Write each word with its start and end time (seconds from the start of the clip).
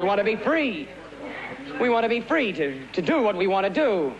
We 0.00 0.06
want 0.06 0.18
to 0.18 0.24
be 0.24 0.36
free. 0.36 0.88
We 1.80 1.88
want 1.88 2.04
to 2.04 2.08
be 2.08 2.20
free 2.20 2.52
to, 2.52 2.86
to 2.92 3.02
do 3.02 3.20
what 3.20 3.34
we 3.34 3.48
want 3.48 3.66
to 3.66 3.70
do. 3.70 4.12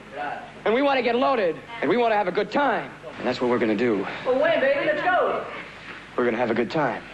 And 0.64 0.74
we 0.74 0.82
want 0.82 0.98
to 0.98 1.04
get 1.04 1.14
loaded. 1.14 1.54
And 1.80 1.88
we 1.88 1.96
want 1.96 2.10
to 2.10 2.16
have 2.16 2.26
a 2.26 2.32
good 2.32 2.50
time. 2.50 2.90
And 3.16 3.24
that's 3.24 3.40
what 3.40 3.48
we're 3.48 3.60
going 3.60 3.70
to 3.70 3.76
do. 3.76 4.04
Well, 4.26 4.42
wait, 4.42 4.58
baby, 4.58 4.86
let's 4.86 5.04
go. 5.04 5.46
We're 6.16 6.24
going 6.24 6.34
to 6.34 6.40
have 6.40 6.50
a 6.50 6.54
good 6.54 6.68
time. 6.68 7.04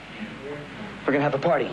We're 1.00 1.12
going 1.12 1.18
to 1.18 1.30
have 1.30 1.34
a 1.34 1.38
party. 1.38 1.68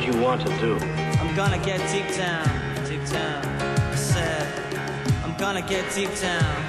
What 0.00 0.14
you 0.14 0.20
want 0.20 0.40
to 0.40 0.48
do? 0.58 0.74
I'm 1.20 1.34
gonna 1.36 1.58
get 1.58 1.78
deep 1.92 2.08
down, 2.16 2.46
deep 2.86 3.04
down. 3.10 3.44
I 3.44 3.94
said, 3.94 4.46
I'm 5.22 5.36
gonna 5.36 5.62
get 5.62 5.84
deep 5.94 6.10
down. 6.20 6.59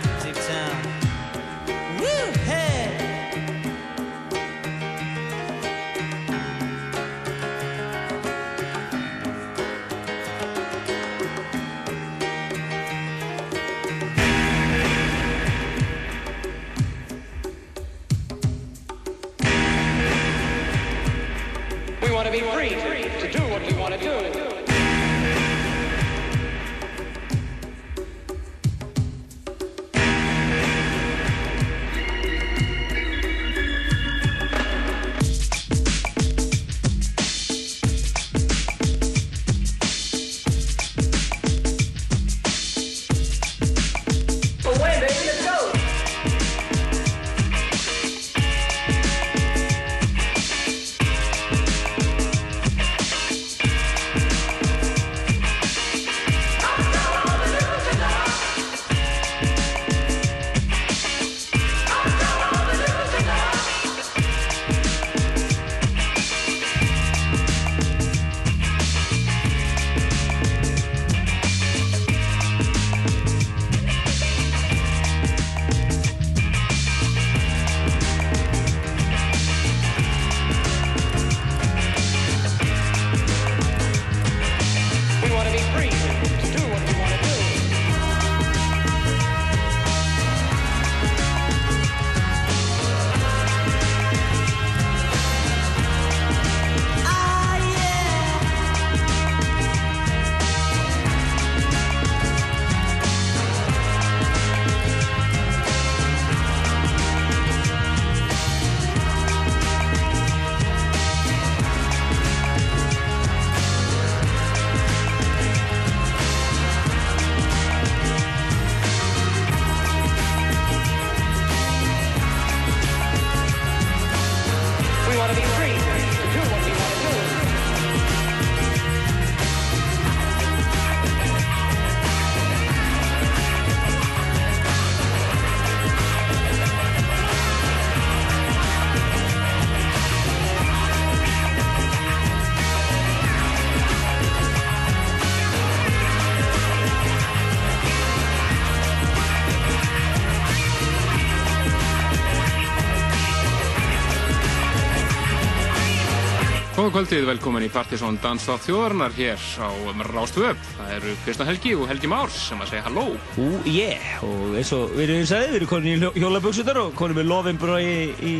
Góða 156.81 156.95
kvöldið, 156.95 157.25
velkomin 157.29 157.61
í 157.61 157.67
Partisón 157.69 158.15
Danstátt 158.23 158.63
þjóðarnar 158.65 159.13
hér 159.13 159.43
á 159.61 159.69
Rástvöp. 160.07 160.57
Það 160.79 160.93
eru 160.95 161.11
Kristján 161.21 161.49
Helgi 161.51 161.73
og 161.77 161.83
Helgi 161.91 162.09
Márs 162.09 162.39
sem 162.47 162.63
að 162.63 162.71
segja 162.71 162.85
halló. 162.87 163.03
Ú, 163.37 163.49
yeah, 163.69 164.23
og 164.25 164.55
eins 164.57 164.71
og 164.73 164.95
við 164.95 165.03
erum 165.13 165.27
sagði, 165.29 165.51
við 165.51 165.59
erum 165.59 165.69
konin 165.69 166.07
í 166.07 166.23
hjólaböksutar 166.23 166.79
og 166.81 166.95
konin 166.97 167.19
með 167.19 167.29
lofinbró 167.29 167.75
í, 167.77 167.93
í 168.25 168.33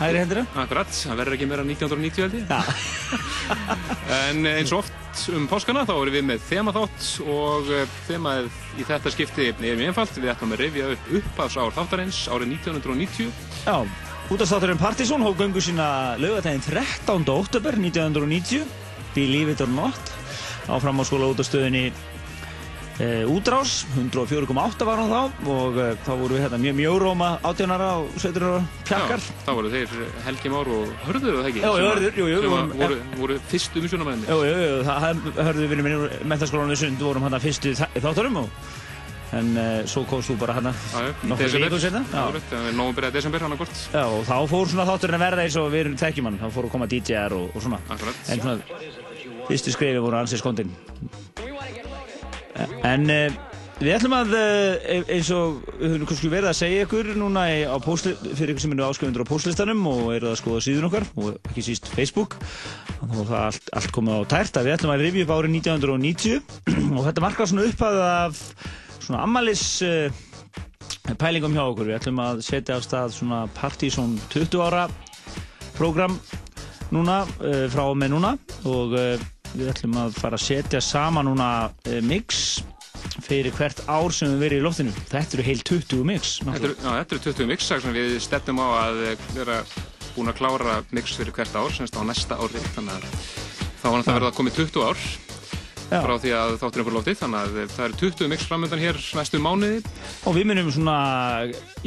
hægri 0.00 0.24
hendina. 0.24 0.44
Akkurat, 0.58 0.90
það 0.90 1.22
verður 1.22 1.38
ekki 1.38 1.48
meira 1.52 1.62
en 1.68 1.70
1990 1.76 2.26
held 2.26 2.34
ég. 2.40 2.50
Já, 2.50 2.66
En 4.26 4.50
eins 4.56 4.74
og 4.74 4.82
oft 4.82 5.22
um 5.38 5.46
páskana 5.46 5.86
þá 5.86 5.94
erum 6.00 6.18
við 6.18 6.28
með 6.32 6.44
þemaþátt 6.50 7.08
og 7.30 7.72
eh, 7.78 7.96
þemað 8.10 8.50
í 8.74 8.90
þetta 8.90 9.14
skipti 9.14 9.52
er 9.52 9.62
mjög 9.62 9.86
einfalt. 9.86 10.18
Við 10.18 10.34
ætlum 10.34 10.58
að 10.58 10.66
rifja 10.66 10.92
upp 10.96 11.16
uppafsár 11.22 11.78
þáttarins 11.78 12.24
árið 12.26 12.56
1990. 12.58 13.30
já, 13.62 13.78
útastátturinn 14.30 14.78
Partisón 14.78 15.22
hóf 15.24 15.36
göngu 15.38 15.60
sína 15.62 16.16
laugatæðin 16.20 16.60
13. 16.60 17.28
oktober 17.32 17.74
1990, 17.80 18.64
Believe 19.14 19.52
It 19.54 19.60
or 19.64 19.68
Not, 19.72 20.12
á 20.68 20.76
framháskóla 20.76 21.30
útastöðinni 21.32 21.86
e, 23.00 23.24
Útrás, 23.24 23.86
104,8 23.96 24.84
var 24.84 25.00
hann 25.00 25.08
þá 25.08 25.48
og 25.48 25.78
e, 25.80 25.86
þá 26.04 26.10
voru 26.20 26.36
við 26.36 26.42
hérna 26.44 26.60
mjög 26.60 26.76
mjóróma 26.82 27.30
18 27.40 27.72
ára 27.72 27.88
og 28.02 28.10
17 28.20 28.44
ára 28.44 28.60
pjakkar. 28.84 29.22
Já, 29.24 29.38
þá 29.46 29.52
voru 29.56 29.70
þeir 29.72 29.94
Helgi 30.26 30.52
Már 30.52 30.72
og 30.76 30.92
Hörður, 31.06 31.38
eða 31.40 31.48
ekki? 31.52 31.62
Já, 31.64 31.70
Hörður, 31.78 32.18
jú, 32.20 32.26
jú, 32.28 32.42
Sem 32.42 32.44
við 32.44 32.56
vorum- 32.56 32.74
voru, 32.82 32.98
voru 33.22 33.38
fyrstu 33.48 33.80
umsjónamæðinni. 33.84 34.28
Jú, 34.28 34.42
jú, 34.44 34.58
jú, 34.66 34.76
það 34.90 35.06
það 35.08 35.48
hörðu 35.48 35.70
við 35.72 35.82
minn 35.88 35.96
í 35.96 36.28
mentaskólanum 36.34 36.76
í 36.76 36.80
Sund, 36.84 37.00
vorum 37.00 37.24
hann 37.24 37.38
að 37.40 37.48
fyrstu 37.48 37.74
þátturum 37.80 38.42
og 38.44 38.50
en 39.36 39.50
uh, 39.56 39.64
svo 39.88 40.04
komst 40.08 40.30
þú 40.30 40.38
bara 40.40 40.56
í 40.58 40.62
nokkur 41.28 41.58
er 42.70 42.76
nógum 42.76 42.94
byrjað 42.96 43.18
desember 43.18 43.44
hann 43.44 43.56
að 43.56 43.64
hvort. 43.64 43.82
Já, 43.92 44.04
og 44.06 44.22
þá 44.28 44.36
fór 44.52 44.70
svona 44.72 44.86
þátturinn 44.88 45.18
að 45.18 45.24
verða 45.26 45.44
eins 45.44 45.58
og 45.60 45.68
við 45.72 45.84
erum 45.84 45.98
þekkjum 46.00 46.30
hann, 46.30 46.38
þá 46.40 46.48
fór 46.54 46.68
að 46.68 46.72
koma 46.76 46.88
DJ-ar 46.88 47.36
og, 47.36 47.50
og 47.52 47.66
svona. 47.66 47.82
Akkurat. 47.92 48.22
En 48.32 48.40
svona, 48.44 48.94
fyrstu 49.50 49.74
skrifi 49.74 50.00
voru 50.04 50.20
ansið 50.22 50.42
skondin. 50.42 50.72
En 52.88 53.04
uh, 53.12 53.36
við 53.82 53.92
ætlum 53.98 54.16
að, 54.16 54.32
uh, 54.38 55.04
eins 55.12 55.30
og 55.36 55.60
við 55.76 55.94
höfum 55.98 56.32
verið 56.32 56.50
að 56.50 56.58
segja 56.62 56.88
ykkur 56.88 57.12
núna 57.20 57.44
á 57.68 57.76
postli, 57.84 58.14
fyrir 58.32 58.54
ykkur 58.54 58.64
sem 58.64 58.74
eru 58.78 58.88
áskrifundur 58.88 59.28
á 59.28 59.30
postlistanum 59.30 59.84
og 59.92 60.10
eru 60.16 60.32
að 60.32 60.40
skoða 60.40 60.64
síðun 60.64 60.88
okkar 60.88 61.08
og 61.20 61.38
ekki 61.52 61.68
síst 61.68 61.92
Facebook, 61.92 62.40
þá 62.96 63.12
er 63.12 63.30
það 63.30 63.38
allt, 63.44 63.72
allt 63.76 63.94
komið 63.94 64.24
á 64.24 64.30
tært 64.34 64.58
að 64.58 64.70
við 64.70 64.78
ætlum 64.78 64.96
að 64.96 65.06
rifja 65.06 65.28
upp 65.28 65.36
árið 65.36 65.56
1990 65.60 66.60
og 66.96 67.08
þetta 67.10 67.26
markar 67.28 67.52
svona 67.52 67.68
upphæð 67.68 68.04
af 68.08 68.44
svona 69.02 69.22
ammalis 69.24 69.64
uh, 69.86 70.08
pælingum 71.20 71.56
hjá 71.56 71.64
okkur. 71.64 71.88
Við 71.88 71.98
ætlum 71.98 72.22
að 72.24 72.42
setja 72.46 72.78
af 72.78 72.86
stað 72.86 73.14
svona 73.16 73.42
Partizón 73.56 74.16
20 74.32 74.62
ára 74.64 74.86
program 75.78 76.18
núna, 76.94 77.22
uh, 77.42 77.66
frá 77.72 77.84
og 77.86 77.98
með 78.00 78.14
núna 78.16 78.34
og 78.68 78.96
uh, 78.98 79.28
við 79.54 79.70
ætlum 79.72 79.96
að 80.00 80.18
fara 80.20 80.38
að 80.38 80.44
setja 80.44 80.82
saman 80.84 81.28
núna 81.30 81.50
mix 82.04 82.60
fyrir 83.24 83.54
hvert 83.56 83.80
ár 83.88 84.12
sem 84.12 84.34
við 84.34 84.42
verið 84.44 84.60
í 84.60 84.64
loftinu. 84.66 84.92
Þetta 85.08 85.38
eru 85.38 85.46
heil 85.46 85.62
20 85.70 86.04
mix. 86.06 86.34
Þetta 86.44 86.68
eru, 86.68 86.76
já, 86.76 86.90
þetta 87.00 87.16
eru 87.16 87.22
20 87.30 87.48
mix 87.52 87.70
sem 87.70 87.94
við 87.96 88.18
stefnum 88.22 88.60
á 88.60 88.68
að 88.82 89.00
vera 89.36 89.62
búin 90.18 90.32
að 90.32 90.40
klára 90.40 90.80
mix 90.94 91.14
fyrir 91.16 91.34
hvert 91.36 91.56
ár, 91.56 91.70
semst 91.74 91.96
á 91.96 92.02
næsta 92.06 92.38
ári, 92.38 92.60
þannig 92.74 92.98
að 92.98 93.08
þá 93.78 93.88
var 93.88 94.04
það 94.04 94.16
verið 94.18 94.28
að 94.28 94.38
komið 94.38 94.60
20 94.64 94.86
ár 94.88 95.02
Já. 95.88 96.02
frá 96.04 96.18
því 96.20 96.32
að 96.36 96.54
þátturinn 96.60 96.86
fyrir 96.86 96.96
lótið, 96.98 97.14
þannig 97.22 97.38
að 97.40 97.70
það 97.72 97.84
eru 97.86 97.98
20 98.02 98.28
mix 98.28 98.42
framöndan 98.44 98.82
hér 98.82 98.98
næstu 99.16 99.38
mánuði. 99.40 99.78
Og 100.28 100.34
við 100.36 100.48
munum 100.50 100.68
svona 100.74 100.96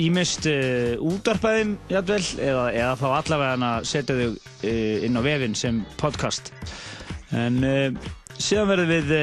ímist 0.02 0.48
uh, 0.50 0.96
útarpæðum 1.06 1.76
jafnvel 1.92 2.24
eða, 2.42 2.64
eða 2.74 2.96
þá 2.98 3.06
allavega 3.20 3.70
að 3.70 3.86
setja 3.92 4.18
þau 4.18 4.32
uh, 4.32 5.06
inn 5.06 5.20
á 5.20 5.22
vefinn 5.28 5.58
sem 5.58 5.84
podcast. 6.02 6.50
En 7.38 7.62
uh, 7.62 8.10
síðan 8.42 8.72
verðum 8.72 8.90
við, 8.90 9.14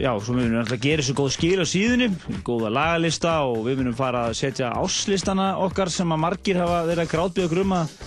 já, 0.00 0.10
svo 0.22 0.32
munum 0.36 0.54
við 0.54 0.60
alltaf 0.62 0.80
gera 0.84 1.02
þessu 1.02 1.16
góð 1.18 1.32
skil 1.34 1.58
á 1.58 1.66
síðunni, 1.66 2.06
góða 2.46 2.70
lagalista 2.72 3.34
og 3.48 3.64
við 3.66 3.82
munum 3.82 3.96
fara 3.98 4.28
að 4.28 4.38
setja 4.38 4.70
áslistana 4.78 5.56
okkar 5.64 5.90
sem 5.92 6.14
að 6.14 6.22
margir 6.22 6.62
hafa 6.62 6.84
verið 6.86 7.02
að 7.02 7.12
grátbyggja 7.16 7.50
okkur 7.50 7.64
um 7.64 7.74
að 7.82 7.98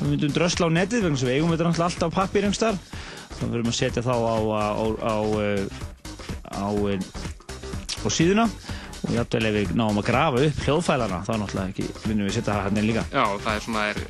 við 0.00 0.10
myndum 0.14 0.34
drösla 0.34 0.72
á 0.72 0.76
netið 0.80 1.04
vegna 1.04 1.20
sem 1.20 1.28
við 1.28 1.36
eigum 1.36 1.52
þetta 1.52 1.68
náttúrulega 1.68 1.90
alltaf 1.90 2.16
pappir 2.16 2.48
einhverstaðar. 2.48 2.80
Þá 3.38 3.44
verðum 3.46 3.72
að 3.72 3.78
setja 3.78 4.04
þá 4.04 4.14
á, 4.14 4.36
á, 4.50 4.68
á, 5.00 5.16
á, 6.50 6.66
síðuna. 8.12 8.50
Og 9.00 9.14
jafnvel 9.16 9.46
ef 9.48 9.54
við 9.54 9.70
náum 9.78 9.98
að 10.00 10.08
grafa 10.10 10.40
upp 10.44 10.58
hljóðfælana 10.66 11.20
þá 11.24 11.30
náttúrulega 11.40 11.70
ekki 11.72 11.84
vinnum 12.04 12.26
við 12.26 12.30
að 12.30 12.34
setja 12.36 12.52
það 12.52 12.66
hann 12.66 12.80
líka. 12.84 13.04
Já, 13.08 13.24
það 13.46 13.54
er 13.54 13.62
svona, 13.64 13.84
er, 13.88 14.00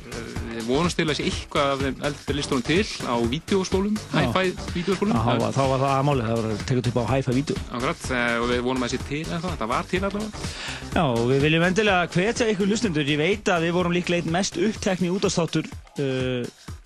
við 0.51 0.65
vonumst 0.67 0.99
til 0.99 1.05
að 1.05 1.15
sé 1.17 1.27
eitthvað 1.29 1.69
af 1.71 1.83
þeim 1.85 2.03
eldri 2.09 2.35
listunum 2.35 2.65
til 2.67 2.81
á 3.07 3.15
vídeospólum, 3.31 4.01
hi-fi 4.11 4.43
vídeospólum. 4.75 5.15
þá 5.15 5.31
var, 5.31 5.55
þá 5.55 5.61
var 5.71 5.83
það 5.85 5.93
að 5.93 6.03
máli, 6.09 6.25
það 6.27 6.41
var 6.41 6.49
að 6.49 6.65
tekja 6.71 6.83
upp 6.91 6.99
á 6.99 7.11
hi-fi 7.13 7.37
vídeo. 7.37 7.63
Akkurat, 7.71 8.03
eh, 8.11 8.35
og 8.41 8.51
við 8.51 8.61
vonum 8.67 8.87
að 8.87 8.91
sé 8.91 9.01
til 9.07 9.23
en 9.23 9.45
það, 9.45 9.57
það 9.61 9.71
var 9.71 9.89
til 9.93 10.03
allavega. 10.03 10.43
Já, 10.91 11.03
og 11.07 11.23
við 11.31 11.41
viljum 11.47 11.67
endilega 11.69 12.11
hvetja 12.11 12.51
ykkur 12.51 12.71
hlustundur 12.73 13.15
ég 13.15 13.21
veit 13.23 13.55
að 13.55 13.69
við 13.69 13.75
vorum 13.79 13.95
líklega 13.95 14.25
einn 14.25 14.35
mest 14.35 14.59
upptekni 14.59 15.13
útastáttur 15.15 15.71
uh, 15.71 16.43
hérna, 16.43 16.80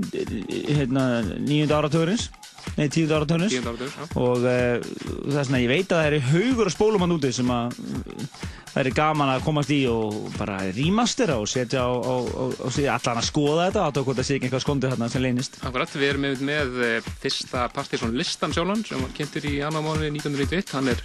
nýjunda 0.00 1.78
áratugurins 1.78 2.30
nei, 2.78 2.88
tíunda 2.88 3.20
áratugurins 3.20 3.54
Tíund 3.54 3.70
áratur, 3.70 3.92
já. 3.92 4.04
og 4.18 4.42
uh, 4.42 4.82
það 5.30 5.38
er 5.38 5.46
svona, 5.46 5.62
ég 5.62 5.70
veit 5.70 5.92
að 5.92 6.00
það 6.00 6.10
eru 6.10 6.20
haugur 6.32 6.70
að 6.70 6.76
spólum 6.76 7.04
hann 7.04 7.14
úti 7.14 7.32
sem 7.36 7.52
að 7.54 7.78
uh, 7.78 8.44
það 8.74 8.80
er 8.82 8.96
gaman 8.96 9.30
að 9.30 9.44
komast 9.46 9.70
í 9.70 9.78
og 9.86 10.16
bara 10.34 10.58
rýmastera 10.74 11.36
og 11.38 11.46
setja 11.50 11.84
á, 11.86 11.92
á, 11.94 12.14
á, 12.26 12.44
á 12.58 12.68
allan 12.96 13.20
að 13.20 13.28
skoða 13.28 13.68
þetta 13.68 13.84
að 13.84 14.00
hvort 14.00 14.18
það 14.18 14.26
sé 14.26 14.36
ekki 14.38 14.48
eitthvað 14.48 14.64
skondið 14.64 14.94
þarna 14.94 15.10
sem 15.12 15.22
leynist. 15.22 15.58
Akkurat, 15.62 15.94
við 15.94 16.08
erum 16.10 16.26
með, 16.26 16.42
með 16.50 16.80
eh, 16.88 17.10
fyrsta 17.22 17.68
Partiðsson 17.74 18.16
listan 18.18 18.54
sjálfan 18.56 18.82
sem 18.88 19.04
var 19.04 19.14
kynntur 19.14 19.46
í 19.46 19.54
annar 19.62 19.84
mánuði 19.86 20.10
1991, 20.16 20.74
hann 20.74 20.90
er 20.90 21.04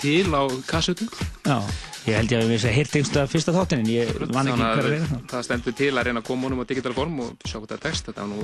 til 0.00 0.32
á 0.32 0.42
kassutu. 0.70 1.10
Já, 1.44 1.58
ég 2.02 2.16
held 2.18 2.32
ég 2.32 2.40
að 2.40 2.42
við 2.42 2.52
vissi 2.56 2.68
að 2.68 2.76
heyrti 2.76 2.98
einhversta 2.98 3.22
fyrsta 3.30 3.52
þáttin 3.54 3.82
en 3.82 3.90
ég 3.92 4.08
man 4.32 4.48
ekki 4.50 4.58
Þannig 4.58 4.58
hver 4.62 4.86
að 4.86 4.92
er 4.96 5.04
það 5.06 5.20
það 5.32 5.42
stendur 5.46 5.74
til 5.78 5.92
að 5.92 6.04
reyna 6.08 6.20
að 6.22 6.28
koma 6.28 6.42
honum 6.48 6.62
á 6.62 6.64
digital 6.72 6.94
form 6.96 7.14
og 7.22 7.28
sjá 7.46 7.56
hvað 7.58 7.68
það 7.70 7.76
er 7.76 7.82
text. 7.86 8.02
Þetta 8.08 8.22
er 8.22 8.28
nú, 8.32 8.38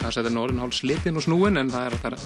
kassetin 0.00 0.34
er 0.34 0.42
orðin 0.42 0.62
hálf 0.64 0.74
slitin 0.78 1.18
og 1.20 1.24
snúin 1.26 1.56
en 1.60 1.68
það 1.74 1.84
er 1.86 1.94
það 2.02 2.08
er 2.10 2.16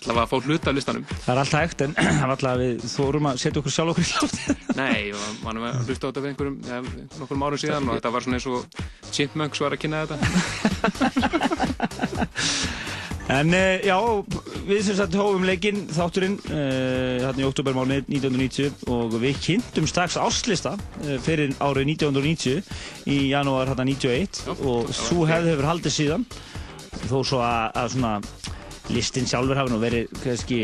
allavega 0.00 0.24
að 0.24 0.30
fá 0.30 0.36
hluta 0.48 0.66
af 0.70 0.76
listanum. 0.78 1.04
Það 1.10 1.32
er 1.34 1.40
alltaf 1.44 1.60
hægt 1.60 1.80
en 1.86 1.92
það 2.00 2.24
var 2.24 2.34
alltaf 2.36 2.52
að 2.52 2.62
við 2.64 2.74
þórum 2.94 3.28
að 3.30 3.34
setja 3.44 3.58
okkur 3.60 3.74
sjálf 3.76 3.90
okkur 3.94 4.04
í 4.04 4.08
lótt 4.16 4.36
Nei, 4.80 5.00
og 5.12 5.20
mann 5.44 5.60
var 5.60 5.70
að 5.76 5.84
hlusta 5.90 6.04
á 6.04 6.08
þetta 6.08 6.22
fyrir 6.24 6.32
einhverjum, 6.32 6.58
ja, 6.70 6.78
nokkurum 7.20 7.44
árum 7.46 7.60
síðan 7.60 7.88
og 7.90 7.94
þetta 7.98 8.14
var 8.16 8.22
svona 8.24 8.36
eins 8.40 8.48
og 8.48 8.58
Chipmunks 9.10 9.60
var 9.60 9.76
að 9.76 9.82
kynna 9.84 10.06
þetta. 10.06 10.16
En 13.30 13.52
uh, 13.54 13.78
já, 13.86 13.96
við 14.66 14.80
sem 14.88 14.96
sagt 14.98 15.14
hófum 15.14 15.44
leikinn 15.46 15.84
þátturinn 15.94 16.36
uh, 16.50 17.20
hérna 17.22 17.44
í 17.44 17.46
oktobermáni 17.46 18.00
1990 18.08 18.88
og 18.90 19.14
við 19.22 19.38
kynntum 19.44 19.86
strax 19.90 20.16
áslista 20.18 20.72
uh, 20.74 21.14
fyrir 21.22 21.54
árið 21.62 21.92
1990 21.94 23.12
í 23.14 23.20
janúar 23.30 23.70
hérna 23.70 23.86
91 23.86 24.42
Já, 24.42 24.54
og 24.56 24.90
svo 24.90 25.22
ok. 25.22 25.30
hefði 25.30 25.54
hefur 25.54 25.70
haldið 25.70 25.96
síðan 25.98 26.26
þó 27.06 27.16
svo 27.22 27.42
að, 27.44 27.70
að 27.84 27.94
svona 27.94 28.14
listin 28.90 29.30
sjálfur 29.30 29.62
hafi 29.62 29.74
nú 29.76 29.78
verið 29.84 30.10
kannski 30.24 30.60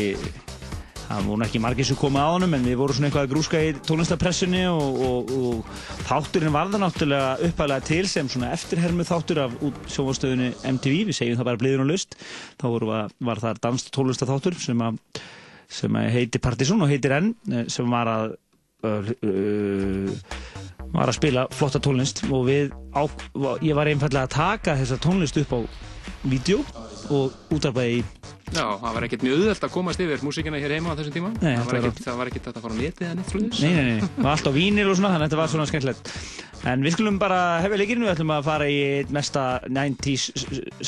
það 1.07 1.27
voru 1.29 1.45
ekki 1.45 1.61
margir 1.63 1.87
sem 1.87 1.97
komið 1.99 2.25
á 2.27 2.29
honum 2.33 2.55
en 2.57 2.65
við 2.67 2.79
vorum 2.81 2.97
svona 2.97 3.09
eitthvað 3.09 3.25
að 3.27 3.33
grúska 3.33 3.61
í 3.63 3.69
tónlistapressunni 3.87 4.63
og, 4.69 4.99
og, 5.07 5.31
og 5.37 5.71
þátturinn 6.09 6.55
var 6.55 6.71
það 6.73 6.83
náttúrulega 6.83 7.47
upphæðlega 7.47 7.87
til 7.87 8.01
sem 8.11 8.31
svona 8.31 8.51
eftirhermu 8.55 9.07
þáttur 9.07 9.41
af 9.45 9.55
sjónvastöðunni 9.93 10.51
MTV, 10.73 10.97
við 11.09 11.19
segjum 11.19 11.39
það 11.39 11.49
bara 11.51 11.61
bliður 11.63 11.85
og 11.85 11.91
lust 11.93 12.17
þá 12.59 12.67
voru, 12.67 12.91
var, 12.91 13.43
það 13.45 13.63
danst 13.63 13.91
tónlistaþáttur 13.95 14.59
sem, 14.61 14.83
að, 14.83 15.23
sem 15.79 15.99
að 16.01 16.11
heiti 16.17 16.43
Partizón 16.43 16.83
og 16.83 16.91
heitir 16.91 17.15
enn 17.17 17.33
eh, 17.53 17.65
sem 17.71 17.97
var 17.97 18.11
að 18.11 18.35
uh, 18.87 19.11
uh, 19.23 20.27
var 20.93 21.09
að 21.09 21.17
spila 21.17 21.47
flotta 21.53 21.81
tónlist. 21.83 22.23
Og 22.31 22.47
við 22.47 22.71
á, 22.95 23.03
ég 23.63 23.75
var 23.77 23.89
einfallega 23.89 24.27
að 24.27 24.35
taka 24.35 24.77
þessa 24.79 24.99
tónlist 25.03 25.39
upp 25.43 25.55
á 25.55 25.59
vídeo 26.27 26.63
og 27.13 27.53
útarpaði 27.53 27.99
í 27.99 28.05
Já, 28.55 28.63
það 28.79 28.93
var 28.95 29.05
ekkert 29.07 29.23
mjög 29.25 29.41
auðvelt 29.41 29.65
að 29.67 29.71
komast 29.73 30.01
yfir 30.03 30.21
músíkina 30.23 30.59
hér 30.61 30.73
heima 30.77 30.93
á 30.93 30.97
þessum 30.97 31.15
tíma. 31.17 31.31
Nei, 31.41 31.53
það, 31.57 31.65
var 31.67 31.77
ekkert, 31.79 32.01
það 32.05 32.19
var 32.21 32.31
ekkert 32.31 32.47
að 32.47 32.59
fara 32.63 32.77
á 32.77 32.79
netið 32.79 33.07
eða 33.07 33.17
neitt 33.19 33.33
slúðis. 33.33 33.61
Nei, 33.61 33.73
nei, 33.75 33.85
nei, 33.87 34.07
það 34.07 34.23
var 34.23 34.31
allt 34.31 34.47
á 34.47 34.53
vínil 34.55 34.85
og 34.87 34.97
svona, 34.97 35.11
þannig 35.13 35.25
að 35.25 35.27
þetta 35.27 35.41
var 35.41 35.51
svona 35.53 35.67
skemmtilegt. 35.71 36.11
En 36.67 36.83
við 36.83 36.95
skulum 36.95 37.19
bara 37.21 37.39
hefja 37.61 37.79
leikinu, 37.81 38.07
við 38.07 38.13
ætlum 38.15 38.33
að 38.33 38.47
fara 38.47 38.69
í 38.71 38.79
mesta 39.13 39.43
90s 39.67 40.25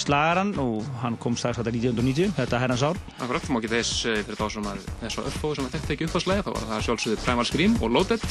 slagaran 0.02 0.56
og 0.64 0.88
hann 1.04 1.20
kom 1.22 1.38
strax 1.40 1.60
þetta 1.60 1.76
1990, 1.76 2.34
þetta 2.40 2.64
herrans 2.64 2.86
ár. 2.88 3.00
Akkurat, 3.20 3.52
má 3.52 3.60
ekki 3.62 3.74
þess 3.76 4.04
eh, 4.10 4.22
fyrir 4.24 4.40
þá 4.40 4.46
sem 4.56 4.70
að 4.72 4.86
þess 5.04 5.22
að 5.22 5.32
uppfóðu 5.34 5.60
sem 5.60 5.70
að 5.70 5.78
þetta 5.78 5.96
ekki 5.96 6.10
uppfóðslega, 6.10 6.48
þá 6.48 6.54
var 6.56 6.70
það 6.74 6.86
sjálfsögðu 6.88 7.24
Primal 7.28 7.50
Scream 7.52 7.78
og 7.84 7.94
Loaded 7.94 8.30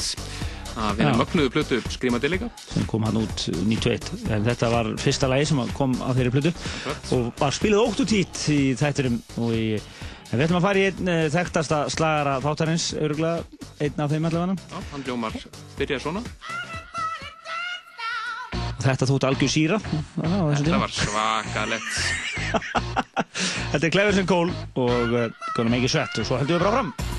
að 0.79 0.99
vinna 0.99 1.15
mögnuðu 1.17 1.51
plötu 1.53 1.79
Screamadelica. 1.91 2.49
sem 2.69 2.85
kom 2.89 3.03
hann 3.07 3.19
út 3.21 3.45
91 3.51 4.31
en 4.31 4.45
þetta 4.47 4.69
var 4.73 4.91
fyrsta 5.01 5.29
lagi 5.31 5.49
sem 5.49 5.61
kom 5.77 5.95
á 5.99 6.09
þeirri 6.15 6.33
plötu 6.35 6.53
og 7.15 7.31
var 7.39 7.55
spilað 7.55 7.85
ótt 7.87 8.03
og 8.03 8.09
tít 8.11 8.43
í 8.53 8.59
þætturum 8.79 9.18
og 9.39 9.53
í 9.55 9.65
við 10.29 10.43
ætlum 10.45 10.59
að 10.59 10.65
fara 10.67 10.81
í 10.81 10.87
einn 10.89 11.09
uh, 11.11 11.21
þekktasta 11.33 11.79
slagara 11.93 12.37
þáttarins 12.43 12.89
öruglega, 12.99 13.45
einn 13.81 14.03
af 14.03 14.11
þeim 14.13 14.27
allavega 14.29 14.57
Já, 14.59 14.81
hann 14.93 15.05
hljómar 15.07 15.37
byrjað 15.79 16.03
svona. 16.05 16.23
þetta 18.79 19.09
þótt 19.09 19.29
algjör 19.29 19.51
síra 19.51 19.79
tíma. 19.83 20.81
var 20.85 20.93
svakalegt. 20.95 22.03
þetta 23.71 23.85
er 23.85 23.93
Cleverson 23.93 24.29
Cole 24.29 24.53
og 24.79 25.15
uh, 25.15 25.25
Gonna 25.55 25.73
Make 25.73 25.89
It 25.89 25.95
Sweat 25.95 26.21
og 26.21 26.29
svo 26.29 26.39
heldum 26.41 26.59
við 26.59 26.67
bara 26.67 26.77
fram 26.79 27.18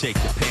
shake 0.00 0.14
the 0.14 0.40
pain. 0.40 0.49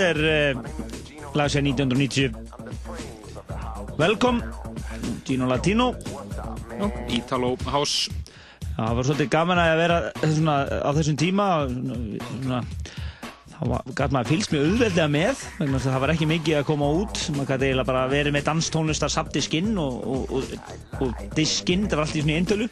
Þetta 0.00 0.12
er 0.14 0.56
uh, 0.56 0.56
lag 1.36 1.50
sér 1.52 1.64
1990 1.66 2.32
Welcome 4.00 4.40
Gino 5.26 5.46
Latino. 5.46 5.92
Ítalo 7.12 7.56
House. 7.68 8.08
Það 8.78 8.96
var 8.96 9.04
svolítið 9.06 9.28
gaman 9.34 9.60
að 9.60 9.76
vera 9.82 9.98
svona, 10.22 10.54
á 10.64 10.90
þessum 10.96 11.18
tíma 11.20 11.46
svona, 11.68 12.62
þá 13.52 13.92
gat 13.98 14.14
maður 14.14 14.30
fylgst 14.30 14.54
mjög 14.54 14.64
auðveldlega 14.70 15.08
með 15.12 15.42
það 15.84 15.98
var 16.00 16.12
ekki 16.14 16.30
mikið 16.30 16.58
að 16.62 16.68
koma 16.70 16.88
út. 17.02 17.20
Maður 17.36 17.50
gæti 17.50 17.68
eiginlega 17.68 17.90
bara 17.92 18.06
verið 18.14 18.36
með 18.38 18.46
danstónlistar 18.48 19.12
sapdiskinn 19.12 19.74
og, 19.82 20.00
og, 20.00 20.32
og, 20.38 20.42
og 21.04 21.24
diskinn, 21.36 21.84
það 21.90 22.00
var 22.00 22.08
allt 22.08 22.16
í 22.16 22.24
svona 22.24 22.40
eintölu. 22.40 22.70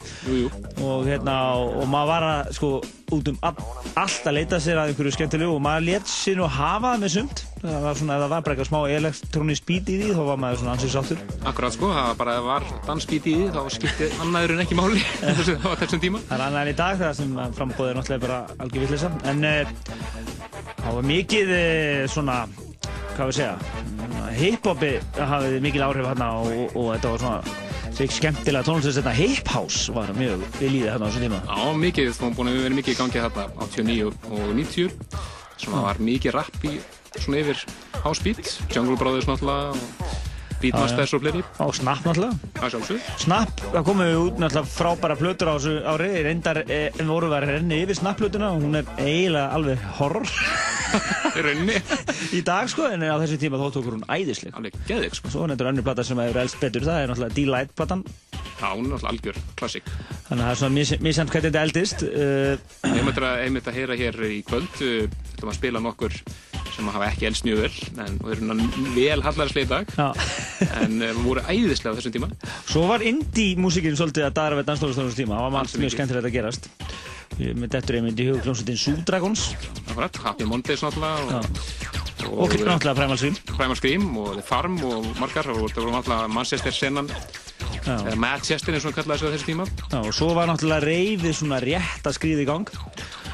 Og, 0.80 1.04
hérna, 1.10 1.36
og 1.76 1.84
maður 1.92 2.14
var 2.14 2.28
að 2.30 2.54
sko 2.56 2.72
út 3.18 3.32
um 3.34 3.38
all, 3.44 3.56
allt 3.98 4.26
að 4.28 4.36
leita 4.36 4.58
sér 4.62 4.78
að 4.80 4.92
einhverju 4.92 5.12
skemmtilegu 5.16 5.54
og 5.54 5.62
maður 5.64 5.86
let 5.88 6.10
sér 6.10 6.38
nú 6.38 6.48
hafa 6.48 6.92
það 6.92 7.02
með 7.02 7.12
sumt. 7.14 7.42
Það 7.58 7.84
var 7.84 7.98
svona, 7.98 8.14
ef 8.16 8.22
það 8.22 8.32
var 8.32 8.44
bara 8.46 8.54
eitthvað 8.54 8.68
smá 8.68 8.78
elektrónisk 8.98 9.66
beat 9.68 9.90
í 9.90 9.96
því 9.98 10.10
þá 10.14 10.22
var 10.28 10.40
maður 10.44 10.60
svona 10.62 10.74
ansið 10.76 10.92
sáttur. 10.94 11.24
Akkurat 11.50 11.74
sko, 11.74 11.90
það 11.96 12.08
var 12.08 12.20
bara 12.22 12.36
ef 12.36 12.38
það 12.38 12.48
var 12.48 12.68
dansbít 12.86 13.28
í 13.28 13.34
því 13.38 13.48
þá 13.56 13.74
skipti 13.74 14.10
annaðurinn 14.24 14.64
ekki 14.64 14.78
máli. 14.78 15.02
Á 15.66 15.70
þessum 15.82 16.04
tíma. 16.04 16.22
Það 16.28 16.38
er 16.38 16.46
annað 16.46 16.60
en 16.62 16.72
í 16.72 16.76
dag 16.78 17.02
það 17.02 17.14
sem 17.18 17.36
frambóðið 17.58 17.92
er 17.92 18.00
náttúrulega 18.00 18.26
bara 18.26 18.40
algjör 18.64 18.86
vitleisa 18.86 19.12
en 19.32 19.48
uh, 19.48 19.74
það 20.84 20.98
var 21.00 21.08
mikið 21.12 21.54
uh, 21.58 22.04
svona, 22.14 22.40
hvað 23.16 23.32
við 23.32 23.40
segja 23.42 23.56
hip-hopi 24.38 24.92
hafði 25.16 25.62
mikil 25.64 25.82
áhrif 25.88 26.06
hérna 26.12 26.30
og, 26.42 26.76
og 26.76 26.92
þetta 26.94 27.14
var 27.14 27.24
svona 27.24 27.67
svo 27.98 28.06
skemmtilega 28.14 28.62
tónlist. 28.62 28.94
Þetta 29.00 29.14
hip-house 29.16 29.94
var 29.94 30.12
mjög 30.14 30.44
við 30.60 30.70
líðið 30.76 30.92
hérna 30.92 31.02
á 31.02 31.08
þessum 31.08 31.24
tíma. 31.26 31.40
Já, 31.48 31.64
mikið, 31.82 32.12
það 32.14 32.26
var 32.28 32.36
búin 32.38 32.50
að 32.52 32.60
vera 32.62 32.78
mikið 32.78 32.94
í 32.94 32.98
gangi 33.00 33.24
þetta 33.24 33.46
89 33.66 34.06
og 34.38 34.54
90 34.54 34.92
svona 35.58 35.82
var 35.88 36.00
mikið 36.06 36.36
rapp 36.36 36.66
í 36.68 36.76
svona 37.18 37.40
yfir 37.42 37.64
house 38.04 38.22
beat 38.22 38.52
Jungle 38.70 38.98
Brothers 39.00 39.26
náttúrulega 39.26 39.74
og 39.74 40.27
Beatmasters 40.62 41.12
og 41.14 41.22
fleiri 41.22 41.42
Og 41.64 41.74
Snap 41.76 42.00
náttúrulega. 42.06 42.98
Snap, 43.22 43.60
það 43.72 43.84
komið 43.86 44.14
út 44.22 44.40
náttúrulega 44.42 44.72
frábæra 44.72 45.16
plötur 45.20 45.50
á 45.50 45.54
þessu 45.58 45.74
ári. 45.92 46.08
Reyndar 46.26 46.62
eh, 46.66 46.88
voru 47.08 47.30
við 47.30 47.36
að 47.38 47.46
renni 47.52 47.80
yfir 47.84 47.98
Snap 48.00 48.18
plötuna 48.20 48.50
og 48.56 48.64
hún 48.66 48.80
er 48.80 48.90
eiginlega 48.98 49.52
alveg 49.58 49.84
horror 50.00 50.28
rauninni 51.44 51.76
í 52.34 52.40
dag 52.46 52.68
sko, 52.72 52.86
en 52.88 53.04
á 53.04 53.16
þessu 53.20 53.36
tíma 53.40 53.58
þótt 53.60 53.78
okkur 53.82 53.98
hún 53.98 54.06
æðisleg. 54.08 54.54
alveg 54.56 54.78
geðið 54.88 55.18
sko 55.18 55.32
Svo 55.34 55.44
er 55.44 55.52
þetta 55.54 55.68
önnur 55.72 55.86
plata 55.86 56.04
sem 56.06 56.20
hefur 56.22 56.40
elst 56.42 56.58
betur, 56.62 56.86
það 56.88 57.02
er 57.02 57.12
náttúrulega 57.12 57.36
D-Light 57.36 57.74
platan. 57.78 58.04
Já, 58.58 58.72
hún 58.74 58.88
er 58.88 58.96
alltaf 58.96 59.10
algjör 59.12 59.36
klassík 59.60 59.86
Þannig 60.26 60.32
að 60.32 60.46
það 60.48 60.50
er 60.50 60.58
svona 60.62 60.74
mis- 60.74 60.98
misjæmt 61.06 61.30
hvernig 61.34 61.52
þetta 61.52 61.62
eldist. 61.68 62.02
Uh, 62.02 62.88
Ég 62.96 63.04
myndi 63.06 63.22
að, 63.22 63.58
að 63.70 63.76
heyra 63.78 63.98
hér 64.00 64.18
í 64.28 64.40
kvöld 64.48 64.80
uh, 64.82 65.04
ætlum 65.36 65.52
að 65.52 65.58
spila 65.60 65.82
nokkur 65.84 66.16
sem 66.78 66.88
hafa 66.94 67.08
ekki 67.10 67.26
elst 67.28 67.44
mjög 67.46 67.60
vel 67.64 68.04
en 68.06 68.18
og 68.22 68.30
eru 68.32 68.40
svona 68.44 68.68
vel 68.94 69.22
hallarslega 69.26 69.66
í 69.66 69.70
dag. 69.72 69.92
En 70.84 71.02
uh, 71.02 71.10
voru 71.24 71.42
æðislega 71.50 71.90
á 71.90 71.96
þessum 71.98 72.14
tíma. 72.14 72.28
Svo 72.70 72.84
var 72.88 73.02
indie-músikinn 73.02 73.98
svolítið 73.98 74.28
að 74.28 74.36
dara 74.38 74.58
við 74.60 74.68
dansdólastónum 74.70 75.16
tíma. 75.18 75.40
Það 75.42 75.54
var 75.56 75.66
Ansi 75.66 75.82
mjög 75.82 75.94
skemmtilegt 75.96 76.28
að 76.30 76.36
gerast. 76.38 76.70
Ég- 77.38 77.58
Með 77.58 77.74
dettur 77.74 77.98
einmitt 77.98 78.18
í 78.22 78.28
hug 78.30 78.40
hljómsveitin 78.46 78.78
Súdragons 78.80 79.42
Happy 80.24 80.46
Mondays 80.48 80.80
náttúrulega 80.82 81.42
og, 82.28 82.40
og 82.46 82.54
náttúrulega 82.54 82.94
Primal 82.98 83.18
Scream. 83.20 83.36
Primal 83.52 83.76
Scream 83.78 84.06
og 84.22 84.32
The 84.38 84.42
Farm 84.48 84.78
og 84.86 85.06
margar 85.20 85.46
og 85.52 85.68
það 85.70 85.82
voru 85.84 85.92
náttúrulega 85.98 86.32
Manchester 86.34 86.74
senan. 86.74 87.10
Eða 87.88 88.16
Manchester 88.20 88.74
eins 88.74 88.84
og 88.84 88.90
hann 88.92 88.96
kallaði 88.98 89.20
sig 89.22 89.28
á 89.28 89.32
þessu 89.36 89.48
tíma. 89.50 89.66
Já, 89.92 89.98
og 90.02 90.10
svo 90.16 90.32
var 90.36 90.48
náttúrulega 90.50 90.88
reyfið 90.88 91.36
svona 91.38 91.60
rétt 91.62 92.08
að 92.10 92.16
skríða 92.18 92.42
í 92.44 92.48
gang. 92.48 92.72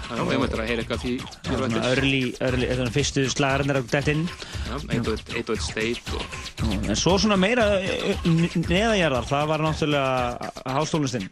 Þannig 0.08 0.22
að 0.24 0.30
við 0.30 0.40
möttum 0.42 0.62
að 0.62 0.70
heyra 0.70 0.84
eitthvað 0.84 1.02
því 1.04 1.14
á 1.24 1.28
Svona 1.54 1.82
early, 1.90 2.22
early, 2.48 2.68
svona 2.74 2.94
fyrstu 2.94 3.24
slagarinnir 3.32 3.80
að 3.80 3.90
dett 3.94 4.10
inn. 4.12 4.24
Já, 4.68 4.76
1 4.98 5.62
State 5.64 6.18
og 6.18 6.90
En 6.90 6.98
svo 6.98 7.16
svona 7.20 7.38
meira 7.40 7.66
eh, 7.80 8.26
neðanjarðar, 8.26 9.28
það 9.30 9.50
var 9.52 9.64
náttúrulega 9.64 10.52
hástónlistinn 10.76 11.28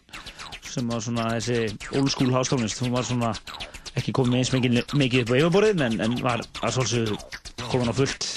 sem 0.72 0.88
var 0.88 1.02
svona 1.04 1.28
þessi 1.36 1.96
old 1.98 2.12
school 2.12 2.32
hástónlist. 2.32 2.80
Hún 2.80 2.94
var 2.94 3.04
svona 3.06 3.32
ekki 3.98 4.14
komið 4.16 4.40
eins 4.40 4.52
mikið, 4.54 4.78
mikið 4.96 5.24
upp 5.24 5.32
á 5.32 5.36
yfirborðið 5.40 5.86
en, 5.86 5.98
en 6.06 6.18
var 6.24 6.44
að 6.62 6.76
svolsögðu 6.78 7.18
komin 7.68 7.92
á 7.92 7.94
fullt 7.96 8.28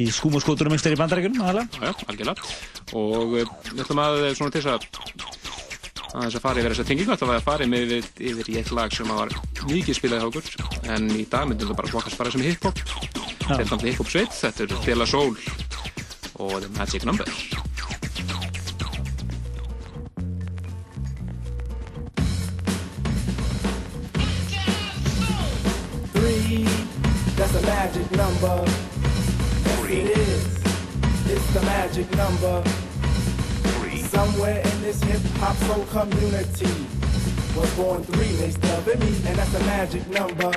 í 0.00 0.06
skúm 0.14 0.36
og 0.36 0.44
skóturum 0.44 0.74
einhverjir 0.74 0.96
í 0.96 1.00
bandarækjunum 1.00 1.44
aðalega. 1.44 2.34
Og 2.96 3.34
við 3.34 3.80
ætlum 3.84 4.02
að 4.02 4.20
uh, 4.20 4.28
svona 4.36 4.54
til 4.54 4.62
þess 4.64 4.74
að 4.74 5.49
að 6.10 6.24
þess 6.26 6.38
að 6.38 6.44
fara 6.44 6.60
yfir 6.60 6.72
þessa 6.74 6.86
tengingu 6.88 7.14
við 7.14 7.32
að 7.36 7.44
fara 7.46 7.66
með 7.70 7.94
yfir, 7.96 8.08
yfir 8.30 8.50
í 8.50 8.58
eitt 8.60 8.72
lag 8.74 8.94
sem 8.94 9.10
var 9.10 9.30
mikið 9.70 9.98
spilað 9.98 10.24
hjá 10.24 10.28
okkur 10.30 10.44
en 10.96 11.08
í 11.14 11.24
dag 11.30 11.48
myndum 11.48 11.70
við 11.70 11.78
bara 11.78 11.92
flokkast 11.92 12.18
bara 12.18 12.32
sem 12.34 12.44
hip-hop 12.44 12.78
þetta 12.80 13.60
er 13.60 13.66
náttúrulega 13.70 13.92
hip-hop 13.92 14.10
sveit, 14.10 14.34
þetta 14.34 14.66
er 14.66 14.74
De 14.86 14.98
La 14.98 15.06
Soul 15.06 15.36
og 16.40 16.56
The 16.64 16.70
Magic 16.78 17.06
Number 17.06 17.26
Three, 26.10 26.64
that's 27.36 27.54
a 27.54 27.62
magic 27.62 28.10
number. 28.12 28.64
Yes, 29.64 29.90
it 29.90 30.18
is. 30.18 30.60
It's 31.32 31.52
the 31.54 31.62
magic 31.62 32.10
number. 32.16 32.89
Somewhere 34.10 34.58
in 34.58 34.82
this 34.82 35.00
hip 35.04 35.20
hop 35.36 35.56
soul 35.68 35.84
community 35.86 36.66
was 37.56 37.72
born 37.76 38.02
three, 38.02 38.34
they 38.38 38.50
stubbing 38.50 38.98
me, 38.98 39.06
and 39.24 39.38
that's 39.38 39.54
a 39.54 39.60
magic 39.60 40.04
number. 40.08 40.50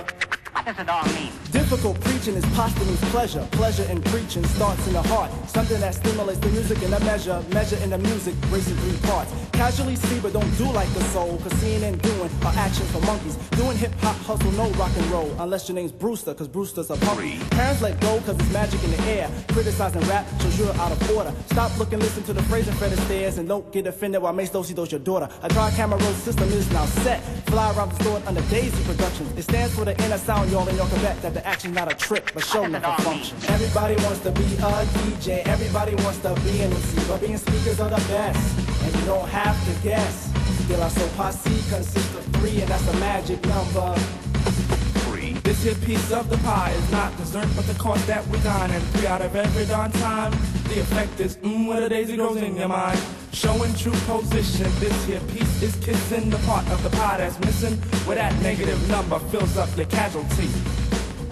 What 0.53 0.65
does 0.65 0.79
it 0.79 0.87
all 0.87 1.03
mean? 1.05 1.31
Difficult 1.51 1.99
preaching 2.01 2.35
is 2.35 2.45
posthumous 2.53 3.01
pleasure. 3.11 3.47
Pleasure 3.51 3.83
in 3.91 4.01
preaching 4.03 4.45
starts 4.45 4.85
in 4.87 4.93
the 4.93 5.01
heart. 5.01 5.31
Something 5.49 5.79
that 5.81 5.95
stimulates 5.95 6.39
the 6.39 6.49
music 6.49 6.81
in 6.83 6.93
a 6.93 6.99
measure. 7.01 7.43
Measure 7.51 7.77
in 7.77 7.89
the 7.89 7.97
music, 7.97 8.35
racing 8.49 8.75
three 8.77 8.97
parts. 9.09 9.33
Casually 9.51 9.95
see, 9.95 10.19
but 10.19 10.33
don't 10.33 10.57
do 10.57 10.65
like 10.71 10.89
the 10.93 11.03
soul. 11.05 11.37
Cause 11.39 11.53
seeing 11.53 11.83
and 11.83 12.01
doing 12.01 12.29
are 12.45 12.53
actions 12.55 12.89
for 12.91 13.01
monkeys. 13.01 13.35
Doing 13.51 13.77
hip 13.77 13.93
hop 13.99 14.15
hustle, 14.17 14.51
no 14.51 14.69
rock 14.71 14.91
and 14.95 15.05
roll. 15.07 15.35
Unless 15.39 15.69
your 15.69 15.75
name's 15.75 15.91
Brewster, 15.91 16.33
cause 16.33 16.47
Brewster's 16.47 16.89
a 16.91 16.97
punk. 16.97 17.49
Parents 17.51 17.81
let 17.81 17.99
go, 17.99 18.19
cause 18.21 18.37
it's 18.39 18.53
magic 18.53 18.83
in 18.83 18.91
the 18.91 19.01
air. 19.03 19.29
Criticizing 19.49 20.01
rap 20.03 20.27
shows 20.41 20.57
you're 20.59 20.75
out 20.75 20.91
of 20.91 21.11
order. 21.11 21.33
Stop 21.47 21.77
looking, 21.79 21.99
listen 21.99 22.23
to 22.23 22.33
the 22.33 22.43
phrase 22.43 22.67
and 22.67 22.77
Fred 22.77 22.91
Astaire, 22.91 23.37
and 23.37 23.47
don't 23.47 23.71
get 23.71 23.87
offended 23.87 24.21
while 24.21 24.33
Mace 24.33 24.51
Dosey 24.51 24.75
does 24.75 24.91
your 24.91 24.99
daughter. 24.99 25.29
A 25.41 25.49
dry 25.49 25.71
camera 25.71 25.99
roll 25.99 26.13
system 26.13 26.47
is 26.49 26.71
now 26.71 26.85
set. 26.85 27.21
Fly 27.47 27.73
around 27.75 27.91
the 27.91 28.03
store 28.03 28.21
under 28.25 28.41
Daisy 28.49 28.83
Productions. 28.85 29.37
It 29.37 29.43
stands 29.43 29.75
for 29.75 29.85
the 29.85 29.95
inner 30.03 30.17
sound, 30.17 30.42
y'all, 30.51 30.67
and 30.67 30.77
y'all 30.77 30.87
can 30.87 31.01
bet 31.01 31.21
that 31.21 31.33
the 31.33 31.45
action's 31.45 31.75
not 31.75 31.91
a 31.91 31.95
trick, 31.95 32.33
but 32.33 32.43
show 32.43 32.65
never 32.65 32.85
all 32.85 32.97
function. 32.97 33.37
Everybody 33.47 33.95
wants 34.03 34.19
to 34.19 34.31
be 34.31 34.43
a 34.43 34.85
DJ, 35.03 35.45
everybody 35.47 35.95
wants 36.03 36.19
to 36.19 36.33
be 36.41 36.61
an 36.61 36.71
MC, 36.71 37.07
but 37.07 37.21
being 37.21 37.37
speakers 37.37 37.79
are 37.79 37.89
the 37.89 38.03
best, 38.07 38.59
and 38.83 38.95
you 38.95 39.05
don't 39.05 39.29
have 39.29 39.57
to 39.65 39.83
guess. 39.83 40.31
Still, 40.65 40.81
our 40.81 40.89
soul 40.89 41.09
posse 41.15 41.49
consists 41.69 42.15
of 42.15 42.25
three, 42.37 42.61
and 42.61 42.69
that's 42.69 42.85
the 42.85 42.93
magic 42.93 43.45
number. 43.45 44.32
This 45.43 45.63
here 45.63 45.75
piece 45.75 46.11
of 46.11 46.29
the 46.29 46.37
pie 46.37 46.71
is 46.71 46.91
not 46.91 47.15
dessert, 47.17 47.47
but 47.55 47.67
the 47.67 47.73
cost 47.73 48.07
that 48.07 48.25
we 48.27 48.39
dine. 48.39 48.71
And 48.71 48.83
three 48.91 49.07
out 49.07 49.21
of 49.21 49.35
every 49.35 49.65
darn 49.65 49.91
time, 49.91 50.31
the 50.69 50.79
effect 50.79 51.19
is 51.19 51.35
mmm, 51.37 51.67
where 51.67 51.81
the 51.81 51.89
daisy 51.89 52.15
grows 52.15 52.37
in 52.37 52.55
your 52.55 52.69
mind. 52.69 52.99
Showing 53.33 53.73
true 53.75 53.91
position, 54.07 54.71
this 54.79 55.05
here 55.05 55.19
piece 55.31 55.61
is 55.61 55.75
kissing 55.83 56.29
the 56.29 56.37
part 56.39 56.65
of 56.69 56.81
the 56.81 56.89
pie 56.91 57.17
that's 57.17 57.37
missing, 57.41 57.75
where 58.05 58.15
that 58.15 58.33
negative 58.41 58.79
number 58.89 59.19
fills 59.19 59.57
up 59.57 59.69
your 59.75 59.87
casualty. 59.87 60.49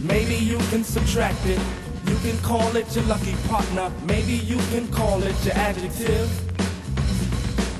Maybe 0.01 0.35
you 0.35 0.57
can 0.69 0.83
subtract 0.83 1.45
it. 1.45 1.59
You 2.07 2.17
can 2.17 2.37
call 2.39 2.75
it 2.75 2.93
your 2.93 3.05
lucky 3.05 3.35
partner. 3.47 3.91
Maybe 4.05 4.33
you 4.33 4.57
can 4.71 4.91
call 4.91 5.23
it 5.23 5.45
your 5.45 5.55
adjective. 5.55 6.29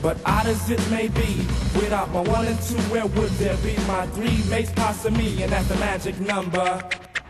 But 0.01 0.17
odd 0.25 0.47
as 0.47 0.69
it 0.71 0.81
may 0.89 1.09
be, 1.09 1.45
without 1.75 2.09
my 2.11 2.21
one 2.21 2.47
and 2.47 2.59
two, 2.61 2.75
where 2.89 3.05
would 3.05 3.31
there 3.33 3.57
be 3.57 3.75
my 3.85 4.07
three 4.07 4.43
mates 4.49 4.71
past 4.71 5.09
me? 5.11 5.43
And 5.43 5.51
that's 5.51 5.67
the 5.67 5.75
magic 5.75 6.19
number. 6.19 6.81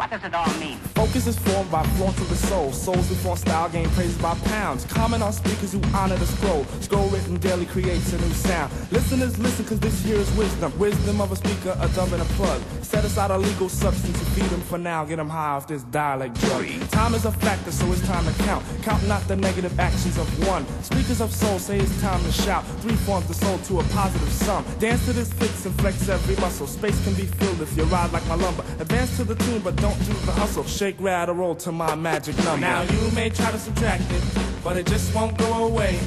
What 0.01 0.09
does 0.09 0.23
it 0.23 0.33
all 0.33 0.51
mean? 0.59 0.79
Focus 0.95 1.27
is 1.27 1.37
formed 1.37 1.69
by 1.69 1.83
flaunt 1.95 2.17
of 2.17 2.27
the 2.27 2.35
soul. 2.35 2.71
Souls 2.71 3.07
form 3.21 3.37
style 3.37 3.69
gain 3.69 3.87
praised 3.89 4.19
by 4.19 4.33
pounds. 4.49 4.83
Comment 4.85 5.21
on 5.21 5.31
speakers 5.31 5.73
who 5.73 5.81
honor 5.93 6.15
the 6.15 6.25
scroll. 6.25 6.65
Scroll 6.79 7.07
written 7.09 7.37
daily 7.37 7.67
creates 7.67 8.11
a 8.11 8.17
new 8.17 8.33
sound. 8.33 8.73
Listeners 8.91 9.37
listen 9.37 9.63
cause 9.63 9.79
this 9.79 10.03
here 10.03 10.17
is 10.17 10.31
wisdom. 10.31 10.75
Wisdom 10.79 11.21
of 11.21 11.31
a 11.31 11.35
speaker, 11.35 11.77
a 11.79 11.87
dumb 11.89 12.11
and 12.13 12.23
a 12.23 12.25
plug. 12.33 12.59
Set 12.81 13.05
aside 13.05 13.29
a 13.29 13.37
legal 13.37 13.69
substance 13.69 14.17
to 14.17 14.25
feed 14.31 14.49
them 14.49 14.61
for 14.61 14.79
now. 14.79 15.05
Get 15.05 15.17
them 15.17 15.29
high 15.29 15.51
off 15.51 15.67
this 15.67 15.83
dialect 15.83 16.33
drug. 16.41 16.65
Time 16.89 17.13
is 17.13 17.25
a 17.25 17.31
factor 17.31 17.71
so 17.71 17.85
it's 17.91 18.01
time 18.07 18.25
to 18.25 18.33
count. 18.43 18.65
Count 18.81 19.07
not 19.07 19.21
the 19.27 19.35
negative 19.35 19.79
actions 19.79 20.17
of 20.17 20.47
one. 20.47 20.65
Speakers 20.81 21.21
of 21.21 21.31
soul 21.31 21.59
say 21.59 21.77
it's 21.77 22.01
time 22.01 22.23
to 22.23 22.31
shout. 22.31 22.65
Three 22.81 22.95
forms 23.05 23.27
the 23.27 23.35
soul 23.35 23.59
to 23.59 23.81
a 23.81 23.83
positive 23.93 24.33
sum. 24.33 24.65
Dance 24.79 25.05
to 25.05 25.13
this 25.13 25.31
fix 25.31 25.63
and 25.67 25.79
flex 25.79 26.09
every 26.09 26.35
muscle. 26.37 26.65
Space 26.65 26.99
can 27.03 27.13
be 27.13 27.27
filled 27.37 27.61
if 27.61 27.77
you 27.77 27.83
ride 27.83 28.11
like 28.11 28.25
my 28.27 28.33
lumber. 28.33 28.65
Advance 28.79 29.15
to 29.17 29.23
the 29.23 29.35
tune 29.35 29.59
but 29.59 29.75
don't 29.75 29.90
do 29.99 30.13
the 30.25 30.31
hustle. 30.31 30.63
Shake, 30.63 30.95
rattle, 30.99 31.35
roll 31.35 31.55
to 31.55 31.71
my 31.71 31.95
magic 31.95 32.37
number. 32.43 32.61
Now 32.61 32.81
you 32.83 33.11
may 33.11 33.29
try 33.29 33.51
to 33.51 33.57
subtract 33.59 34.03
it, 34.11 34.23
but 34.63 34.77
it 34.77 34.85
just 34.85 35.13
won't 35.15 35.37
go 35.37 35.65
away. 35.65 35.97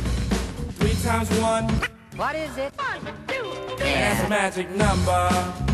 Three 0.79 0.95
times 1.03 1.29
one, 1.41 1.69
What 2.17 2.35
is 2.37 2.57
it? 2.59 2.73
One, 2.77 3.01
two, 3.27 3.51
three. 3.77 3.93
that's 3.93 4.25
a 4.25 4.29
magic 4.29 4.71
number. 4.71 5.74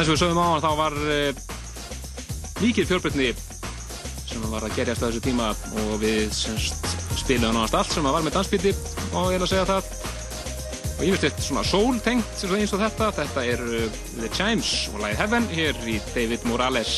Eins 0.00 0.08
og 0.08 0.16
við 0.16 0.22
sögum 0.22 0.38
á 0.40 0.46
hann 0.48 0.62
þá 0.64 0.70
var 0.78 0.94
uh, 0.96 1.40
mikil 2.62 2.86
fjölbreytni 2.88 3.32
sem 4.30 4.44
var 4.48 4.64
að 4.64 4.76
gerjast 4.78 5.02
á 5.04 5.06
þessu 5.10 5.20
tíma 5.24 5.50
og 5.82 5.90
við 6.00 6.32
spilum 7.20 7.52
náðast 7.52 7.76
allt 7.76 7.92
sem 7.92 8.06
var 8.08 8.24
með 8.24 8.38
dansbíti 8.38 8.72
og 9.10 9.28
ég 9.34 9.36
er 9.36 9.44
að 9.44 9.50
segja 9.50 9.66
það 9.68 9.90
og 10.94 11.02
ég 11.04 11.12
veist 11.12 11.26
eitt 11.28 11.42
svona 11.44 11.64
soul 11.68 12.00
tengt 12.04 12.44
eins 12.46 12.72
og 12.72 12.80
þetta 12.80 13.10
þetta 13.18 13.44
er 13.52 13.66
uh, 13.66 13.98
The 14.14 14.30
Chimes 14.38 14.72
og 14.94 15.02
lagið 15.04 15.20
Heaven 15.20 15.50
hér 15.52 15.84
í 15.84 15.98
David 16.14 16.48
Morales 16.48 16.94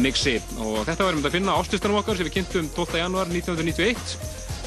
mixi 0.00 0.38
og 0.56 0.86
þetta 0.88 1.10
varum 1.10 1.20
við 1.20 1.30
að 1.30 1.36
finna 1.36 1.58
ástistunum 1.60 2.00
okkar 2.00 2.16
sem 2.16 2.30
við 2.30 2.38
kynntum 2.38 2.72
12. 2.78 2.98
januar 3.02 3.28
1991 3.28 4.16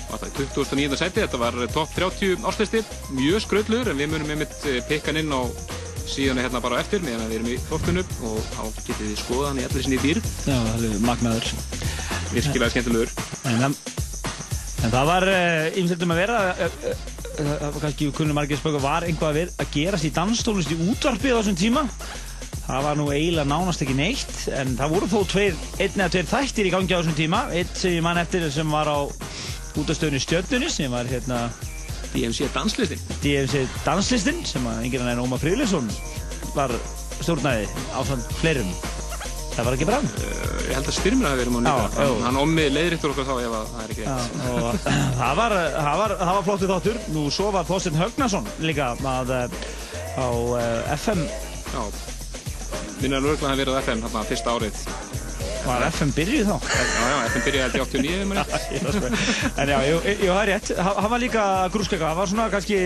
og 0.09 0.21
það 0.21 0.29
er 0.29 0.37
2009. 0.37 1.01
seti, 1.01 1.25
þetta 1.25 1.41
var 1.41 1.57
top 1.73 1.91
30 1.97 2.45
áslisti, 2.49 2.85
mjög 3.13 3.43
skröllur 3.45 3.91
en 3.91 3.99
við 3.99 4.13
munum 4.13 4.31
einmitt 4.33 4.55
eh, 4.69 4.81
pikka 4.89 5.11
hann 5.11 5.21
inn 5.23 5.33
á 5.33 5.41
síðan 6.09 6.39
hérna 6.41 6.61
bara 6.63 6.79
eftir 6.81 7.03
meðan 7.05 7.27
við 7.29 7.37
erum 7.39 7.51
í 7.53 7.57
þorfinu 7.69 8.03
og 8.25 8.39
þá 8.55 8.61
getið 8.87 9.03
þið 9.05 9.19
skoða 9.23 9.47
hann 9.51 9.59
í 9.61 9.65
allir 9.67 9.85
sinni 9.85 9.99
dýr 10.03 10.21
Já, 10.47 10.57
alveg 10.73 10.97
magnaður. 11.05 11.51
virkilega 12.33 12.71
skemmtilegur 12.73 13.13
En, 13.49 13.59
það- 13.61 13.77
en 14.85 14.93
það 14.95 15.09
var 15.11 15.27
ymsildum 15.81 16.13
að 16.15 16.21
vera, 16.23 16.39
uh, 16.49 16.79
uh, 16.89 17.03
uh, 17.43 17.51
uh, 17.69 17.77
kannski 17.83 18.09
kunnum 18.15 18.37
margir 18.39 18.59
spöku, 18.61 18.81
var 18.83 19.05
einhvað 19.07 19.41
að, 19.43 19.67
gerast 19.73 20.07
í 20.07 20.11
dansstólust 20.15 20.71
í 20.73 20.77
útvarpið 20.89 21.35
á 21.35 21.39
þessum 21.41 21.57
tíma. 21.59 21.83
Það 22.69 22.83
var 22.85 22.99
nú 22.99 23.07
eiginlega 23.09 23.49
nánast 23.49 23.81
ekki 23.81 23.95
neitt, 23.97 24.33
en 24.53 24.75
það 24.77 24.91
voru 24.93 25.07
þó 25.09 25.19
tveir, 25.31 25.55
einn 25.81 25.95
eða 25.97 26.11
tveir 26.13 26.27
þættir 26.29 26.69
í 26.69 26.73
gangi 26.75 26.93
á 26.93 26.99
þessum 27.01 27.17
tíma. 27.17 27.39
Einn 27.51 27.71
sem 27.75 27.95
ég 27.97 28.03
man 28.05 28.19
eftir 28.21 28.45
sem 28.53 28.69
var 28.71 28.87
á 28.93 28.99
útastöðunni 29.79 30.21
Stjörnunni, 30.21 30.69
sem 30.69 30.91
var 30.93 31.09
hérna 31.09 31.47
DMC 32.13 32.49
danslistin. 32.55 33.01
DMC 33.23 33.65
danslistin, 33.85 34.41
sem 34.47 34.65
að 34.69 34.85
enginn 34.87 35.11
en 35.11 35.21
Ómar 35.23 35.41
Friðlisson 35.41 35.89
var 36.55 36.73
stjórnaði 37.19 37.67
á 37.93 37.99
svona 38.07 38.39
fleirum. 38.39 38.71
Það 39.53 39.67
var 39.67 39.75
ekki 39.75 39.87
bara 39.89 39.99
hann. 39.99 40.11
Uh, 40.21 40.59
ég 40.69 40.77
held 40.77 40.89
að 40.89 40.95
styrmir 40.95 41.27
hafi 41.27 41.41
verið 41.41 41.55
múin 41.55 41.67
líka 41.67 41.81
hann, 41.83 41.97
já. 41.99 42.23
hann 42.25 42.39
ommi 42.39 42.67
leiðrittur 42.71 43.13
okkur 43.13 43.27
þá 43.27 43.33
ef 43.33 43.55
að 43.57 43.73
það 43.73 43.81
er 43.83 43.93
ekki 43.95 44.05
og 44.53 44.77
það 45.19 45.41
var, 45.41 45.55
það 45.75 45.99
var, 46.03 46.15
það 46.21 46.33
var 46.37 46.47
flottu 46.47 46.71
þáttur. 46.71 47.01
Nú 47.15 47.25
svo 47.33 47.49
var 47.55 47.67
Þorstein 47.67 47.99
Högnason 47.99 48.49
líka 48.63 48.93
að, 48.95 49.35
eh, 49.35 49.59
á 50.15 50.27
eh, 50.61 50.95
FM. 50.95 51.27
Já, 51.73 51.83
minna 53.03 53.21
löglega 53.23 53.51
að 53.51 53.63
verið 53.65 53.75
á 53.75 53.81
FM 53.83 54.05
þarna 54.07 54.27
fyrsta 54.31 54.55
árið 54.55 54.83
Var 55.65 55.83
FM 55.91 56.11
byrjuð 56.15 56.47
þá? 56.49 56.57
Já, 56.69 56.83
já, 57.09 57.15
FM 57.29 57.43
byrjuði 57.45 57.63
held 57.65 57.75
ég 57.75 57.83
89 57.85 58.19
ef 58.19 58.29
maður 58.29 58.53
rétt. 58.53 58.69
Ég 58.73 58.85
það. 58.85 59.17
En 59.63 59.71
já, 59.73 59.79
það 59.99 60.39
er 60.43 60.49
rétt. 60.53 60.71
Ha- 60.79 60.95
Hann 61.03 61.11
var 61.13 61.21
líka 61.23 61.43
grúskaka. 61.73 62.05
Það 62.09 62.19
var 62.21 62.31
svona 62.31 62.45
kannski 62.53 62.79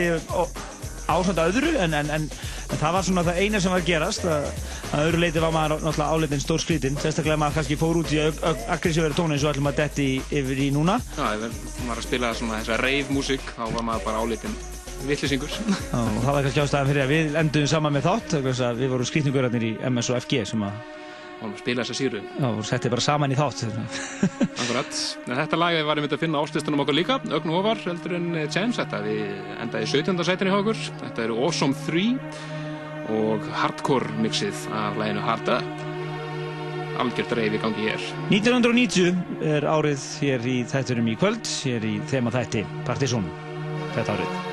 ásand 1.13 1.39
öðru 1.43 1.71
en, 1.83 1.93
en, 1.99 2.09
en, 2.15 2.27
en 2.71 2.79
það 2.79 2.93
var 2.95 3.03
svona 3.05 3.23
það 3.27 3.39
eina 3.43 3.59
sem 3.61 3.73
var 3.75 3.83
gerast. 3.87 4.25
Að, 4.25 4.47
að 4.95 5.07
öðru 5.09 5.21
leiti 5.25 5.43
var 5.43 5.53
maður 5.55 5.83
náttúrulega 5.83 6.17
áleitin 6.17 6.43
stór 6.43 6.63
skrítinn. 6.63 6.97
Sérstaklega 7.03 7.37
maður 7.41 7.57
kannski 7.59 7.77
fór 7.81 7.99
út 8.01 8.13
í 8.15 8.21
aggressífari 8.23 9.17
tónu 9.17 9.35
eins 9.37 9.43
og 9.45 9.51
ætlum 9.53 9.69
að 9.71 9.81
detti 9.83 10.07
yfir 10.31 10.63
í 10.65 10.69
núna. 10.75 10.97
Já, 11.17 11.27
maður 11.27 11.57
var 11.91 11.99
að 12.01 12.07
spila 12.07 12.33
svona 12.39 12.61
þessa 12.63 12.79
rave 12.81 13.13
músík 13.13 13.45
þá 13.57 13.63
var 13.75 13.85
maður 13.91 14.07
bara 14.09 14.23
álítinn 14.23 14.55
vittlisingur 15.03 15.51
Já, 15.51 15.99
og 15.99 16.19
það 16.23 16.29
var 16.31 16.45
kannski 16.45 16.61
ástæðan 16.63 16.87
fyrir 16.93 17.03
að 17.03 17.09
við 17.11 17.33
enduðum 17.41 17.71
saman 17.75 17.95
með 17.97 18.05
þátt. 18.07 18.35
Við 18.79 18.91
vorum 18.93 19.09
skrítningurarnir 19.11 19.65
í 19.67 19.73
MS 19.91 20.13
og 20.15 20.21
FG 20.23 20.45
sem 20.53 20.63
að 20.63 20.77
og 21.47 21.55
spila 21.59 21.83
þessa 21.83 21.97
síru 21.97 22.21
já, 22.23 22.45
voru 22.45 22.65
settið 22.67 22.95
bara 22.95 23.05
saman 23.05 23.33
í 23.33 23.37
þátt. 23.39 23.63
Akkurat, 24.63 24.99
en 25.27 25.37
þetta 25.41 25.59
lagið 25.59 25.87
var 25.89 26.01
einmitt 26.01 26.17
að 26.17 26.25
finna 26.25 26.43
ástistunum 26.43 26.83
okkur 26.83 26.97
líka, 26.97 27.19
ögn 27.39 27.55
ofar 27.55 27.81
heldur 27.85 28.17
en 28.19 28.29
eh, 28.35 28.49
James, 28.49 28.79
þetta 28.79 29.01
við 29.05 29.23
endaði 29.63 29.87
í 29.87 29.93
17. 29.93 30.27
sætinni 30.27 30.53
hjá 30.53 30.59
okkur, 30.61 30.83
þetta 31.01 31.25
eru 31.27 31.39
Awesome 31.43 31.79
3 31.87 32.05
og 33.13 33.49
Hardcore 33.59 34.21
mixið 34.23 34.69
af 34.79 35.01
laginu 35.01 35.25
Hard 35.25 35.51
Up 35.57 35.89
algjört 37.01 37.33
reyfi 37.37 37.57
í 37.57 37.61
gangi 37.63 37.87
hér 37.87 38.07
1990 38.29 39.45
er 39.55 39.67
árið 39.67 40.07
hér 40.21 40.47
í 40.49 40.57
þætturum 40.69 41.11
í 41.11 41.19
kvöld, 41.19 41.53
hér 41.65 41.89
í 41.89 41.97
þema 42.13 42.33
þætti 42.37 42.65
Partizón, 42.87 43.29
þetta 43.97 44.17
árið. 44.17 44.52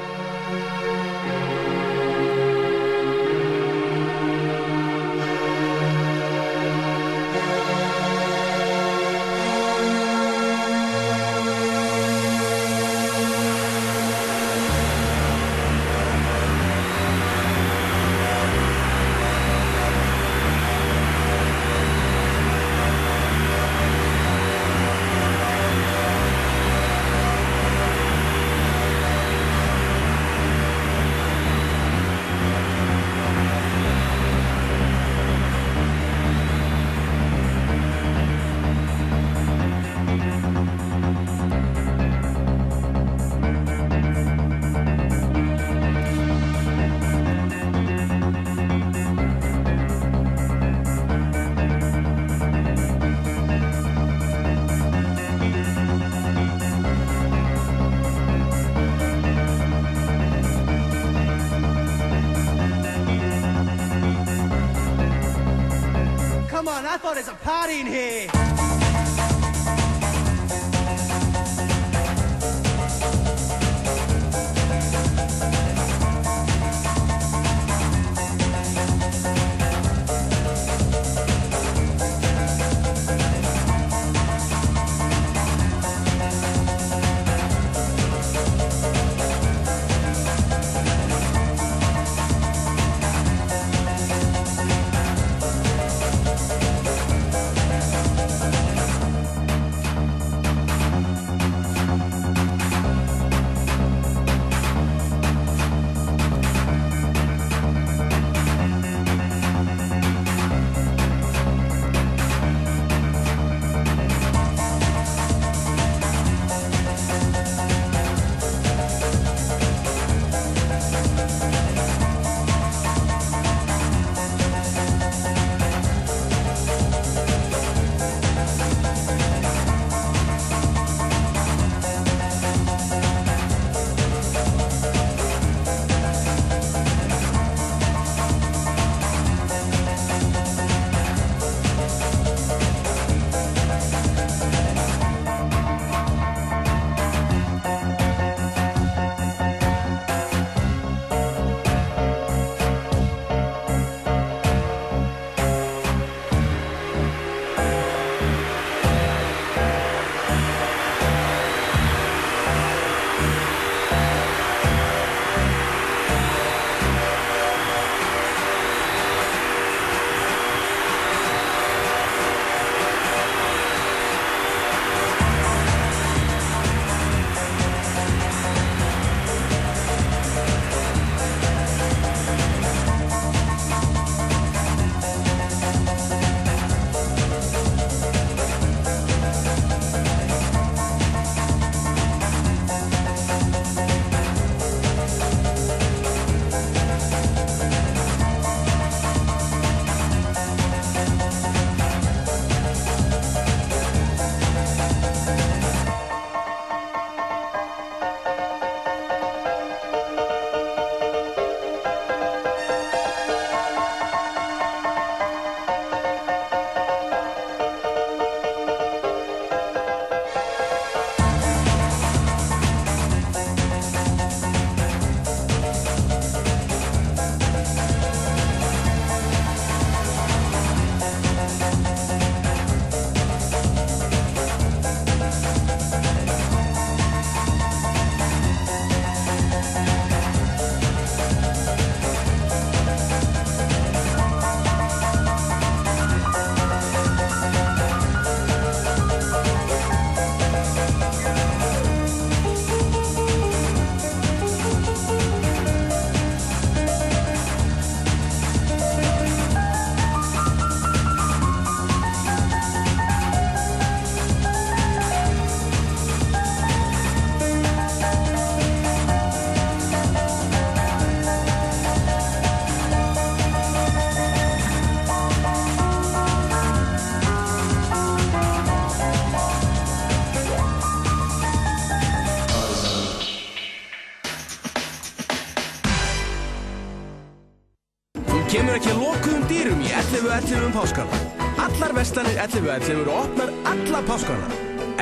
11.11 292.71 293.03
eru 293.03 293.11
opnar 293.11 293.51
alla 293.64 294.03
páskana. 294.07 294.47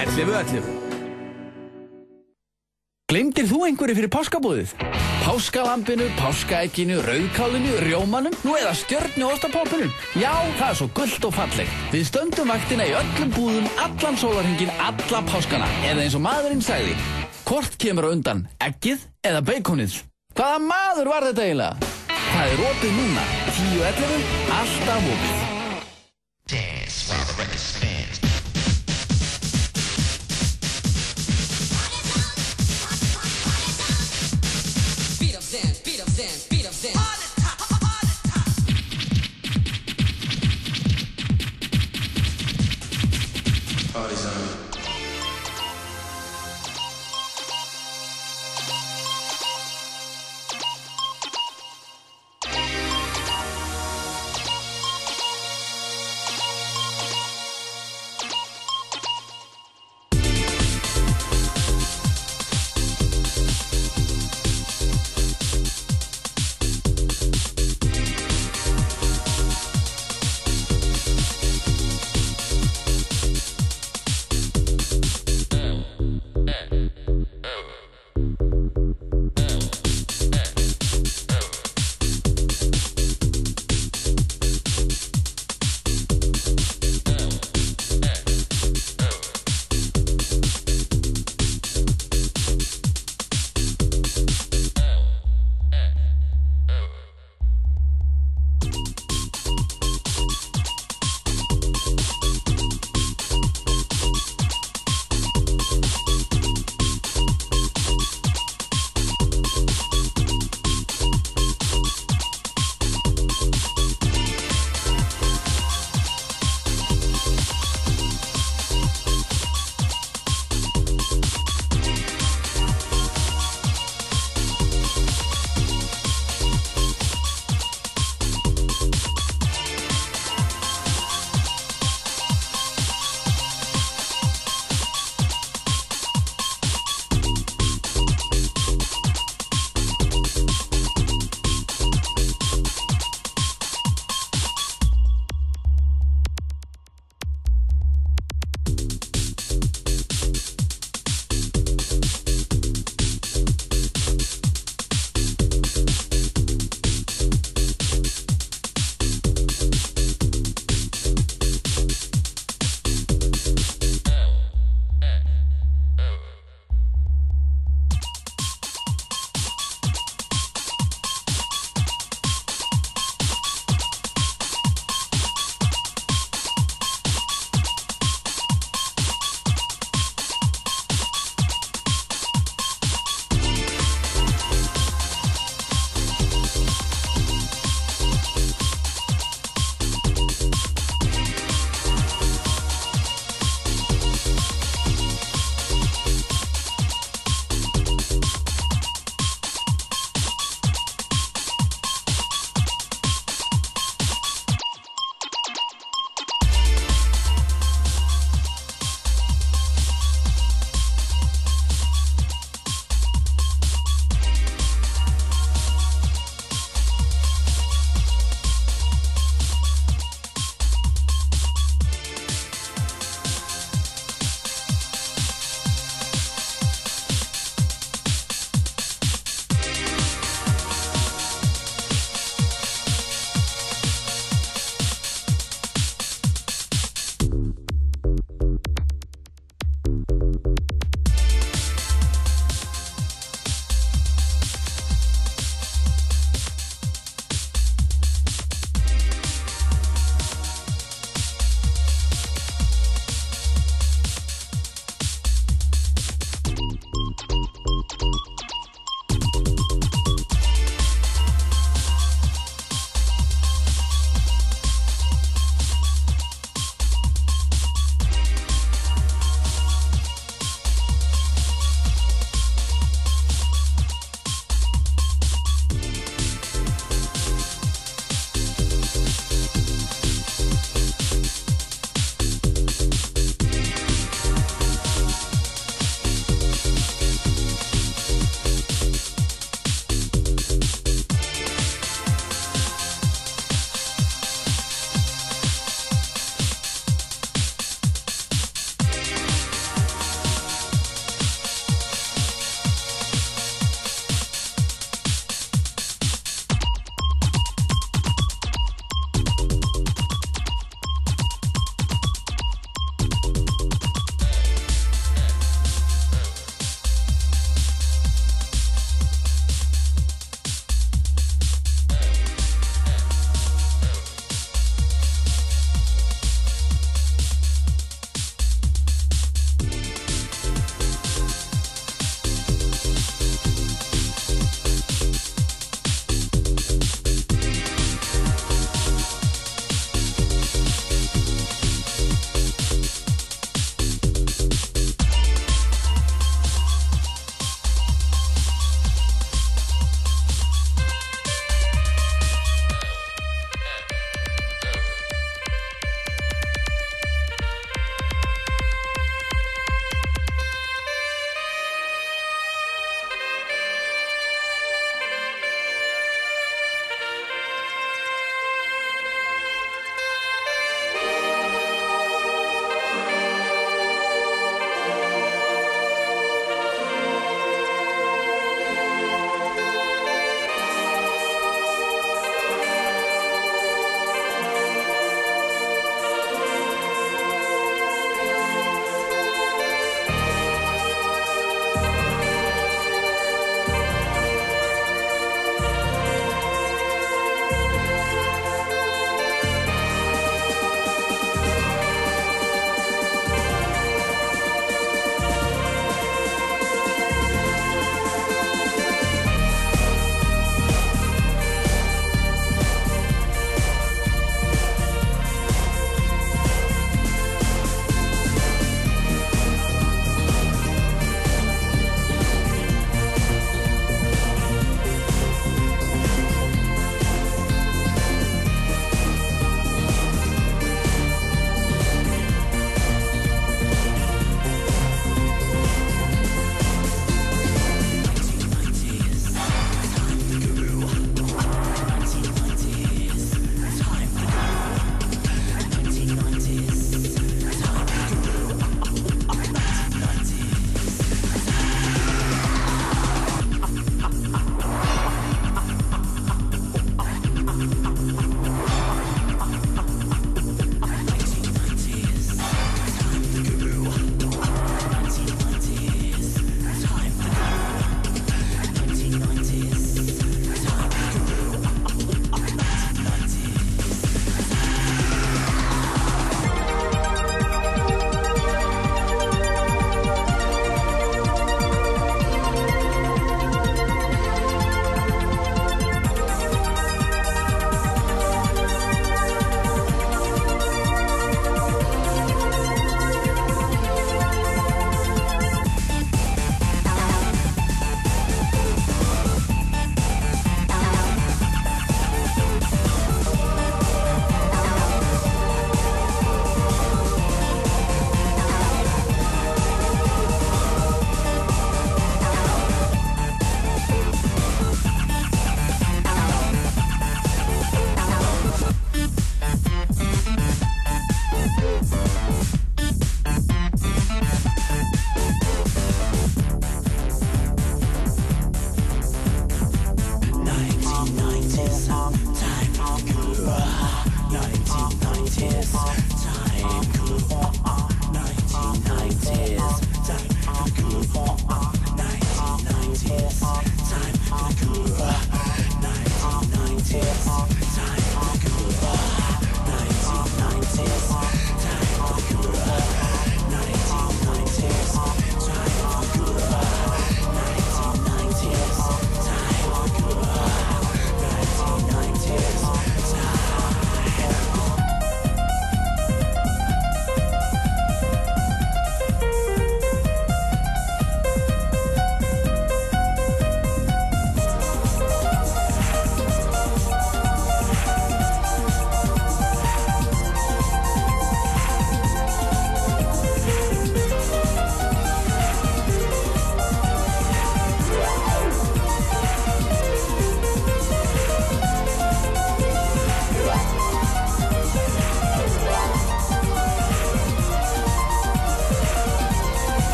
11.11 0.00 0.62
Glemdir 3.08 3.48
þú 3.48 3.62
einhverju 3.66 3.96
fyrir 3.96 4.10
páskabúðið? 4.12 4.72
Páskalambinu, 5.24 6.06
páskaegginu, 6.16 6.98
rauðkálinu, 7.04 7.72
rjómanum, 7.84 8.36
nú 8.44 8.54
eða 8.56 8.72
stjörnu 8.76 9.28
ostapópunum? 9.32 9.92
Já, 10.16 10.32
það 10.60 10.68
er 10.68 10.78
svo 10.80 10.88
gullt 10.96 11.26
og 11.28 11.34
falleg. 11.36 11.72
Við 11.92 12.06
stöndum 12.08 12.52
vaktina 12.52 12.86
í 12.88 12.94
öllum 12.96 13.34
búðum, 13.36 13.68
allan 13.84 14.20
sólarhingin, 14.20 14.72
alla 14.76 15.22
páskana. 15.28 15.68
Eða 15.88 16.04
eins 16.06 16.16
og 16.16 16.24
maðurinn 16.24 16.64
sagði, 16.64 16.96
hvort 17.48 17.76
kemur 17.80 18.08
undan, 18.12 18.46
eggið 18.64 19.04
eða 19.24 19.44
beikonið? 19.52 20.00
Hvaða 20.36 20.64
maður 20.68 21.12
var 21.12 21.28
þetta 21.30 21.48
eiginlega? 21.48 21.92
Það 22.28 22.56
er 22.56 22.66
opið 22.70 22.98
núna, 23.02 23.28
10.11, 23.60 24.34
alltaf 24.60 25.14
opið. 25.16 25.47
Dance 26.48 27.10
while 27.10 27.26
the 27.26 27.34
record 27.34 27.58
spins. 27.58 28.27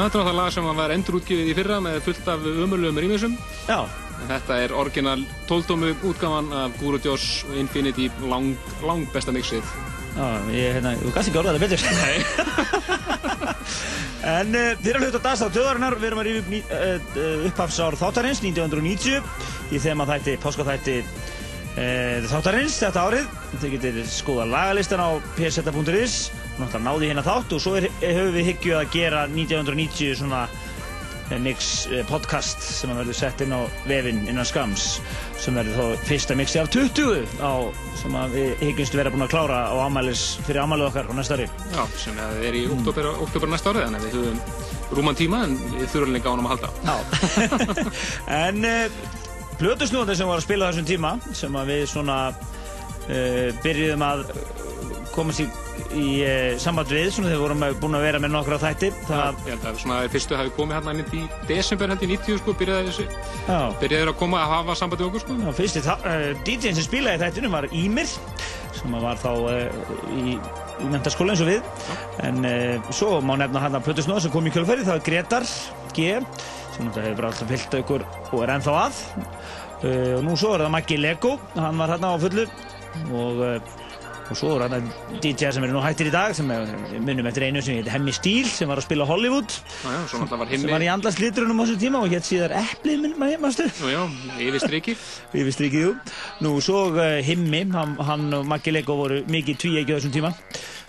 Þetta 0.00 0.16
var 0.16 0.28
það 0.30 0.38
lag 0.38 0.52
sem 0.54 0.68
var 0.78 0.92
endurútgefið 0.94 1.48
í 1.50 1.54
fyrra 1.58 1.76
með 1.84 1.98
fullt 2.06 2.28
af 2.32 2.44
ömurlegum 2.48 3.00
rýmisum. 3.02 3.34
Já. 3.68 3.84
Þetta 4.30 4.56
er 4.64 4.72
orginal 4.76 5.24
12-dómu 5.48 5.90
útgáfan 6.08 6.48
af 6.56 6.76
Guru 6.80 7.00
Josh 7.04 7.44
og 7.48 7.58
Infinity 7.60 8.06
lang, 8.30 8.54
lang 8.86 9.04
besta 9.12 9.34
mixið. 9.36 9.64
Já, 10.14 10.24
ég, 10.54 10.78
hérna, 10.78 10.94
þú 11.02 11.12
gæst 11.14 11.30
ekki 11.30 11.40
orðað 11.42 11.58
það 11.58 11.64
betur. 11.66 11.84
Nei. 12.00 12.16
en 14.38 14.56
uh, 14.56 14.70
þið 14.80 14.90
erum 14.94 15.04
hlut 15.04 15.18
á 15.20 15.26
dagstáð 15.26 15.52
töðarinnar, 15.58 15.98
við 16.00 16.08
erum 16.08 16.22
að 16.22 16.30
rífa 16.30 16.40
upp 16.94 17.20
uh, 17.20 17.44
upphafsár 17.50 17.98
þáttarins 18.00 18.40
1990 18.40 19.76
í 19.76 19.82
þeim 19.84 20.04
að 20.06 20.14
þætti, 20.14 20.38
páskaþætti 20.46 20.96
þáttarins 22.30 22.80
þetta 22.82 23.04
árið. 23.06 23.28
Þið 23.60 23.74
getur 23.76 24.00
skoða 24.10 24.48
lagalistan 24.50 25.04
á 25.04 25.10
pseta.is 25.36 26.16
og 26.32 26.64
náttúrulega 26.64 26.86
náði 26.88 27.10
hérna 27.12 27.24
þátt 27.24 27.54
og 27.56 27.62
svo 27.62 27.76
er, 27.78 27.86
höfum 28.02 28.34
við 28.36 28.50
hyggju 28.50 28.76
að 28.78 28.92
gera 28.94 29.22
1990 29.28 30.18
svona 30.20 30.42
eh, 31.30 31.38
mix 31.42 31.70
eh, 31.90 32.02
podcast 32.08 32.64
sem 32.64 32.92
verður 32.96 33.16
sett 33.16 33.44
inn 33.44 33.54
á 33.54 33.60
vefinn 33.88 34.22
innan 34.30 34.48
skams 34.48 34.98
sem 35.40 35.56
verður 35.56 35.78
þá 35.78 36.08
fyrsta 36.08 36.36
mixi 36.38 36.60
af 36.62 36.70
20 36.74 37.38
á, 37.40 37.52
sem 38.00 38.18
að 38.20 38.36
við 38.36 38.66
hyggjumst 38.66 38.98
vera 38.98 39.12
búin 39.12 39.24
að 39.26 39.32
klára 39.36 39.62
á 39.72 39.74
ámælis, 39.84 40.24
fyrir 40.46 40.64
ámælið 40.64 40.90
okkar 40.90 41.08
á 41.08 41.12
næsta 41.16 41.38
ári. 41.38 41.48
Já, 41.72 41.82
sem 42.00 42.20
er 42.20 42.58
í 42.58 42.66
oktober, 42.72 43.12
oktober 43.28 43.52
næsta 43.52 43.72
árið, 43.72 43.86
þannig 43.88 44.00
að 44.00 44.06
við 44.08 44.20
höfum 44.20 44.98
rúman 44.98 45.18
tíma 45.18 45.44
en 45.46 45.56
við 45.76 45.88
þurfum 45.94 46.14
líka 46.16 46.28
á 46.28 46.32
honum 46.34 46.50
að 46.50 46.56
halda. 46.56 46.70
Já. 46.84 46.96
en 48.42 48.70
plötusnúðandi 49.60 50.16
sem 50.16 50.28
var 50.30 50.40
að 50.40 50.46
spila 50.46 50.70
þessum 50.70 50.88
tíma 50.88 51.10
sem 51.36 51.56
að 51.60 51.72
við 51.74 51.82
svona 51.92 52.18
uh, 52.32 53.48
byrjuðum 53.64 54.04
að 54.06 54.24
komast 55.12 55.42
í, 55.44 55.46
í 55.96 56.20
uh, 56.22 56.58
samband 56.62 56.90
við 56.92 57.08
svona 57.14 57.30
þegar 57.30 57.38
við 57.38 57.42
vorum 57.44 57.64
búin 57.82 57.96
að 57.98 58.04
vera 58.06 58.20
með 58.22 58.32
nokkra 58.34 58.58
þætti 58.62 58.90
Það, 59.08 59.40
held 59.48 59.66
að 59.66 59.80
svona 59.82 59.98
þeir 60.04 60.12
fyrstu 60.14 60.38
hafi 60.38 60.52
komið 60.56 60.76
hérna 60.78 60.94
í 61.18 61.22
desember 61.48 61.94
í 61.94 62.08
90 62.12 62.38
sko, 62.40 62.54
byrjaði 62.60 62.90
þessi, 62.90 63.06
Já. 63.48 63.58
byrjaði 63.80 64.12
að 64.12 64.18
koma 64.20 64.42
að 64.44 64.52
hafa 64.54 64.76
sambandi 64.78 65.06
okkur 65.08 65.24
sko. 65.24 65.36
Já, 65.40 65.50
fyrsti 65.58 65.82
uh, 65.90 66.14
DJ-n 66.46 66.78
sem 66.78 66.86
spilaði 66.86 67.22
þættunum 67.24 67.56
var 67.56 67.68
Ímir 67.74 68.14
sem 68.78 68.96
var 69.02 69.20
þá 69.20 69.30
uh, 69.34 69.90
í, 70.14 70.36
í 70.36 70.92
mentaskóla 70.92 71.34
eins 71.34 71.42
og 71.44 71.50
við 71.50 71.90
en 72.28 72.46
uh, 72.46 72.92
svo 72.94 73.18
má 73.24 73.34
nefna 73.40 73.64
hann 73.66 73.80
að 73.80 73.88
Plötusnóð 73.88 74.24
sem 74.26 74.34
kom 74.34 74.46
í 74.46 74.54
kjölfæri 74.54 74.86
það 74.86 74.98
var 75.00 75.06
Gretar 75.10 75.48
G 75.96 76.12
sem 76.76 76.86
náttúrulega 76.86 77.10
hefur 77.10 77.30
alltaf 77.32 77.50
fyllt 77.50 77.78
ykkur 77.82 78.06
og 78.30 78.38
er 78.44 78.54
ennþá 78.56 78.78
að 78.86 79.02
og 79.80 80.24
nú 80.26 80.34
svo 80.36 80.50
er 80.52 80.60
það 80.66 80.74
Maggi 80.74 80.96
Lego 81.00 81.30
hann 81.56 81.78
var 81.80 81.94
hérna 81.94 82.10
á 82.12 82.16
fullu 82.20 82.42
og 83.16 83.38
og 84.30 84.38
svo 84.38 84.52
er 84.56 84.66
hann 84.70 84.90
DJ 85.22 85.50
sem 85.50 85.64
eru 85.66 85.74
nú 85.74 85.82
hættir 85.82 86.10
í 86.10 86.14
dag 86.14 86.34
sem 86.38 86.50
er, 86.54 86.70
minnum 87.02 87.26
eftir 87.30 87.48
einu 87.48 87.62
sem 87.64 87.80
heitir 87.80 87.92
Hemmi 87.94 88.14
Stíl 88.14 88.46
sem 88.46 88.70
var 88.70 88.78
að 88.78 88.86
spila 88.86 89.08
Hollywood 89.08 89.50
Já, 89.50 89.90
já, 89.90 90.00
náttúrulega 90.06 90.40
var 90.44 90.54
sem 90.54 90.70
var 90.70 90.86
í 90.86 90.90
andlas 90.92 91.18
litrunum 91.22 91.60
á 91.60 91.62
þessum 91.64 91.82
tíma 91.82 92.04
og 92.04 92.14
hétt 92.14 92.28
síðar 92.28 92.54
Eplið 92.60 93.02
minn 93.04 93.16
maður 93.18 93.42
mástu 93.44 93.66
nú 93.80 93.90
já, 93.90 94.00
yfir 94.38 94.62
striki. 94.62 94.96
Yfir 95.34 95.54
strikið, 95.54 95.82
jú. 95.86 95.94
Nú, 96.44 96.52
svo 96.64 96.82
uh, 96.92 97.18
Himmi, 97.24 97.64
hann, 97.74 97.96
hann 98.06 98.28
og 98.36 98.46
Maggi 98.48 98.74
Lego 98.74 98.96
voru 98.98 99.20
mikið 99.30 99.58
tvíegi 99.64 99.94
á 99.94 99.96
þessum 99.98 100.14
tíma. 100.14 100.32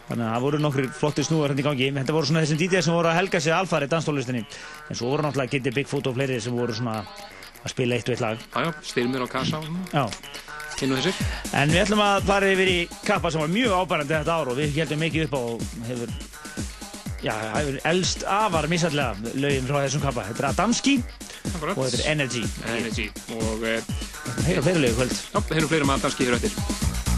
Þannig 0.07 0.25
að 0.27 0.33
það 0.33 0.45
voru 0.45 0.61
nokkri 0.61 0.87
flottir 0.97 1.27
snúar 1.27 1.53
hérna 1.53 1.63
í 1.63 1.67
gangi. 1.69 1.89
Þetta 1.95 2.15
voru 2.15 2.29
svona 2.29 2.43
þessum 2.43 2.59
DJ 2.59 2.83
sem 2.83 2.95
voru 2.95 3.11
að 3.11 3.19
helga 3.21 3.41
sig 3.43 3.55
alfarið 3.55 3.93
danstónlistinni. 3.93 4.45
En 4.89 4.99
svo 4.99 5.11
voru 5.13 5.25
náttúrulega 5.27 5.53
Kitty 5.55 5.75
Bigfoot 5.77 6.09
og 6.11 6.17
fleiri 6.17 6.39
sem 6.43 6.55
voru 6.57 6.75
svona 6.75 6.97
að 7.01 7.73
spila 7.75 7.97
eitt 7.97 8.09
og 8.09 8.17
eitt 8.17 8.25
lag. 8.25 8.47
Já, 8.51 8.65
já, 8.67 8.71
styrmir 8.91 9.23
á 9.23 9.27
kassa. 9.31 9.61
Já. 9.93 10.03
Inn 10.81 10.93
og 10.95 10.99
þessir. 11.01 11.17
En 11.53 11.69
við 11.73 11.83
ætlum 11.83 12.01
að 12.03 12.23
fara 12.29 12.51
yfir 12.55 12.71
í 12.71 12.77
kappa 13.05 13.31
sem 13.31 13.41
var 13.43 13.51
mjög 13.53 13.75
ábærandi 13.81 14.15
þetta 14.17 14.37
ár 14.41 14.51
og 14.53 14.57
við 14.57 14.77
heldum 14.79 15.01
mikið 15.05 15.25
upp 15.27 15.35
á 15.37 15.41
og 15.41 15.65
hefur, 15.89 16.13
já, 17.25 17.33
hefur 17.55 17.79
elst 17.91 18.23
afar 18.25 18.67
misallega 18.71 19.33
lögin 19.35 19.67
frá 19.69 19.81
þessum 19.85 20.05
kappa. 20.07 20.25
Þetta 20.31 20.43
er 20.45 20.49
Adamski 20.51 20.95
Akkurat. 21.53 21.77
og 21.77 21.85
þetta 21.85 22.01
er 22.01 22.11
Energy. 22.15 22.43
Energy. 22.77 23.09
Og, 23.37 23.63
eh, 23.63 23.81
Heyra 24.47 24.61
fleiri 24.65 24.79
lög 24.85 24.95
í 24.95 24.99
kvöld. 25.01 25.17
já, 25.33 25.39
heyrum 25.53 25.69
fleiri 25.69 25.85
með 25.91 26.07
danski 26.07 26.25
hér 26.29 26.39
eftir. 26.39 27.10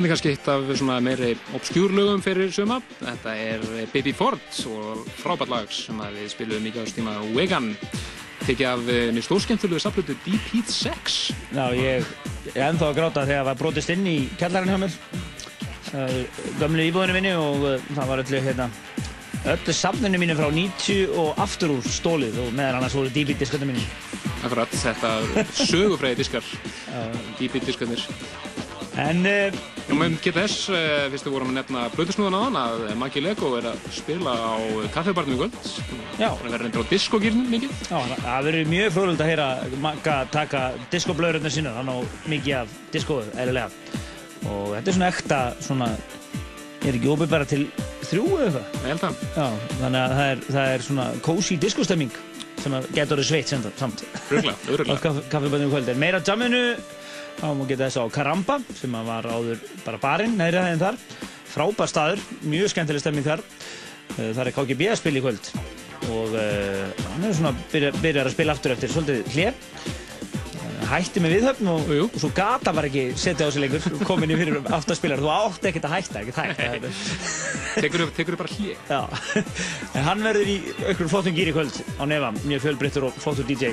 Þannig 0.00 0.14
kannski 0.14 0.30
eitt 0.32 0.46
af 0.48 1.02
meiri 1.04 1.34
obskjúrlögum 1.52 2.22
fyrir 2.24 2.48
suma. 2.56 2.78
Þetta 3.02 3.32
er 3.36 3.64
Baby 3.92 4.14
Ford 4.16 4.60
og 4.70 5.02
frábært 5.20 5.50
lag 5.52 5.72
sem 5.76 5.98
við 6.14 6.30
spilum 6.32 6.62
mikið 6.64 6.80
á 6.80 6.84
þessum 6.86 6.96
tíma 6.96 7.16
Vegan. 7.34 7.66
Tekið 8.46 8.68
af 8.70 8.86
henni 8.88 9.20
stórskemmtilegu 9.20 9.82
saflutu 9.84 10.14
Deep 10.24 10.46
Heat 10.54 10.72
6. 10.72 11.18
Já, 11.52 11.66
ég 11.76 12.08
er 12.54 12.70
ennþá 12.70 12.86
að 12.86 12.96
gráta 12.96 13.24
þegar 13.26 13.42
það 13.42 13.48
var 13.50 13.58
brotist 13.60 13.92
inn 13.92 14.08
í 14.08 14.14
kjallarinn 14.40 14.72
hjá 14.72 14.78
mér. 14.86 14.94
Gömlu 16.62 16.86
íbúðinu 16.86 17.16
minni 17.18 17.32
og 17.36 17.66
uh, 17.68 17.90
það 17.90 18.08
var 18.14 18.22
öllu 18.22 18.40
hérna 18.46 18.68
öllu 19.52 19.74
safninu 19.76 20.22
mínu 20.22 20.38
frá 20.38 20.48
90 20.48 21.12
og 21.20 21.42
aftur 21.44 21.74
úr 21.74 21.84
stólið 21.84 22.38
og 22.40 22.54
meðan 22.54 22.78
annars 22.78 22.96
voru 22.96 23.12
Deep 23.12 23.34
Heat 23.34 23.44
diskandi 23.44 23.68
mínu. 23.68 23.84
Akkurat, 24.48 24.72
þetta 24.80 25.12
sögufræði 25.74 26.22
diskar. 26.22 26.48
Deep 27.36 27.52
Heat 27.52 27.68
diskarnir. 27.68 28.06
En... 28.96 29.22
Uh, 29.28 29.60
Já, 29.88 29.94
geta 30.24 30.44
þess, 30.44 30.68
uh, 30.70 31.08
fyrst 31.12 31.26
við 31.26 31.34
vorum 31.34 31.50
að 31.52 31.56
nefna 31.60 31.82
blöðusnúðan 31.94 32.36
á 32.36 32.40
hann, 32.44 32.58
að 32.60 32.84
Maggi 33.00 33.22
Lego 33.24 33.50
er 33.58 33.70
að 33.72 33.88
spila 33.94 34.34
á 34.36 34.54
kaffebarnum 34.94 35.36
í 35.36 35.40
kvöld. 35.40 35.58
Já. 36.20 36.28
Það 36.28 36.44
verður 36.44 36.64
reyndir 36.66 36.84
á 36.84 36.90
diskogýrnum 36.92 37.50
mikið. 37.54 37.82
Já, 37.88 37.98
það 38.20 38.48
verður 38.48 38.70
mjög 38.74 38.94
fróðulegt 38.96 39.24
að 39.24 39.30
heyra 39.32 39.48
Magga 39.86 40.16
taka 40.34 40.62
diskoblöðurinn 40.92 41.54
sína, 41.56 41.74
hann 41.78 41.90
á 41.90 41.96
mikið 42.30 42.56
af 42.60 42.78
diskoðu, 42.94 43.34
eðlilega. 43.36 43.70
Og 44.50 44.70
þetta 44.76 44.92
er 44.92 44.96
svona 44.98 45.10
ekta, 45.12 45.40
svona, 45.64 45.90
er 46.84 46.96
ekki 46.96 47.12
opið 47.12 47.34
bara 47.34 47.48
til 47.48 47.62
þrjú 48.10 48.26
eða 48.38 48.46
eitthvað? 48.46 48.78
Ég 48.80 48.88
held 48.90 49.06
að. 49.08 49.24
Já, 49.36 49.74
þannig 49.80 50.00
að 50.00 50.16
það 50.20 50.30
er, 50.30 50.46
það 50.50 50.72
er 50.76 50.86
svona 50.88 51.08
cozy 51.26 51.58
diskostemming 51.60 52.22
sem 52.60 52.74
að 52.76 52.88
getur 52.96 53.22
sem 53.24 53.62
það 53.64 53.76
samt. 53.80 54.04
Öruglega, 54.30 54.56
öruglega. 54.68 55.12
Á 55.16 55.28
kaffebarnum 55.32 55.68
í 55.68 55.72
kvöld. 55.72 55.92
Þá 57.40 57.46
má 57.56 57.62
geta 57.68 57.86
þess 57.88 58.00
á 58.00 58.04
Karamba, 58.12 58.58
sem 58.76 58.96
var 59.08 59.24
áður 59.32 59.62
bara 59.86 60.00
barinn, 60.02 60.34
neðri 60.36 60.60
aðeins 60.60 60.82
þar. 60.84 60.98
Frábær 61.50 61.88
staður, 61.90 62.20
mjög 62.46 62.68
skemmtileg 62.74 63.02
stemming 63.02 63.24
þar. 63.26 63.42
Uh, 64.18 64.28
Það 64.36 64.42
er 64.44 64.52
KGB 64.58 64.90
að 64.90 65.00
spila 65.00 65.20
í 65.20 65.24
kvöld 65.24 65.50
og 66.10 66.32
uh, 66.34 67.02
hann 67.14 67.24
er 67.28 67.34
svona 67.36 67.52
byrjar, 67.70 67.96
byrjar 68.02 68.28
að 68.28 68.34
spila 68.34 68.54
aftur 68.56 68.74
eftir 68.74 68.92
svolítið 68.92 69.34
hlið. 69.34 69.66
Hætti 70.90 71.20
með 71.22 71.34
viðhöfn 71.36 71.68
og, 71.70 71.90
og 71.94 72.16
svo 72.18 72.30
gata 72.34 72.72
var 72.74 72.88
ekki 72.88 73.02
setja 73.20 73.46
á 73.46 73.50
sig 73.54 73.62
lengur, 73.62 73.84
komin 74.08 74.32
í 74.34 74.38
fyrir 74.40 74.56
aftarspilar. 74.74 75.20
Þú 75.22 75.28
átti 75.30 75.70
ekkert 75.70 75.86
að 75.86 75.94
hætta, 75.94 76.22
ekkert 76.24 76.40
hætta. 76.40 76.90
Tekur 78.16 78.34
þú 78.34 78.40
bara 78.40 78.56
hlið? 78.56 78.80
Já, 78.90 79.44
en 79.94 80.08
hann 80.08 80.24
verður 80.26 80.50
í 80.50 80.56
einhverjum 80.80 81.12
flottum 81.12 81.36
gýr 81.36 81.52
í 81.52 81.54
kvöld 81.54 81.78
á 81.94 82.04
nefa, 82.10 82.32
mjög 82.42 82.64
fjölbryttur 82.66 83.06
og 83.06 83.20
flottur 83.22 83.46
DJ 83.46 83.70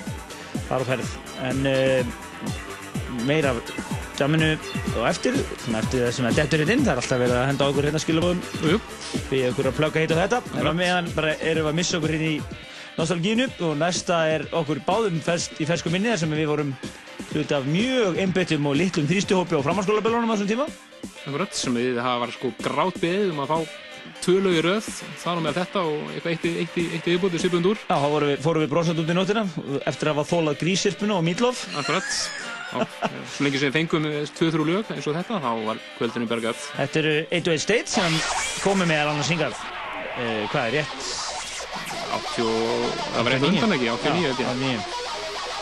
þar 0.68 0.86
á 0.86 0.90
ferð. 0.92 1.16
En 1.48 1.66
uh, 1.72 2.14
meira 3.28 3.54
af 3.56 3.74
jamminu 4.18 4.54
og 4.98 5.04
eftir, 5.10 5.36
svona 5.64 5.82
eftir 5.84 6.06
það 6.06 6.16
sem 6.18 6.30
er 6.30 6.38
dettur 6.40 6.64
hérna 6.64 6.78
inn, 6.78 6.86
það 6.86 6.94
er 6.94 7.02
alltaf 7.04 7.22
verið 7.22 7.38
að 7.38 7.50
henda 7.52 7.68
okkur 7.72 7.88
hérna 7.88 8.02
skilabóðum, 8.02 8.42
við 9.30 9.46
okkur 9.52 9.70
að 9.70 9.78
plugga 9.78 10.04
hitt 10.04 10.16
og 10.16 10.22
þetta, 10.24 10.42
en 10.58 10.72
á 10.72 10.74
meðan 10.80 11.12
bara 11.16 11.36
erum 11.38 11.68
við 11.68 11.72
að 11.72 11.80
missa 11.82 12.00
okkur 12.00 12.16
hérna 12.16 12.32
í 12.32 12.40
nostalgínu 12.98 13.50
og 13.68 13.76
næsta 13.78 14.22
er 14.34 14.48
okkur 14.58 14.82
báðum 14.88 15.20
fest, 15.22 15.60
í 15.62 15.68
fersku 15.70 15.94
minni 15.94 16.10
þar 16.10 16.24
sem 16.24 16.34
við 16.34 16.50
vorum 16.50 16.72
hluti 17.32 17.58
af 17.58 17.68
mjög 17.70 18.22
einbyttum 18.24 18.70
og 18.70 18.78
litlum 18.80 19.10
þrýstuhópi 19.10 19.60
á 19.60 19.66
framhanskólabellunum 19.66 20.32
á 20.32 20.36
þessum 20.36 20.50
tíma. 20.50 20.66
Akkurat, 21.28 21.54
sem 21.54 21.76
við 21.78 22.00
hafa 22.02 22.24
var 22.24 22.34
sko 22.34 22.54
grátt 22.64 22.98
beðið 23.04 23.36
um 23.36 23.44
að 23.44 23.54
fá 23.54 23.60
tvö 24.24 24.38
lög 24.42 24.58
í 24.58 24.64
röð, 24.66 24.90
þar 25.22 25.42
á 25.42 25.46
með 25.46 25.58
þetta 25.60 25.84
og 25.84 26.12
eitthvað 26.16 26.34
eitt, 26.34 26.78
eitt 26.96 27.10
viðbútið 27.12 27.44
svipund 27.44 27.70
úr. 27.70 27.82
Já, 27.84 27.98
þá 28.00 28.08
fórum 28.08 28.32
við, 28.32 28.62
við 28.64 28.72
brosand 28.74 29.02
út 29.04 29.12
í 29.12 29.18
nóttina 29.18 29.46
eftir 29.84 30.10
að 30.10 30.16
hafa 30.16 30.30
þólað 30.32 30.62
grísirpuna 30.64 31.20
og 31.20 31.26
mítlof. 31.28 31.66
Akkurat. 31.78 32.08
Svo 32.68 33.46
lengi 33.46 33.62
sem 33.62 33.72
við 33.72 33.78
fengum 33.78 34.08
tvö-þrjú 34.38 34.68
lög 34.68 34.92
eins 34.96 35.08
og 35.08 35.16
þetta, 35.16 35.40
þá 35.44 35.50
var 35.70 35.82
kvöldinu 35.98 36.28
bergað. 36.30 36.68
Þetta 36.76 37.02
eru 37.04 37.16
1-1 37.40 37.64
State 37.64 37.94
sem 37.94 38.20
komið 38.66 38.92
með 38.92 39.12
annars 39.14 39.32
hingað. 39.32 39.58
Uh, 40.18 40.44
hvað 40.52 40.62
er 40.66 40.78
rétt? 40.82 41.10
80, 42.18 42.54
það 43.14 43.28
var 43.28 43.34
rétt 43.34 43.50
undan 43.52 43.76
ekki, 43.78 43.92
89 43.96 44.28
held 44.28 44.44
ég. 44.44 44.54
89. 44.54 45.04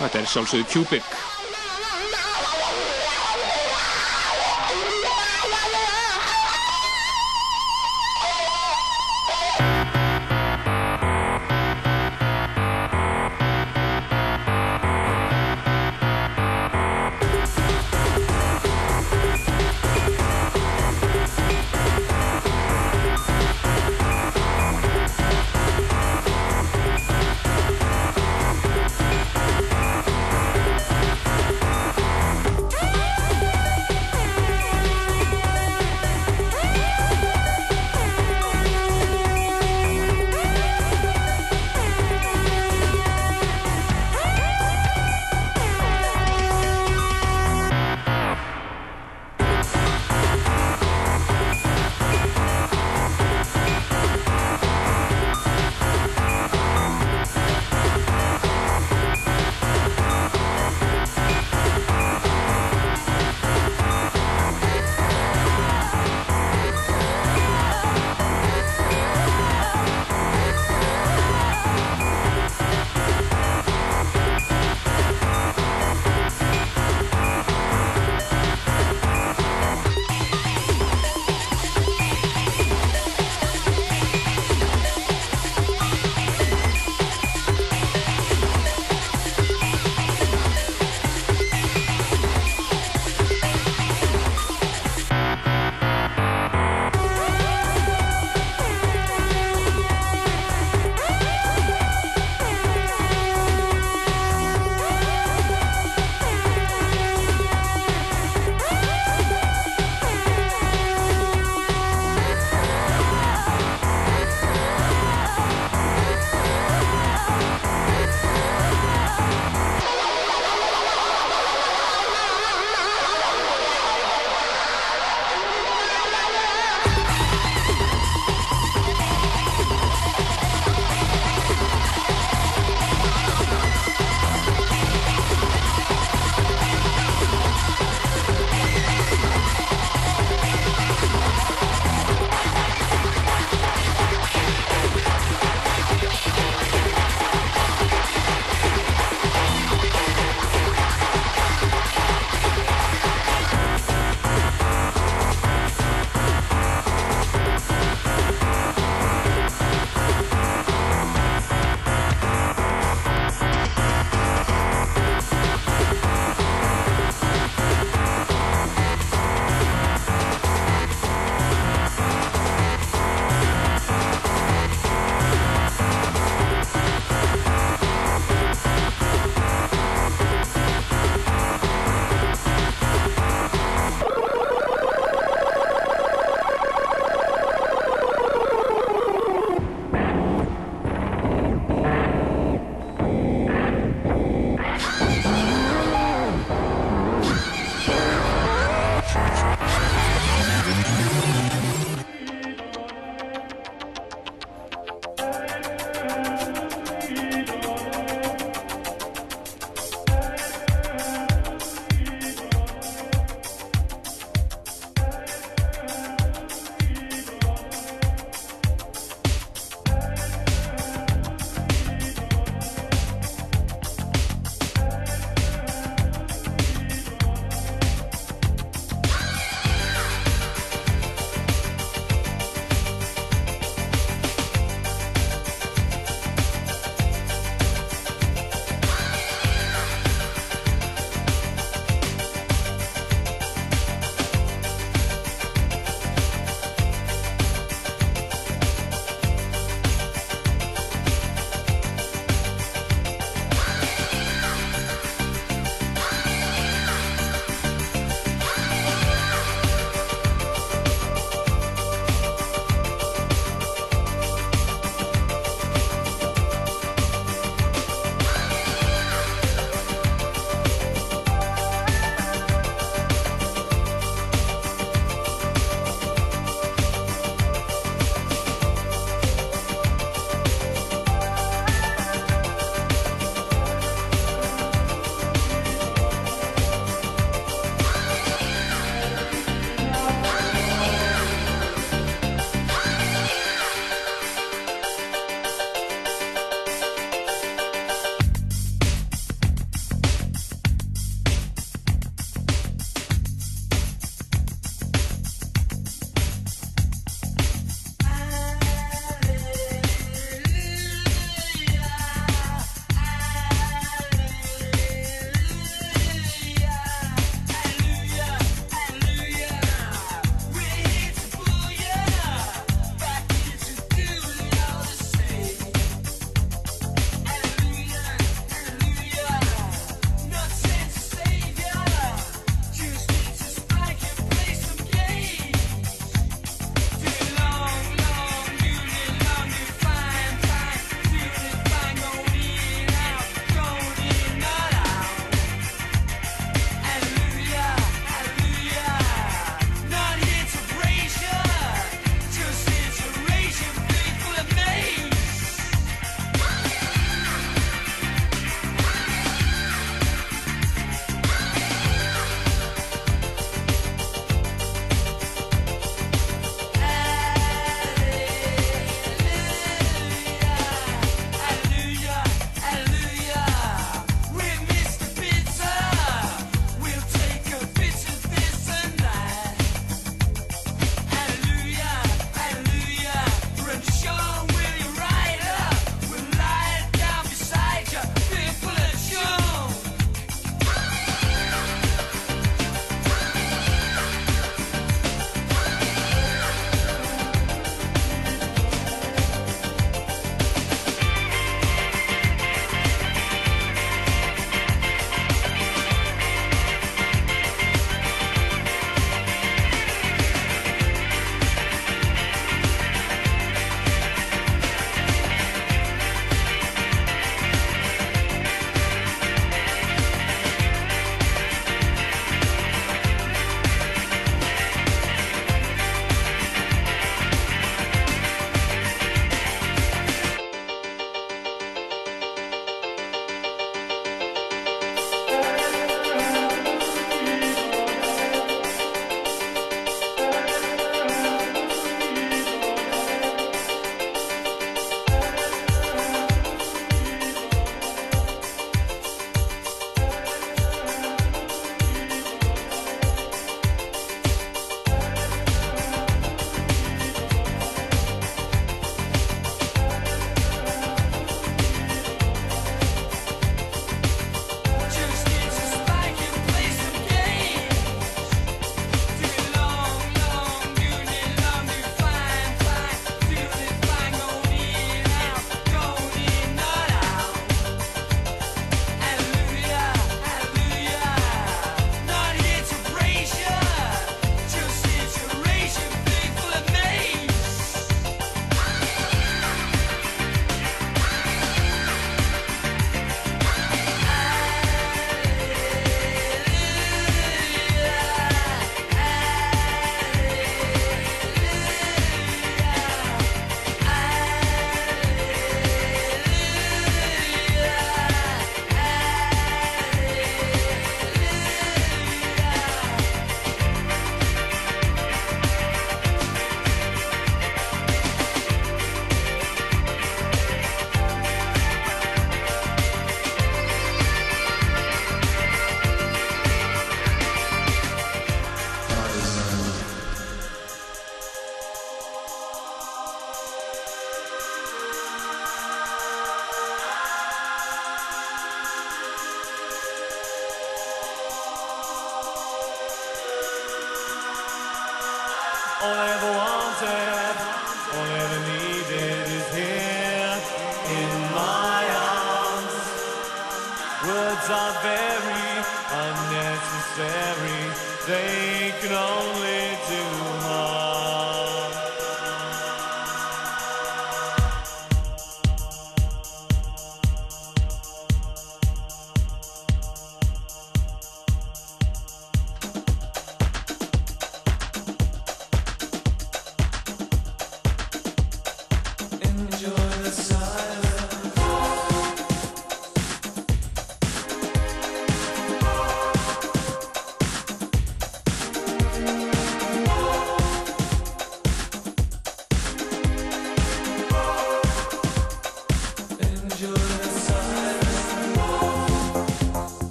Þetta 0.00 0.22
er 0.22 0.32
sjálfsögðu 0.34 0.70
Cubic. 0.74 1.29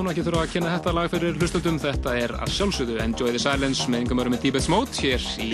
Án 0.00 0.08
ekki 0.08 0.22
þurfa 0.24 0.42
að 0.46 0.52
kynna 0.54 0.70
þetta 0.78 0.92
lag 0.96 1.08
fyrir 1.12 1.34
hlustundum. 1.36 1.76
Þetta 1.82 2.12
er 2.16 2.32
að 2.40 2.52
sjálfsögðu 2.54 2.94
Enjoy 3.04 3.34
the 3.34 3.40
Silence 3.42 3.84
með 3.92 4.06
yngum 4.06 4.20
örum 4.22 4.32
með 4.32 4.46
Deepest 4.46 4.70
Mode 4.72 4.94
hér 4.96 5.20
í 5.44 5.48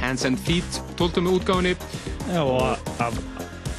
Hands 0.00 0.22
and 0.24 0.40
Feet 0.46 0.78
12. 0.96 1.26
útgáfinni. 1.34 1.74
Já, 2.30 2.40
og 2.40 2.62
af, 3.04 3.18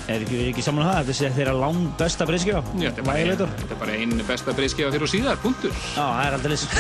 er 0.06 0.22
ekki, 0.22 0.44
ekki 0.52 0.62
saman 0.66 0.84
um 0.84 0.90
það, 0.92 1.00
þetta 1.00 1.16
sé 1.18 1.32
þeirra 1.40 1.56
lang 1.58 1.80
besta 1.98 2.28
breyskja. 2.30 2.62
Já, 2.78 2.92
þetta 2.92 3.02
er 3.02 3.08
bara, 3.10 3.18
ein, 3.24 3.32
þetta 3.34 3.74
er 3.74 3.82
bara 3.82 3.96
ein 3.98 4.14
besta 4.30 4.54
breyskja 4.60 4.92
fyrir 4.94 5.08
og 5.08 5.12
síðar, 5.16 5.42
punktur. 5.42 5.74
Já, 5.96 6.06
það 6.06 6.22
er 6.28 6.38
aldrei 6.38 6.54
lýs. 6.54 6.64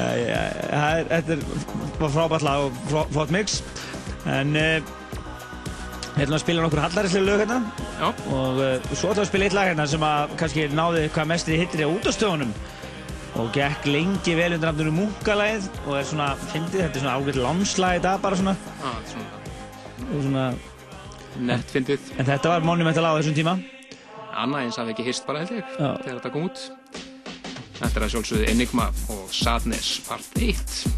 Þetta 0.00 1.38
var 2.00 2.10
frábært 2.16 2.46
lag 2.46 2.66
og 2.66 2.82
flott- 3.14 3.34
mix. 3.34 3.60
En 4.26 4.50
við 4.58 6.24
ætlum 6.26 6.34
að 6.40 6.44
spila 6.48 6.66
nokkur 6.66 6.82
hallarislega 6.88 7.30
lög 7.30 7.44
hérna. 7.44 7.62
Og 8.00 8.60
uh, 8.60 8.92
svo 8.94 9.10
ætlum 9.10 9.20
við 9.20 9.24
að 9.24 9.30
spila 9.30 9.48
eitt 9.48 9.56
lag 9.56 9.70
hérna 9.70 9.86
sem 9.90 10.04
að 10.06 10.36
kannski 10.40 10.68
náði 10.72 11.08
hvað 11.14 11.30
mest 11.32 11.50
í 11.50 11.58
hittir 11.60 11.84
í 11.84 11.90
útastöðunum. 11.90 12.54
Og 13.40 13.52
gekk 13.54 13.86
lengi 13.86 14.34
vel 14.34 14.54
undir 14.56 14.70
nafninu 14.70 14.94
Munkalagið 14.96 15.68
og 15.84 15.92
er 16.00 16.08
svona, 16.08 16.32
fyndið, 16.50 16.80
þetta 16.86 16.98
er 16.98 17.04
svona 17.04 17.18
ágætt 17.20 18.00
í 18.00 18.02
dag 18.02 18.24
bara 18.24 18.40
svona. 18.40 18.56
Þetta 18.80 18.96
er 18.96 19.12
svona 19.12 19.40
Og 20.10 20.24
svona 20.24 20.46
nett 21.50 21.70
fyndið. 21.70 22.10
En 22.18 22.26
þetta 22.26 22.56
var 22.56 22.66
monumental 22.66 23.06
á 23.06 23.14
þessum 23.18 23.36
tíma. 23.36 23.56
Annað 24.40 24.66
eins 24.66 24.80
hafi 24.80 24.94
ekki 24.94 25.06
hist 25.06 25.26
bara 25.28 25.44
held 25.44 25.54
ég 25.58 25.70
þegar 25.76 26.18
þetta 26.18 26.32
kom 26.34 26.48
út. 26.48 26.64
Þetta 27.80 27.96
er 27.96 28.06
að 28.06 28.12
sjálfsögðu 28.14 28.48
Enigma 28.50 28.90
og 29.14 29.30
Sadness 29.34 30.00
part 30.08 30.40
1. 30.40 30.89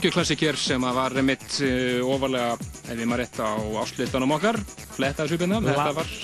algjör 0.00 0.14
klassik 0.16 0.40
hér 0.40 0.56
sem 0.56 0.80
að 0.86 0.94
var 0.96 1.14
mitt 1.26 1.56
uh, 1.60 2.06
ofalega, 2.08 2.54
ef 2.88 2.96
ég 2.96 3.08
maður 3.08 3.20
rétt 3.20 3.40
á 3.44 3.50
áslistanum 3.82 4.30
okkar, 4.32 4.56
fletta 4.96 5.26
þessu 5.26 5.36
uppinna, 5.36 5.58
La- 5.60 5.74
þetta 5.76 5.92
var 5.98 6.14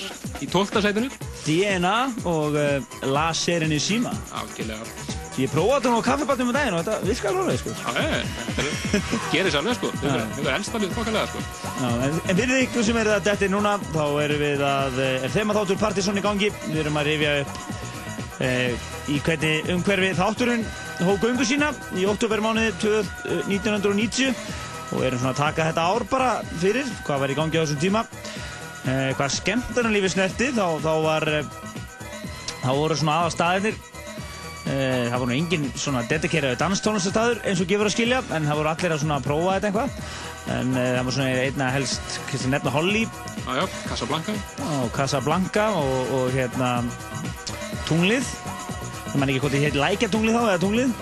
í 0.40 0.48
12. 0.48 0.80
sætinu. 0.86 1.10
DNA 1.44 1.96
og 2.30 2.56
uh, 2.56 3.02
La 3.12 3.26
Serenissima. 3.36 4.14
Algjörlega. 4.40 4.86
Ég 5.36 5.52
prófaði 5.52 5.74
þetta 5.76 5.92
nú 5.92 5.98
á 6.00 6.06
kaffibarnum 6.08 6.48
um 6.48 6.56
daginn 6.56 6.78
og 6.78 6.86
þetta 6.86 7.10
virkar 7.10 7.36
alveg, 7.42 7.60
sko. 7.60 7.74
Já, 7.76 7.92
þetta 7.98 8.64
er- 8.64 9.20
gerir 9.34 9.52
sér 9.52 9.60
alveg 9.60 9.76
sko, 9.82 9.92
þetta 10.00 10.16
er- 10.24 10.40
er 10.46 10.52
elsta 10.56 10.80
lið 10.80 10.96
fokkalega 10.96 11.28
sko. 11.34 11.44
Já, 11.76 11.90
en, 12.08 12.18
en 12.32 12.40
fyrir 12.40 12.64
ykkur 12.64 12.88
sem 12.88 13.00
eru 13.02 13.12
að 13.18 13.26
detti 13.28 13.50
núna, 13.52 13.74
þá 13.92 14.02
erum 14.24 14.40
við 14.46 14.64
að, 14.70 15.00
eh, 15.04 15.26
er 15.28 15.36
þema 15.36 15.58
þáttur 15.60 15.82
Partizón 15.84 16.16
í 16.16 16.24
gangi. 16.24 16.48
Við 16.70 16.80
erum 16.86 16.96
að 17.02 17.10
rifja 17.12 17.36
upp 17.44 18.40
e, 18.40 18.50
í 19.12 19.20
hvernig 19.24 19.68
umhverfi 19.76 20.14
þátturinn 20.16 20.64
hók 21.04 21.24
göngu 21.24 21.44
sína 21.44 21.72
í 21.98 22.06
oktobermánuði 22.08 22.72
1990 23.50 24.32
og 24.94 25.02
erum 25.02 25.20
svona 25.20 25.34
að 25.34 25.42
taka 25.42 25.66
þetta 25.68 25.86
ár 25.90 26.06
bara 26.10 26.30
fyrir, 26.62 26.86
hvað 27.06 27.24
var 27.24 27.32
í 27.32 27.36
gangi 27.36 27.58
á 27.58 27.62
þessum 27.64 27.82
tíma. 27.82 28.04
E, 28.86 28.94
hvað 29.18 29.34
skemmtarnar 29.40 29.94
lífi 29.96 30.12
snerti, 30.14 30.52
þá, 30.54 30.78
þá 30.84 30.92
var, 31.02 31.28
e, 31.28 31.42
þá 32.62 32.70
voru 32.70 32.98
svona 33.00 33.20
aðastæðinir 33.24 33.80
Eh, 34.66 35.06
það 35.12 35.20
voru 35.22 35.30
nú 35.30 35.36
engin 35.36 35.66
svona 35.78 36.00
dedikeraði 36.10 36.58
danstónlistastæður 36.58 37.44
eins 37.46 37.60
og 37.62 37.68
gefur 37.70 37.86
að 37.86 37.94
skilja 37.94 38.16
en 38.34 38.48
það 38.48 38.58
voru 38.58 38.70
allir 38.72 38.94
að 38.96 39.02
svona 39.04 39.18
prófa 39.22 39.52
þetta 39.54 39.68
eitthvað. 39.68 40.00
En 40.46 40.72
uh, 40.74 40.82
það 40.96 41.06
var 41.06 41.14
svona 41.16 41.44
einna 41.44 41.68
helst 41.74 42.18
Holly. 42.74 43.04
Já, 43.46 43.52
já, 43.60 43.64
Casablanca. 43.86 44.34
Og 44.80 44.90
Casablanca 44.94 45.68
og, 45.78 46.12
og 46.18 46.34
hérna 46.34 46.72
tunglið 47.86 48.26
ég 49.16 49.20
man 49.22 49.32
ekki 49.32 49.40
hvort 49.40 49.56
ég 49.56 49.64
heit 49.64 49.76
Lækja 49.80 50.08
tunglið 50.12 50.34
þá 50.36 50.42
eða 50.44 50.60
tunglið? 50.60 50.96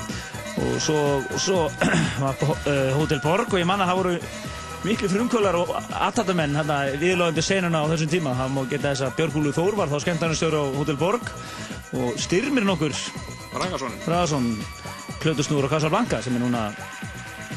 Og 0.63 0.75
svo, 0.83 0.99
og 1.19 1.41
svo 1.43 1.63
var 2.23 2.43
uh, 2.47 2.91
Hotel 2.95 3.23
Borg 3.25 3.49
og 3.51 3.59
ég 3.59 3.67
man 3.67 3.83
að 3.83 3.91
það 3.91 4.01
voru 4.01 4.13
miklu 4.85 5.09
frumkvölar 5.11 5.57
og 5.59 5.73
aðtatamenn 5.75 6.55
hérna 6.55 6.77
viðlóðandi 7.01 7.43
senuna 7.43 7.81
á 7.83 7.91
þessum 7.91 8.13
tíma. 8.13 8.35
Það 8.39 8.53
má 8.55 8.61
geta 8.71 8.93
þess 8.93 9.07
að 9.07 9.17
Björgúlu 9.19 9.55
Þór 9.57 9.79
var 9.81 9.91
þá 9.91 9.97
skemmtarnastjóri 10.05 10.61
á 10.63 10.65
Hotel 10.77 10.99
Borg 11.01 11.33
og 11.99 12.21
styrmir 12.23 12.67
nokkur. 12.69 12.95
Ragason 13.55 13.99
Ragason 14.07 14.47
Plötusnúr 15.25 15.67
og 15.67 15.75
Casablanca 15.75 16.21
sem 16.23 16.37
er 16.39 16.45
núna 16.45 16.69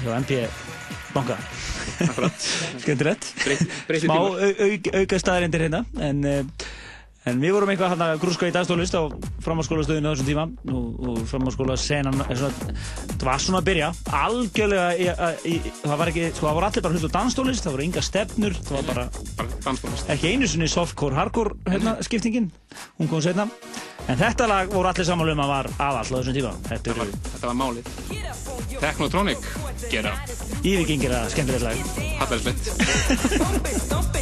hjá 0.01 0.15
MP 0.17 0.41
banka. 1.13 1.37
Skemmtilegt. 2.81 3.29
Smá 4.01 4.17
au, 4.17 4.33
au, 4.41 4.73
auka 5.03 5.21
staðarindir 5.21 5.67
hérna 5.67 5.85
en, 6.01 6.25
uh, 6.25 6.66
en 7.27 7.39
við 7.43 7.51
vorum 7.55 7.69
eitthvað 7.73 7.91
hérna 7.93 8.07
grúska 8.21 8.47
í 8.49 8.53
dagstólist 8.55 8.95
á 8.95 9.01
framháskólastöðinu 9.43 10.07
á 10.07 10.13
þessum 10.13 10.29
tíma 10.29 10.45
og, 10.71 10.85
og 11.11 11.17
framháskóla 11.29 11.75
senan 11.81 12.17
það 12.23 13.25
var 13.25 13.41
svona 13.43 13.61
að 13.61 13.67
byrja 13.69 13.89
algjörlega 14.21 14.87
í, 14.95 15.09
í, 15.51 15.55
það 15.83 15.97
var 16.01 16.11
ekki, 16.13 16.25
sko 16.37 16.47
það 16.47 16.57
voru 16.59 16.69
allir 16.69 16.85
bara 16.87 16.95
hlut 16.97 17.07
á 17.11 17.15
dansstólist 17.17 17.67
það 17.67 17.75
voru 17.77 17.85
enga 17.87 18.03
stefnur 18.07 18.57
það 18.61 18.75
var 18.79 18.87
bara 18.91 19.05
Bara 19.37 19.59
danstónlist. 19.67 20.09
ekki 20.13 20.31
einu 20.33 20.47
sinni 20.49 20.69
softcore, 20.71 21.17
hardcore 21.17 21.57
hérna, 21.67 21.97
skiptingin, 22.05 22.47
hún 22.97 23.09
kom 23.11 23.21
setna 23.25 23.47
en 24.07 24.17
þetta 24.21 24.47
lag 24.47 24.71
voru 24.71 24.87
allir 24.91 25.07
samanlega 25.09 25.35
um 25.37 25.43
að 25.45 25.51
var 25.53 25.67
aðall 25.89 26.07
á 26.07 26.17
þessum 26.21 26.37
tíma 26.37 26.53
þetta 26.69 26.93
eru 26.93 27.07
Þetta 27.27 27.49
var 27.51 27.57
málið. 27.59 27.85
Technotronic, 28.77 29.41
gera. 29.91 30.13
yfirgengir 30.61 31.13
að 31.17 31.31
skemmtilegt 31.33 31.65
lag 31.65 31.77
Hallarslegt. 32.21 32.63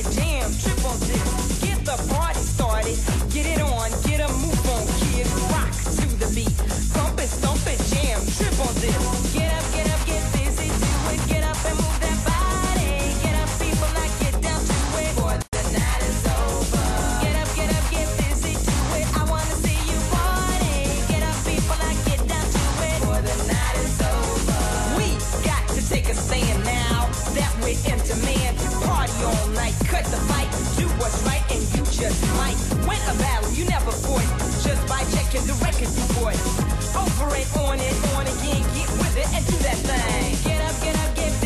party. 2.85 2.95
Get 3.33 3.45
it 3.45 3.61
on, 3.61 3.89
get 4.03 4.19
a 4.21 4.27
move 4.33 4.69
on, 4.69 4.85
kid. 4.99 5.27
Rock 5.51 5.71
to 5.97 6.05
the 6.21 6.29
beat. 6.35 6.55
Bump 6.93 7.19
it, 7.19 7.29
stomp 7.29 7.65
it, 7.67 7.79
jam, 7.89 8.19
trip 8.37 8.59
on 8.61 8.73
this. 8.79 8.95
Get 9.33 9.51
up, 9.53 9.65
get 9.73 9.89
up, 9.89 10.01
get 10.05 10.23
busy, 10.33 10.69
do 10.69 10.91
it. 11.13 11.21
Get 11.27 11.43
up 11.43 11.57
and 11.65 11.77
move 11.77 11.99
that 12.01 12.19
body. 12.25 13.13
Get 13.23 13.35
up, 13.41 13.49
people, 13.59 13.89
now 13.93 14.09
get 14.21 14.35
down 14.41 14.61
to 14.61 14.77
it. 15.01 15.13
Boy, 15.17 15.37
the 15.51 15.63
night 15.73 16.01
is 16.05 16.25
over. 16.29 16.85
Get 17.21 17.35
up, 17.41 17.49
get 17.55 17.69
up, 17.73 17.85
get 17.91 18.07
busy, 18.21 18.53
do 18.53 18.77
it. 18.99 19.07
I 19.17 19.23
wanna 19.25 19.55
see 19.63 19.79
you 19.89 19.99
party. 20.13 21.01
Get 21.09 21.23
up, 21.25 21.37
people, 21.45 21.77
now 21.81 21.95
get 22.05 22.21
down 22.29 22.45
to 22.45 22.65
it. 22.85 22.99
Boy, 23.03 23.19
the 23.25 23.37
night 23.49 23.77
is 23.81 23.97
over. 24.01 24.61
We 24.97 25.07
got 25.43 25.63
to 25.73 25.81
take 25.89 26.07
a 26.09 26.15
stand 26.15 26.63
now 26.63 27.09
that 27.33 27.51
we're 27.61 27.79
into 27.89 28.15
man. 28.23 28.64
Party 29.05 29.23
all 29.23 29.47
night, 29.49 29.75
cut 29.85 30.03
the 30.05 30.17
fight, 30.25 30.49
do 30.77 30.87
what's 30.97 31.21
right, 31.23 31.43
and 31.51 31.61
you 31.77 31.83
just 31.93 32.25
might 32.37 32.57
win 32.89 32.97
a 33.05 33.13
battle 33.21 33.51
you 33.51 33.65
never 33.65 33.91
fought 33.91 34.25
just 34.65 34.81
by 34.89 35.03
checking 35.13 35.45
the 35.45 35.53
record 35.61 35.93
you 35.93 36.05
bought. 36.17 36.33
Over 36.97 37.35
and 37.35 37.45
on 37.61 37.79
and 37.79 37.97
on 38.17 38.25
again, 38.25 38.63
get 38.73 38.89
with 38.97 39.17
it 39.17 39.29
and 39.29 39.45
do 39.45 39.57
that 39.61 39.77
thing. 39.85 40.37
Get 40.43 40.59
up, 40.59 40.81
get 40.81 40.95
up, 40.97 41.15
get 41.15 41.39
busy, 41.39 41.44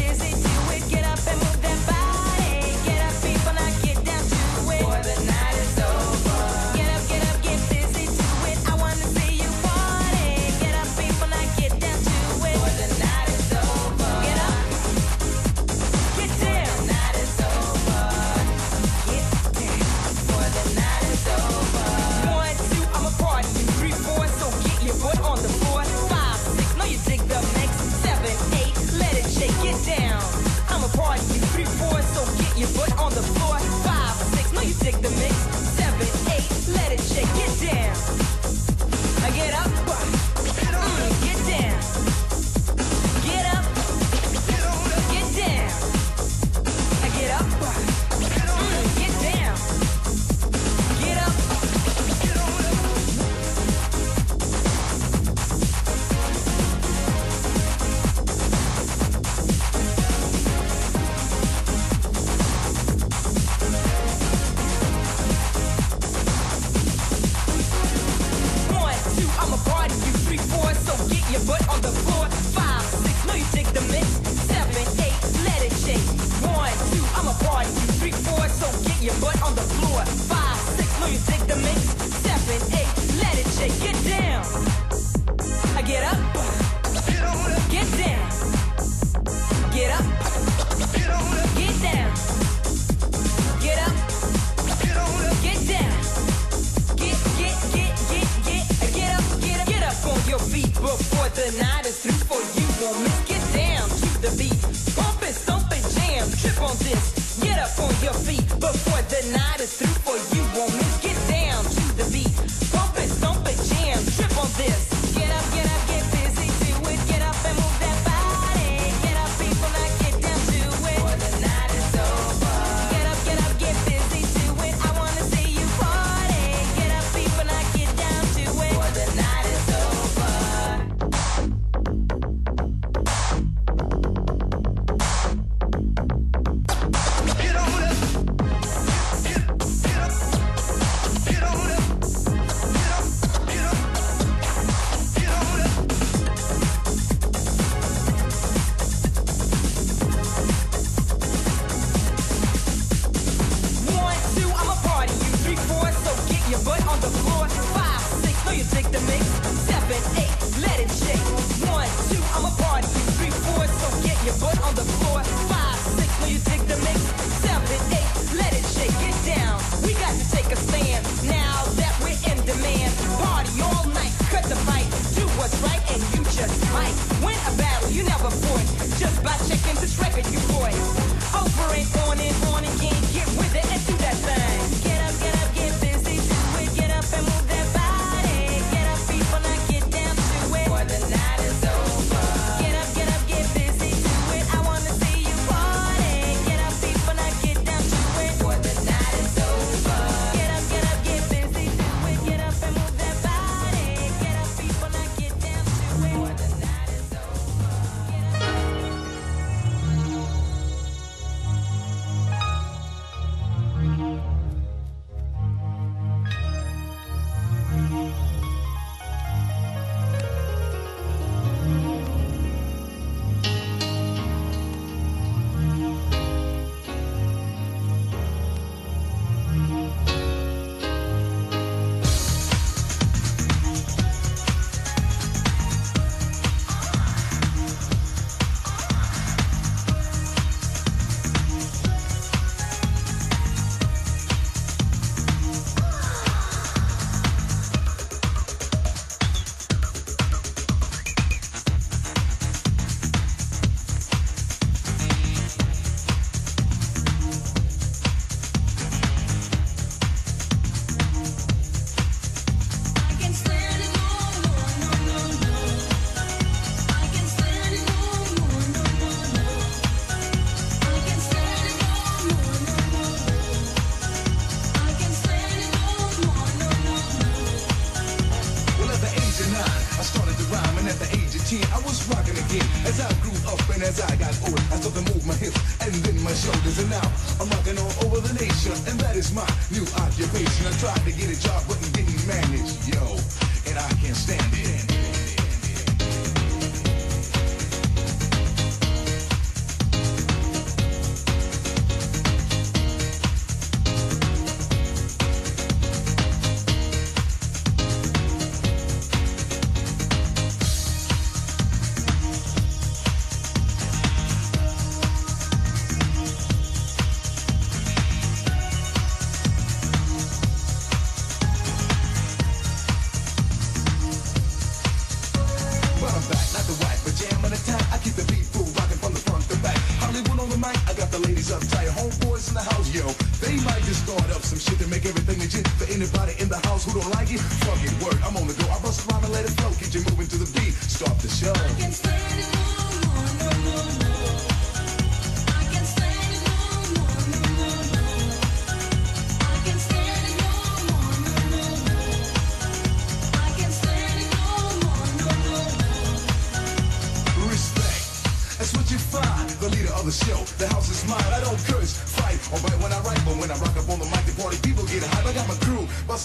your 32.60 32.68
butt 32.74 33.00
on 33.00 33.10
the 33.14 33.39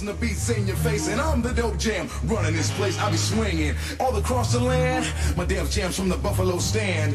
busting 0.05 0.21
the 0.21 0.27
beats 0.27 0.51
in 0.51 0.67
your 0.67 0.77
face, 0.77 1.09
and 1.09 1.21
I'm 1.21 1.43
the 1.43 1.53
dope 1.53 1.79
jam 1.79 2.09
running 2.25 2.55
this 2.55 2.71
place. 2.73 2.99
I 2.99 3.11
be 3.11 3.17
swinging 3.17 3.75
all 4.01 4.17
across 4.17 4.53
the 4.53 4.61
land. 4.61 5.07
My 5.37 5.45
damn 5.45 5.69
jams 5.69 5.97
from 5.97 6.09
the 6.09 6.17
Buffalo 6.17 6.59
stand. 6.59 7.15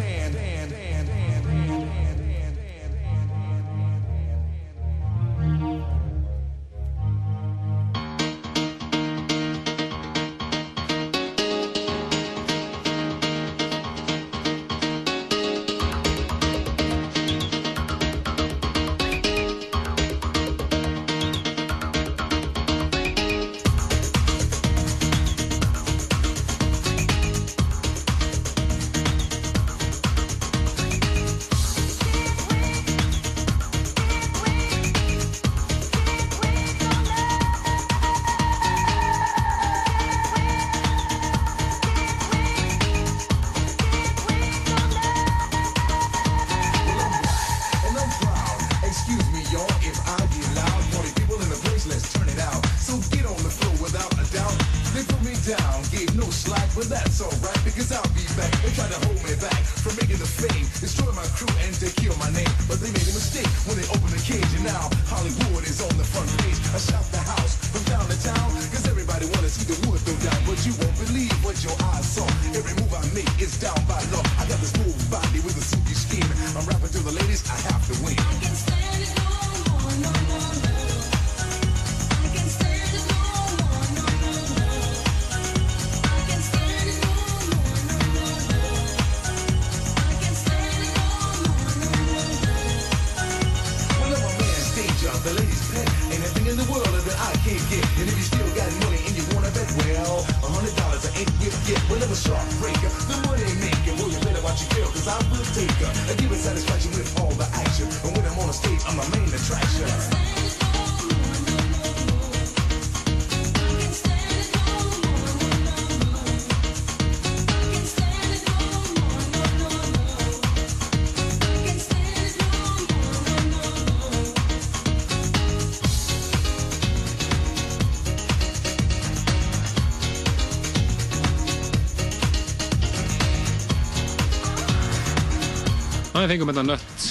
Við 136.29 136.35
fengum 136.35 136.49
hérna 136.51 136.75
nött, 136.75 137.05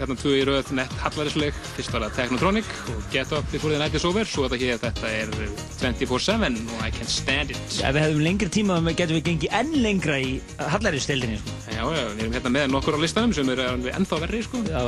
hérna 0.00 0.14
tvö 0.18 0.30
í 0.34 0.38
röð 0.48 0.70
nett 0.74 0.94
hallarisleik, 0.98 1.58
fyrst 1.76 1.92
var 1.94 2.02
það 2.08 2.16
Technotronic 2.16 2.70
og 2.90 3.04
Get 3.12 3.30
Up 3.36 3.46
Before 3.52 3.70
the 3.70 3.78
Night 3.78 3.94
is 3.94 4.06
Over, 4.08 4.26
svo 4.26 4.48
þetta 4.48 4.58
hér, 4.58 4.80
þetta 4.82 5.12
er 5.14 5.30
24-7 5.78 6.56
og 6.74 6.80
I 6.82 6.88
Can't 6.96 7.12
Stand 7.12 7.52
It. 7.54 7.60
Ef 7.78 7.94
við 7.94 8.02
hefðum 8.02 8.24
lengri 8.26 8.50
tíma 8.50 8.80
þá 8.82 8.90
getum 8.98 9.18
við 9.20 9.28
gengið 9.28 9.54
enn 9.60 9.70
lengra 9.84 10.16
í 10.18 10.32
hallaristildinni 10.74 11.38
sko. 11.38 11.54
Já, 11.68 11.84
já, 11.84 12.02
við 12.16 12.24
erum 12.24 12.34
hérna 12.34 12.52
með 12.56 12.66
nokkur 12.72 12.98
á 12.98 13.00
listanum 13.04 13.36
sem 13.36 13.52
eru 13.54 13.68
ennþá 13.92 14.20
verri, 14.24 14.42
sko. 14.48 14.64
Já, 14.66 14.82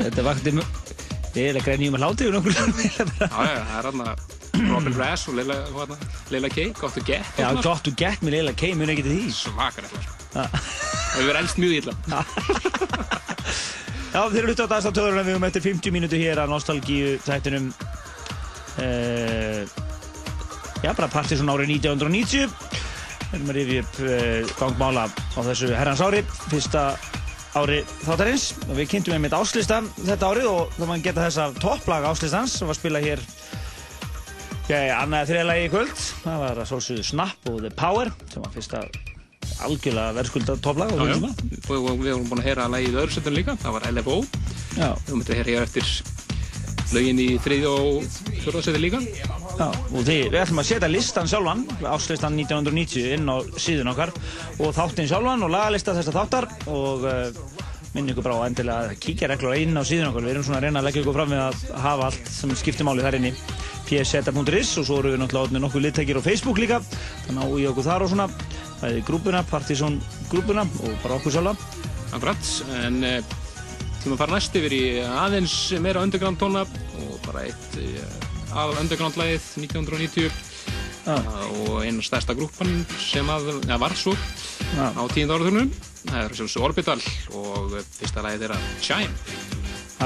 þetta 0.00 0.26
vakti 0.26 0.56
Við 1.36 1.50
erum 1.52 1.60
að 1.60 1.66
grænja 1.68 1.92
um 1.92 1.98
að 1.98 2.02
hláti 2.02 2.26
við 2.26 2.36
nokkur 2.40 2.54
Já, 2.56 2.66
já, 3.22 3.62
það 3.70 3.78
er 3.78 3.86
hérna 3.86 4.16
Robin 4.66 4.98
Rass 4.98 5.28
og 5.28 5.38
Leila, 5.38 6.48
K, 6.50 6.72
Got 6.80 6.96
to 6.96 7.06
Get. 7.06 7.28
Já, 7.38 7.52
Got 7.62 7.84
to 7.86 7.94
Get 7.94 8.24
með 8.24 8.40
Leila 8.40 8.56
K, 8.56 8.72
muni 8.74 8.96
ekki 8.96 9.06
til 9.06 9.18
því 9.20 9.34
Svakar 9.36 9.90
sko. 9.92 10.16
Það 10.32 10.58
hefur 10.58 11.30
verið 11.30 11.40
elst 11.42 11.60
mjög 11.62 11.76
illa. 11.80 11.96
Já, 14.16 14.22
þeir 14.32 14.46
eru 14.46 14.52
út 14.54 14.60
á 14.64 14.72
dagstáttúruna 14.72 15.22
við 15.26 15.34
um 15.36 15.44
eftir 15.44 15.60
50 15.60 15.92
mínútu 15.92 16.16
hér 16.16 16.38
að 16.40 16.52
nostalgíu 16.54 17.18
þættinum. 17.20 17.66
Uh, 18.80 19.66
Já, 20.80 20.94
bara 20.96 21.08
Partiðsson 21.12 21.48
árið 21.52 21.74
1990 21.74 22.46
Við 22.46 23.34
erum 23.36 23.50
að 23.50 23.58
rifja 23.58 23.82
upp 23.82 23.98
uh, 24.06 24.54
gangmála 24.56 25.04
á 25.12 25.40
þessu 25.50 25.68
herrans 25.76 26.00
ári 26.00 26.22
fyrsta 26.46 26.84
ári 27.60 27.82
þáttarins. 28.06 28.46
Og 28.70 28.78
við 28.78 28.88
kynntum 28.94 29.16
einmitt 29.18 29.36
áslista 29.36 29.82
þetta 29.98 30.30
árið 30.32 30.48
og 30.48 30.72
þá 30.78 30.80
maður 30.86 31.04
geta 31.10 31.26
þess 31.26 31.42
að 31.44 31.58
topplag 31.66 32.06
áslistans 32.08 32.54
sem 32.56 32.72
var 32.72 32.78
spilað 32.78 33.10
hér 33.10 33.26
Já, 34.70 34.78
annaði 35.02 35.34
þriðalagi 35.34 35.68
í 35.68 35.74
kvöld. 35.76 36.00
Það 36.24 36.40
var 36.46 36.62
að 36.64 36.72
svolsögðu 36.72 37.04
Snap 37.10 37.52
og 37.52 37.60
The 37.66 37.74
Power 37.84 38.14
sem 38.32 38.48
var 38.48 38.56
fyrsta 38.56 38.86
algjörlega 39.64 40.14
verðskulda 40.16 40.58
topplag. 40.64 40.92
Og, 40.96 41.08
við 41.70 42.12
vorum 42.12 42.28
búin 42.30 42.42
að 42.42 42.48
heyra 42.50 42.68
lagið 42.72 42.92
í 42.92 43.00
öðru 43.00 43.16
setjum 43.16 43.36
líka, 43.38 43.56
það 43.62 43.76
var 43.78 43.88
LFO. 43.92 44.20
Já. 44.76 44.88
Við 44.92 45.10
vorum 45.10 45.24
að 45.24 45.34
heyra 45.38 45.54
hér 45.54 45.66
eftir 45.66 45.90
lögin 46.94 47.18
í 47.22 47.28
þriðja 47.42 47.72
og 47.72 48.06
fjörða 48.44 48.64
setjum 48.66 48.84
líka. 48.84 49.02
Já, 49.56 49.68
og 49.72 50.00
því, 50.04 50.16
við 50.28 50.40
ætlum 50.42 50.62
að 50.62 50.68
setja 50.68 50.90
listan 50.92 51.30
sjálfan, 51.30 51.64
áslistan 51.88 52.36
1990 52.36 53.14
inn 53.16 53.30
á 53.32 53.36
síðun 53.56 53.92
okkar 53.94 54.12
og 54.60 54.74
þáttinn 54.76 55.08
sjálfan 55.10 55.46
og 55.46 55.52
lagalista 55.54 55.96
þessa 55.96 56.14
þáttar 56.14 56.48
og 56.68 57.06
uh, 57.08 57.62
minn 57.96 58.12
ykkur 58.12 58.26
bara 58.26 58.42
á 58.44 58.46
endilega 58.50 58.90
að 58.90 59.00
kíkja 59.00 59.30
reglur 59.32 59.56
inn 59.56 59.80
á 59.80 59.82
síðun 59.88 60.10
okkar. 60.10 60.26
Við 60.26 60.34
erum 60.34 60.46
svona 60.46 60.60
að 60.60 60.68
reyna 60.68 60.82
að 60.82 60.90
leggja 60.90 61.02
ykkur 61.02 61.16
fram 61.16 61.32
við 61.32 61.42
að 61.46 61.64
hafa 61.86 62.10
allt 62.10 62.30
sem 62.36 62.54
skiptir 62.60 62.88
máli 62.88 63.06
þar 63.06 63.18
inni 63.18 63.32
pseta.is 63.86 64.76
og 64.80 64.86
svo 64.86 65.00
eru 65.00 65.14
við 65.14 65.20
náttúrulega 65.22 65.46
orðinir 65.46 65.62
nokkuð 65.62 65.84
littækir 65.84 66.18
á 66.18 66.26
Facebook 66.26 66.58
líka 66.58 66.80
þannig 67.26 67.42
að 67.44 67.60
í 67.62 67.66
okkur 67.70 67.86
þar 67.86 68.04
og 68.04 68.10
svona 68.12 68.26
bæði 68.80 69.02
grúpuna, 69.06 69.42
Partizón 69.50 69.98
grúpuna 70.30 70.66
og 70.84 70.94
bara 71.02 71.18
okkur 71.18 71.34
sjálfa. 71.34 71.56
Akkurat, 72.16 72.50
en 72.84 73.00
uh, 73.04 73.36
tíma 74.02 74.16
að 74.16 74.20
fara 74.22 74.36
næst 74.36 74.56
yfir 74.58 74.74
í 74.76 74.84
aðeins 75.02 75.56
meira 75.82 76.04
underground 76.04 76.38
tóna 76.40 76.62
og 76.62 77.16
bara 77.26 77.46
eitt 77.48 77.78
uh, 77.82 78.54
aðal 78.54 78.78
underground 78.84 79.18
lagið 79.18 79.48
1990 79.64 80.28
uh, 81.10 81.34
og 81.66 81.82
einn 81.82 82.00
stærsta 82.04 82.36
grúpan 82.38 82.84
sem 83.02 83.26
að, 83.32 83.50
ja, 83.66 83.80
var 83.82 83.96
svo 83.98 84.14
Já. 84.76 84.92
á 84.94 85.02
tíund 85.12 85.34
áraðurnum. 85.34 85.72
Það 86.06 86.22
er 86.22 86.38
sjálfsög 86.38 86.66
Orbital 86.68 87.00
og 87.34 87.76
fyrsta 87.98 88.22
lagið 88.24 88.46
þeirra 88.46 88.60
Chime. 88.84 89.12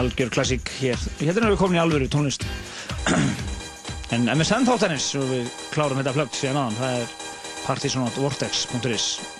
algjör 0.00 0.30
klassík 0.32 0.70
hér. 0.80 1.00
Hérna 1.20 1.42
erum 1.42 1.56
við 1.56 1.60
komin 1.60 1.80
í 1.80 1.82
alvöru 1.82 2.10
tónlist. 2.10 2.46
En 4.10 4.24
MSN 4.26 4.64
þáttanins 4.66 5.04
og 5.20 5.28
við 5.30 5.50
klárum 5.70 6.00
þetta 6.00 6.12
flögt 6.16 6.34
síðan 6.34 6.56
aðan 6.58 7.04
það 7.78 9.39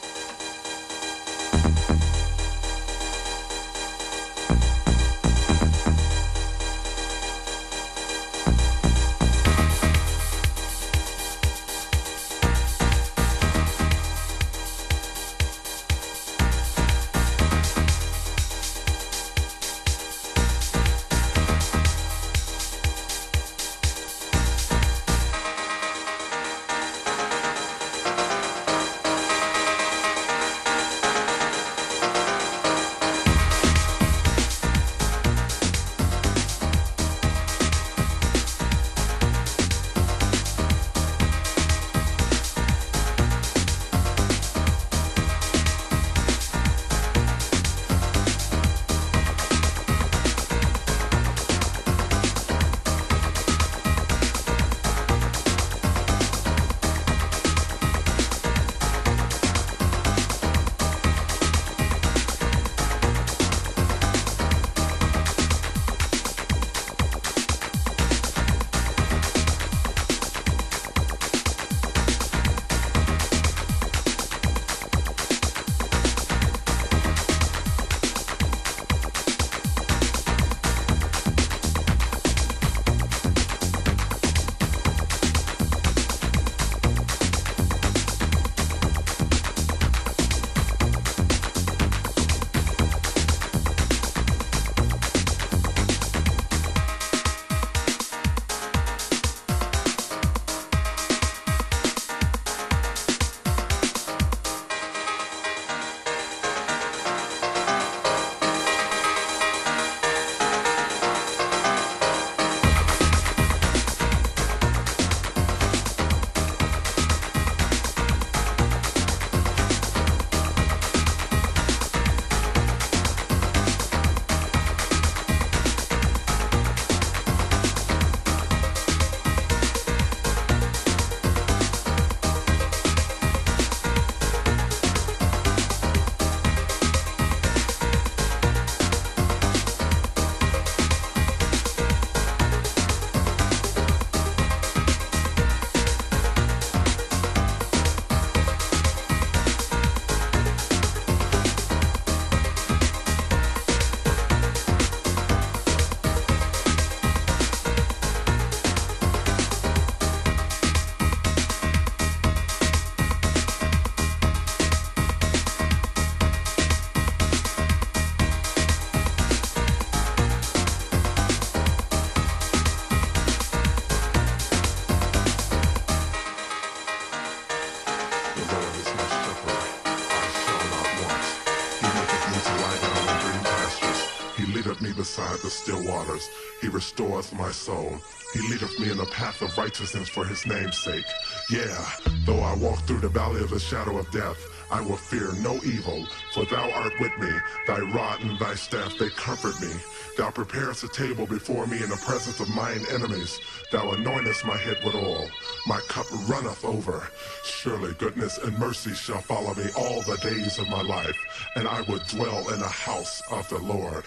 soul. 187.71 188.01
He 188.33 188.41
leadeth 188.49 188.79
me 188.81 188.91
in 188.91 188.99
the 188.99 189.07
path 189.07 189.43
of 189.43 189.57
righteousness 189.57 190.09
for 190.09 190.25
his 190.25 190.45
name's 190.47 190.79
sake. 190.79 191.11
Yeah, 191.51 191.85
though 192.27 192.41
I 192.41 192.55
walk 192.57 192.81
through 192.81 193.01
the 193.01 193.09
valley 193.09 193.43
of 193.43 193.51
the 193.51 193.61
shadow 193.61 193.99
of 193.99 194.11
death, 194.11 194.41
I 194.73 194.81
will 194.81 194.97
fear 194.97 195.33
no 195.41 195.55
evil, 195.65 196.07
for 196.33 196.45
thou 196.45 196.71
art 196.71 196.93
with 197.01 197.17
me. 197.19 197.33
Thy 197.67 197.81
rod 197.97 198.23
and 198.23 198.39
thy 198.39 198.55
staff, 198.55 198.97
they 198.99 199.09
comfort 199.11 199.61
me. 199.61 199.73
Thou 200.17 200.31
preparest 200.31 200.85
a 200.85 200.89
table 200.89 201.27
before 201.27 201.67
me 201.67 201.83
in 201.83 201.91
the 201.91 202.05
presence 202.09 202.41
of 202.41 202.55
mine 202.55 202.85
enemies. 202.93 203.39
Thou 203.73 203.85
anointest 203.95 204.45
my 204.45 204.57
head 204.57 204.79
with 204.85 204.95
oil. 204.95 205.29
My 205.67 205.81
cup 205.89 206.07
runneth 206.29 206.65
over. 206.65 207.09
Surely 207.45 207.95
goodness 207.99 208.39
and 208.39 208.59
mercy 208.59 208.95
shall 208.95 209.23
follow 209.23 209.55
me 209.55 209.67
all 209.77 210.03
the 210.03 210.19
days 210.19 210.59
of 210.59 210.69
my 210.69 210.83
life, 210.83 211.19
and 211.57 211.67
I 211.69 211.83
will 211.83 212.01
dwell 212.09 212.49
in 212.53 212.61
the 212.61 212.77
house 212.89 213.23
of 213.31 213.49
the 213.49 213.59
Lord 213.59 214.05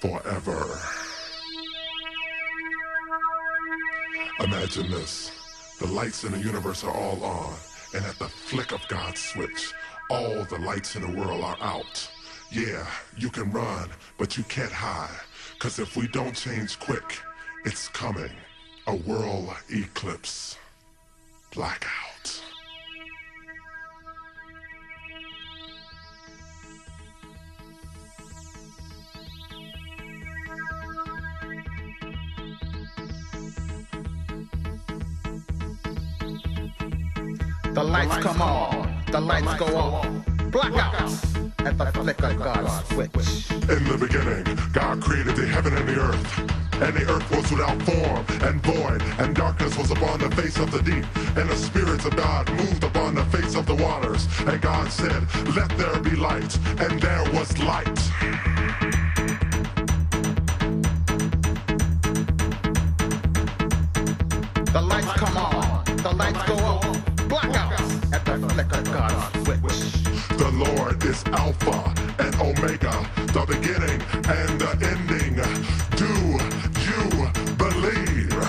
forever. 0.00 0.78
Imagine 4.42 4.90
this. 4.90 5.30
The 5.78 5.86
lights 5.86 6.24
in 6.24 6.32
the 6.32 6.38
universe 6.38 6.82
are 6.82 6.90
all 6.90 7.22
on, 7.22 7.54
and 7.94 8.04
at 8.04 8.18
the 8.18 8.28
flick 8.28 8.72
of 8.72 8.80
God's 8.88 9.20
switch, 9.20 9.72
all 10.10 10.44
the 10.44 10.58
lights 10.58 10.96
in 10.96 11.02
the 11.02 11.20
world 11.20 11.44
are 11.44 11.56
out. 11.60 12.10
Yeah, 12.50 12.84
you 13.16 13.30
can 13.30 13.52
run, 13.52 13.88
but 14.18 14.36
you 14.36 14.42
can't 14.44 14.72
hide. 14.72 15.20
Cause 15.60 15.78
if 15.78 15.96
we 15.96 16.08
don't 16.08 16.34
change 16.34 16.80
quick, 16.80 17.20
it's 17.64 17.86
coming. 17.88 18.32
A 18.88 18.96
world 18.96 19.50
eclipse. 19.70 20.58
Blackout. 21.54 22.11
The 37.72 37.82
lights 37.82 38.18
come 38.18 38.42
on, 38.42 39.02
the 39.10 39.18
lights 39.18 39.54
go 39.54 39.64
on. 39.76 40.22
Blackouts 40.50 41.50
at 41.64 41.78
the 41.78 41.86
flick 41.86 42.22
of 42.22 42.36
God's 42.36 42.88
switch. 42.88 43.50
In 43.50 43.84
the 43.84 43.96
beginning, 43.98 44.44
God 44.74 45.00
created 45.00 45.36
the 45.36 45.46
heaven 45.46 45.74
and 45.74 45.88
the 45.88 45.98
earth. 45.98 46.38
And 46.82 46.94
the 46.94 47.10
earth 47.10 47.30
was 47.30 47.50
without 47.50 47.80
form 47.80 48.26
and 48.42 48.62
void, 48.62 49.02
and 49.18 49.34
darkness 49.34 49.78
was 49.78 49.90
upon 49.90 50.20
the 50.20 50.30
face 50.32 50.58
of 50.58 50.70
the 50.70 50.82
deep. 50.82 51.06
And 51.34 51.48
the 51.48 51.56
spirits 51.56 52.04
of 52.04 52.14
God 52.14 52.50
moved 52.50 52.84
upon 52.84 53.14
the 53.14 53.24
face 53.26 53.54
of 53.54 53.64
the 53.64 53.74
waters. 53.74 54.28
And 54.40 54.60
God 54.60 54.90
said, 54.92 55.22
Let 55.56 55.70
there 55.78 55.98
be 56.00 56.14
light. 56.14 56.54
And 56.78 57.00
there 57.00 57.24
was 57.32 57.56
light. 57.58 57.96
The 64.72 64.82
lights 64.82 65.12
come 65.12 65.36
on, 65.38 65.84
the 65.96 66.12
lights 66.12 66.42
go 66.46 66.56
on. 66.56 67.01
Lord 70.62 71.02
is 71.04 71.24
Alpha 71.26 71.92
and 72.20 72.34
Omega, 72.36 72.94
the 73.32 73.44
beginning 73.48 74.00
and 74.38 74.60
the 74.60 74.70
ending. 74.92 75.34
Do 75.98 76.12
you 76.86 77.02
believe? 77.58 78.42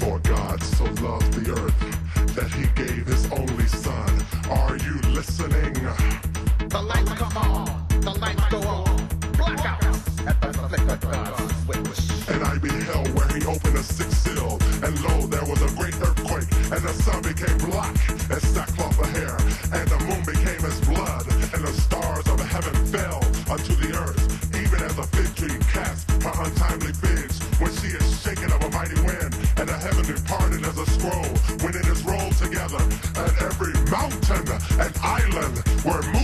For 0.00 0.18
God 0.20 0.62
so 0.62 0.84
loved 1.06 1.32
the 1.34 1.52
earth 1.52 1.80
that 2.34 2.50
he 2.50 2.64
gave 2.74 3.06
his 3.06 3.30
only 3.30 3.66
son. 3.66 4.10
Are 4.50 4.76
you 4.76 4.96
listening? 5.12 5.74
The 6.68 6.82
lights 6.82 7.12
come 7.12 7.36
on, 7.36 7.86
the 8.00 8.12
lights 8.18 8.44
go 8.50 8.60
on. 8.60 8.98
Blackouts 9.38 10.26
at 10.26 10.40
the 10.40 10.52
flick 10.52 10.88
of 10.90 11.00
God's. 11.00 11.52
And 12.28 12.42
I 12.44 12.58
beheld 12.58 13.08
where 13.14 13.28
he 13.28 13.44
opened 13.46 13.76
a 13.76 13.82
sixth 13.82 14.26
seal, 14.26 14.58
and 14.82 15.00
lo, 15.04 15.26
there 15.26 15.44
was 15.44 15.60
a 15.62 15.68
great 15.76 15.94
earthquake, 15.96 16.11
and 16.72 16.82
the 16.84 16.92
sun 17.04 17.20
became 17.20 17.58
black 17.70 17.94
as 18.30 18.42
sackcloth 18.48 18.98
of 18.98 19.08
hair, 19.12 19.36
and 19.76 19.86
the 19.88 19.98
moon 20.08 20.24
became 20.24 20.64
as 20.64 20.80
blood, 20.88 21.26
and 21.52 21.62
the 21.64 21.72
stars 21.72 22.26
of 22.28 22.40
heaven 22.40 22.74
fell 22.86 23.20
unto 23.52 23.74
the 23.76 23.92
earth, 23.92 24.20
even 24.56 24.80
as 24.80 24.96
a 24.96 25.02
fig 25.12 25.28
tree 25.36 25.58
casts 25.68 26.10
her 26.24 26.32
untimely 26.44 26.92
figs 26.94 27.40
when 27.60 27.70
she 27.76 27.88
is 27.88 28.22
shaken 28.22 28.50
of 28.50 28.62
a 28.64 28.70
mighty 28.70 28.96
wind, 29.02 29.36
and 29.58 29.68
the 29.68 29.78
heaven 29.84 30.04
departed 30.06 30.64
as 30.64 30.78
a 30.78 30.86
scroll 30.96 31.28
when 31.60 31.76
it 31.76 31.86
is 31.86 32.02
rolled 32.04 32.36
together, 32.40 32.80
and 33.20 33.32
every 33.44 33.74
mountain 33.92 34.48
and 34.80 34.92
island 35.04 35.56
were 35.84 36.02
moved 36.12 36.21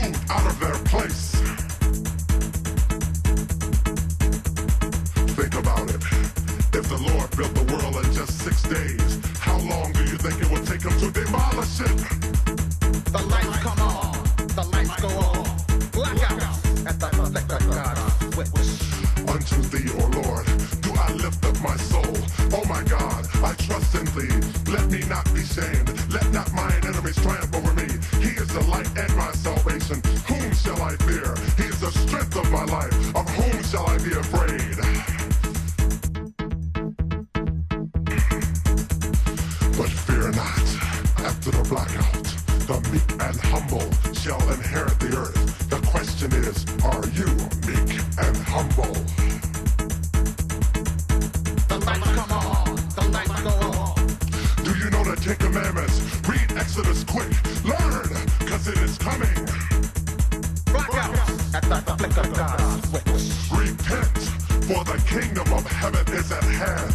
for 64.69 64.85
the 64.85 65.03
kingdom 65.09 65.51
of 65.55 65.65
heaven 65.67 66.07
is 66.13 66.31
at 66.31 66.45
hand. 66.45 66.93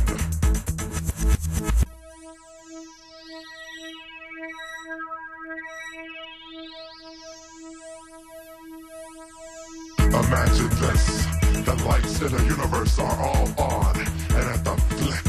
Imagine 10.00 10.70
this. 10.84 11.26
The 11.66 11.76
lights 11.88 12.22
in 12.22 12.32
the 12.32 12.44
universe 12.44 13.00
are 13.00 13.20
all 13.20 13.50
on. 13.58 13.98
And 13.98 14.46
at 14.54 14.64
the 14.64 14.76
flick 14.94 15.26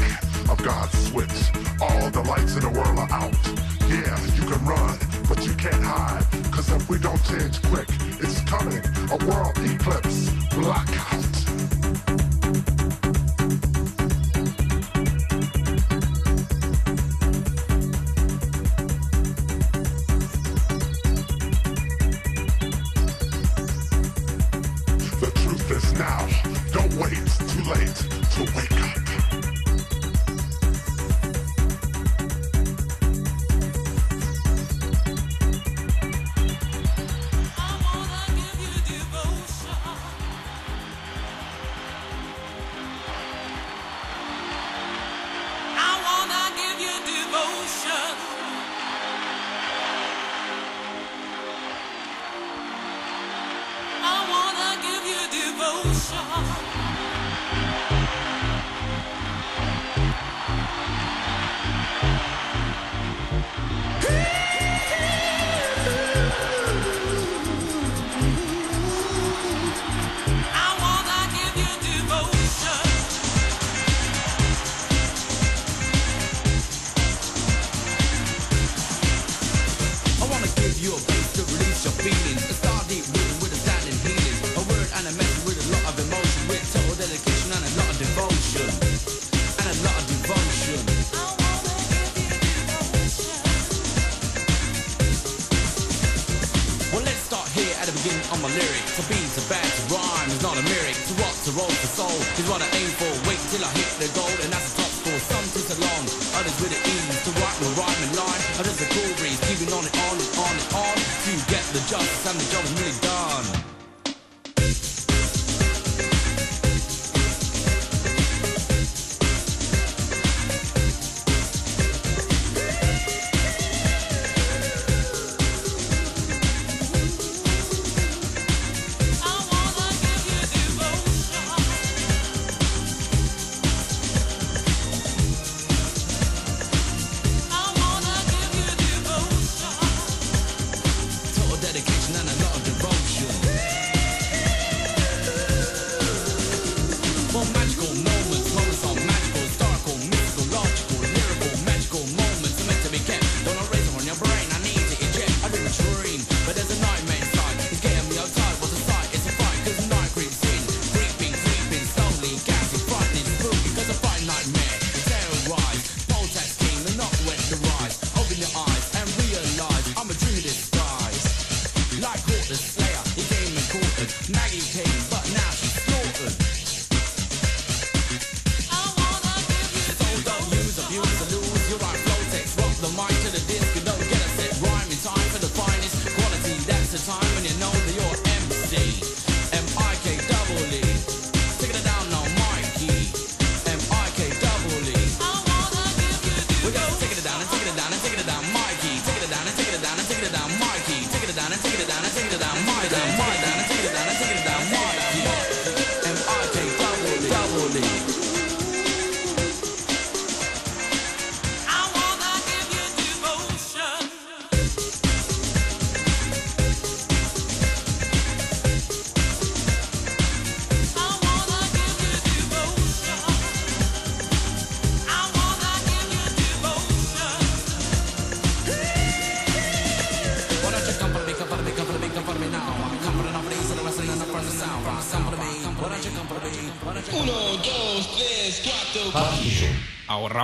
of 0.47 0.63
God's 0.63 0.95
switch, 1.09 1.39
all 1.81 2.11
the 2.11 2.21
lights 2.21 2.55
in 2.57 2.61
the 2.61 2.69
world 2.69 2.99
are 2.99 3.11
out. 3.11 3.33
Yeah, 3.89 4.15
you 4.37 4.43
can 4.51 4.63
run, 4.63 4.99
but 5.27 5.43
you 5.47 5.53
can't 5.55 5.83
hide. 5.83 6.23
Cause 6.51 6.69
if 6.69 6.87
we 6.89 6.99
don't 6.99 7.23
change 7.23 7.59
quick, 7.63 7.87
it's 8.21 8.41
coming. 8.41 8.83
A 9.09 9.17
world 9.25 9.57
eclipse. 9.57 10.29
Blackout. 10.53 11.44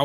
Á 0.00 0.04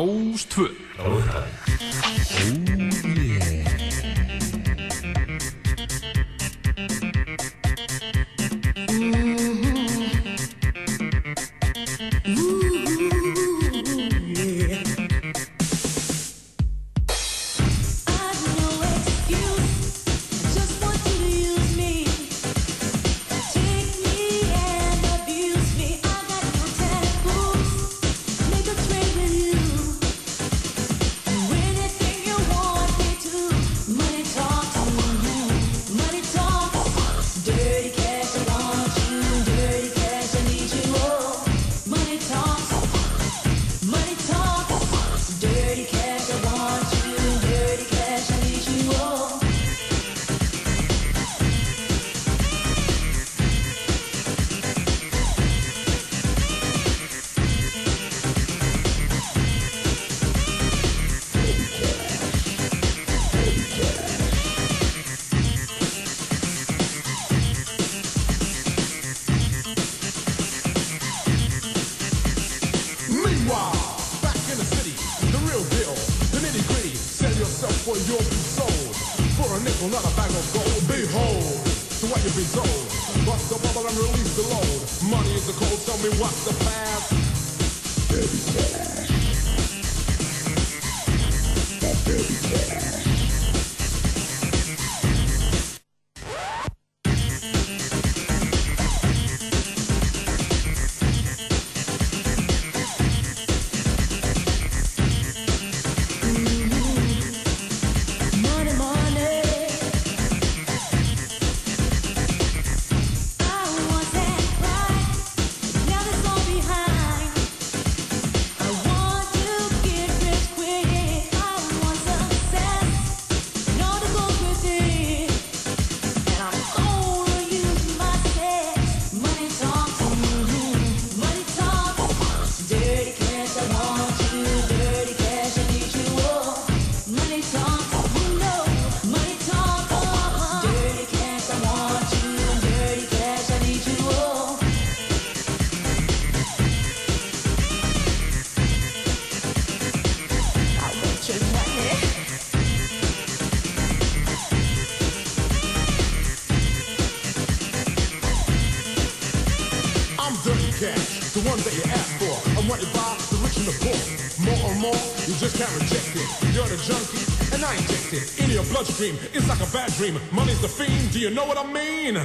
bloodstream. 168.98 169.16
It's 169.32 169.48
like 169.48 169.60
a 169.60 169.72
bad 169.72 169.90
dream. 169.96 170.18
Money's 170.32 170.60
the 170.60 170.68
fiend. 170.68 171.12
Do 171.12 171.18
you 171.18 171.30
know 171.30 171.46
what 171.46 171.58
I 171.58 171.64
mean? 171.72 172.18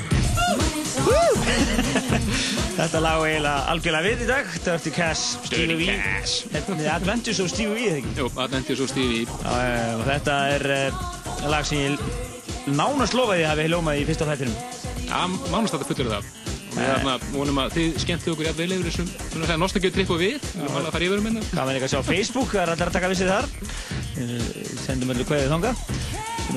Þetta 2.74 3.00
lag 3.02 3.22
er 3.22 3.28
eiginlega 3.30 3.54
algjörlega 3.70 4.06
við 4.08 4.22
í 4.24 4.28
dag 4.28 4.46
Dirty 4.66 4.92
Cash, 4.94 5.24
Stevie 5.46 5.78
V 5.78 5.88
Cash. 6.02 6.48
Þetta 6.54 6.78
er 6.80 6.90
Adventures 6.96 7.42
og 7.44 7.50
Stevie 7.52 7.74
V, 7.74 7.88
eða 7.90 8.00
ekki? 8.02 8.14
Jú, 8.18 8.30
Adventures 8.42 8.82
og 8.84 8.90
Stevie 8.90 9.26
V 9.30 9.30
og 10.00 10.06
þetta 10.10 10.38
er 10.56 10.64
uh, 10.74 11.04
lag 11.54 11.68
sem 11.70 11.84
ég 11.84 11.92
nánast 12.74 13.18
lofaði 13.18 13.46
að 13.46 13.52
hafi 13.54 13.68
hljómað 13.70 14.02
í 14.02 14.08
fyrsta 14.10 14.30
þættinum 14.32 14.58
Já, 15.06 15.20
mánast 15.54 15.76
þetta 15.76 15.90
fullur 15.92 16.12
það 16.16 16.32
og 16.74 16.80
við 16.80 16.88
þarna 16.90 17.16
vonum 17.36 17.60
að 17.62 17.76
þið 17.76 18.00
skemmtu 18.02 18.32
okkur 18.34 18.48
jafnvel 18.50 18.72
yfir 18.74 18.88
þessum 18.90 19.10
svona 19.14 19.44
að 19.44 19.50
segja 19.52 19.62
nostalgíu 19.62 19.94
tripp 19.94 20.14
og 20.16 20.24
við 20.24 20.40
við 20.42 20.64
erum 20.64 20.80
alveg 20.80 20.88
að 20.90 20.96
fara 20.96 21.10
yfir 21.10 21.22
um 21.22 21.28
hérna 21.30 21.44
Gaman 21.52 21.78
ekki 21.78 21.90
að 21.90 21.94
sjá 21.94 22.02
á 22.02 22.10
Facebook, 22.10 22.50
það 22.56 22.64
er 22.64 22.74
allir 22.74 22.90
að 22.90 22.98
taka 22.98 23.12
vissið 23.14 23.30
þar 23.30 23.52
Við 24.18 24.74
Sendum 24.82 25.14
öllu 25.14 25.28
kveðið 25.30 25.54
þangað 25.54 25.93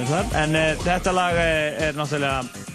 er 0.03 0.11
þar. 0.11 0.31
En 0.43 0.61
uh, 0.61 0.85
þetta 0.85 1.17
lag 1.17 1.41
uh, 1.41 1.87
er 1.89 1.99
náttúrulega 1.99 2.67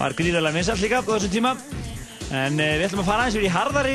var 0.00 0.16
gríðarlega 0.16 0.56
vinsalt 0.56 0.80
líka 0.80 1.02
á 1.02 1.04
þessum 1.04 1.32
tíma 1.34 1.54
En 2.30 2.60
uh, 2.60 2.74
við 2.78 2.86
ætlum 2.86 3.02
að 3.02 3.08
fara 3.08 3.24
aðeins 3.24 3.36
yfir 3.36 3.48
í 3.48 3.54
harðari 3.54 3.94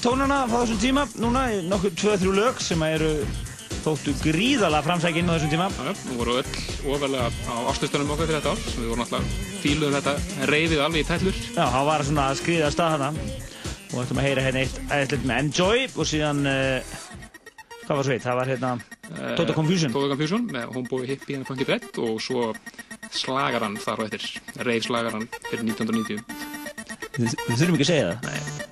tónana 0.00 0.44
á 0.44 0.46
þessum 0.48 0.78
tíma 0.80 1.04
núna, 1.20 1.42
í 1.52 1.58
nokkuð 1.68 1.98
2-3 2.00 2.32
lög 2.38 2.62
sem 2.64 2.84
eru 2.86 3.10
þóttu 3.84 4.14
gríðarlega 4.22 4.86
framsækinn 4.86 5.28
á 5.28 5.36
þessum 5.36 5.52
tíma 5.52 5.68
Já, 5.68 5.90
nú 6.08 6.16
voru 6.16 6.38
öll 6.40 6.94
ofalega 6.94 7.28
á 7.28 7.54
ástöðstunum 7.68 8.14
okkar 8.14 8.30
fyrir 8.30 8.40
þetta 8.40 8.54
ár 8.54 8.62
sem 8.64 8.80
við 8.80 8.90
vorum 8.94 9.04
alltaf 9.04 9.36
fíluðum 9.60 9.98
þetta 9.98 10.48
reyfið 10.52 10.84
alveg 10.86 11.04
í 11.04 11.08
tællur 11.10 11.42
Já, 11.44 11.64
hann 11.76 11.88
var 11.90 12.06
svona 12.08 12.26
að 12.30 12.40
skriða 12.40 12.70
að 12.70 12.76
stað 12.78 12.96
hana 12.96 13.12
og 13.92 14.02
ætlum 14.02 14.22
að 14.22 14.28
heyra 14.30 14.46
hérna 14.48 14.64
eitt 14.64 14.80
ætlum 14.96 15.28
með 15.28 15.44
Enjoy 15.44 15.86
og 15.92 16.08
síðan 16.08 16.44
uh, 16.48 16.98
hvað 17.84 17.96
var 18.00 18.08
sveit? 18.08 18.24
Það 18.24 18.40
var 18.40 18.54
hérna 18.54 18.76
Total 19.38 19.54
Confusion. 19.56 19.94
Total 19.94 20.12
Confusion 20.14 20.48
með 20.52 20.74
Homeboy 20.74 21.08
Hippie 21.10 21.38
and 21.38 21.48
Funky 21.48 21.68
Bread 21.68 21.88
og 22.02 22.20
svo 22.24 22.50
slagaran 23.14 23.78
þar 23.80 24.04
og 24.04 24.10
eftir 24.10 24.64
reyf 24.66 24.88
slagaran 24.88 25.28
fyrir 25.50 25.66
1990 25.68 26.62
Við, 27.14 27.30
við 27.46 27.58
þurfum 27.60 27.76
ekki 27.76 27.84
að 27.84 27.90
segja 27.92 28.06
það. 28.10 28.30
Nei 28.30 28.63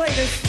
play 0.00 0.14
this. 0.14 0.39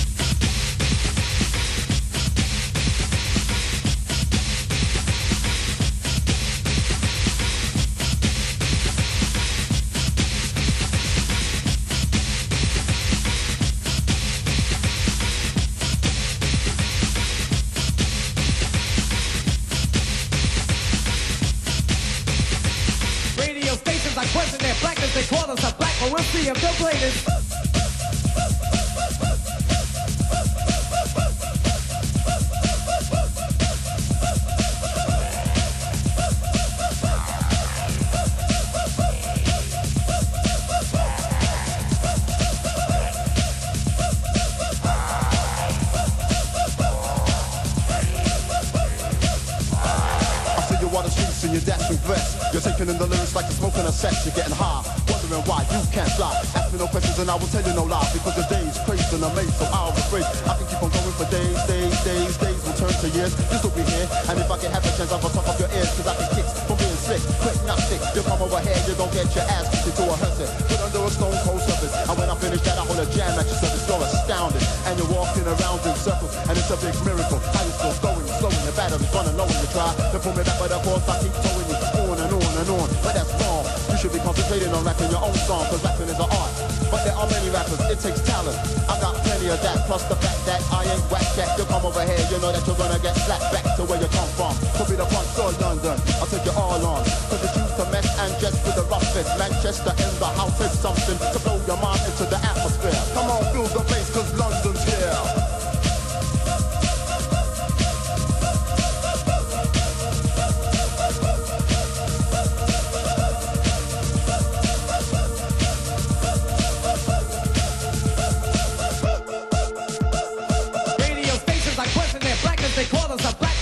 insisting 84.72 84.78
on 84.78 84.84
rapping 84.86 85.12
your 85.12 85.24
own 85.24 85.36
song, 85.48 85.66
cause 85.68 85.84
rapping 85.84 86.08
is 86.08 86.20
an 86.20 86.30
art. 86.32 86.54
But 86.92 87.04
there 87.04 87.16
are 87.16 87.28
many 87.28 87.50
rappers, 87.50 87.80
it 87.88 88.00
takes 88.00 88.22
talent. 88.24 88.58
I 88.88 89.00
got 89.00 89.16
plenty 89.24 89.48
of 89.48 89.62
that, 89.62 89.88
plus 89.88 90.04
the 90.08 90.16
fact 90.16 90.46
that 90.46 90.62
I 90.72 90.84
ain't 90.84 91.04
whack 91.12 91.24
cat. 91.36 91.58
You 91.58 91.66
come 91.66 91.86
over 91.86 92.04
here, 92.04 92.20
you 92.32 92.38
know 92.40 92.52
that 92.52 92.66
you're 92.68 92.76
gonna 92.76 93.00
get 93.00 93.16
slapped 93.16 93.52
back 93.52 93.64
to 93.78 93.84
where 93.84 94.00
you 94.00 94.08
come 94.12 94.28
from. 94.36 94.54
Could 94.76 94.90
be 94.92 94.96
the 94.96 95.08
front 95.08 95.28
door, 95.36 95.52
London, 95.60 95.98
I'll 96.20 96.28
take 96.28 96.46
you 96.46 96.56
all 96.56 96.80
on. 96.84 97.04
Cause 97.32 97.42
it's 97.44 97.56
used 97.56 97.76
to 97.80 97.86
mess 97.92 98.08
and 98.20 98.32
just 98.40 98.60
with 98.66 98.76
the 98.76 98.86
roughest. 98.92 99.30
Manchester 99.40 99.94
in 99.96 100.12
the 100.20 100.30
house 100.36 100.60
is 100.60 100.74
something 100.80 101.18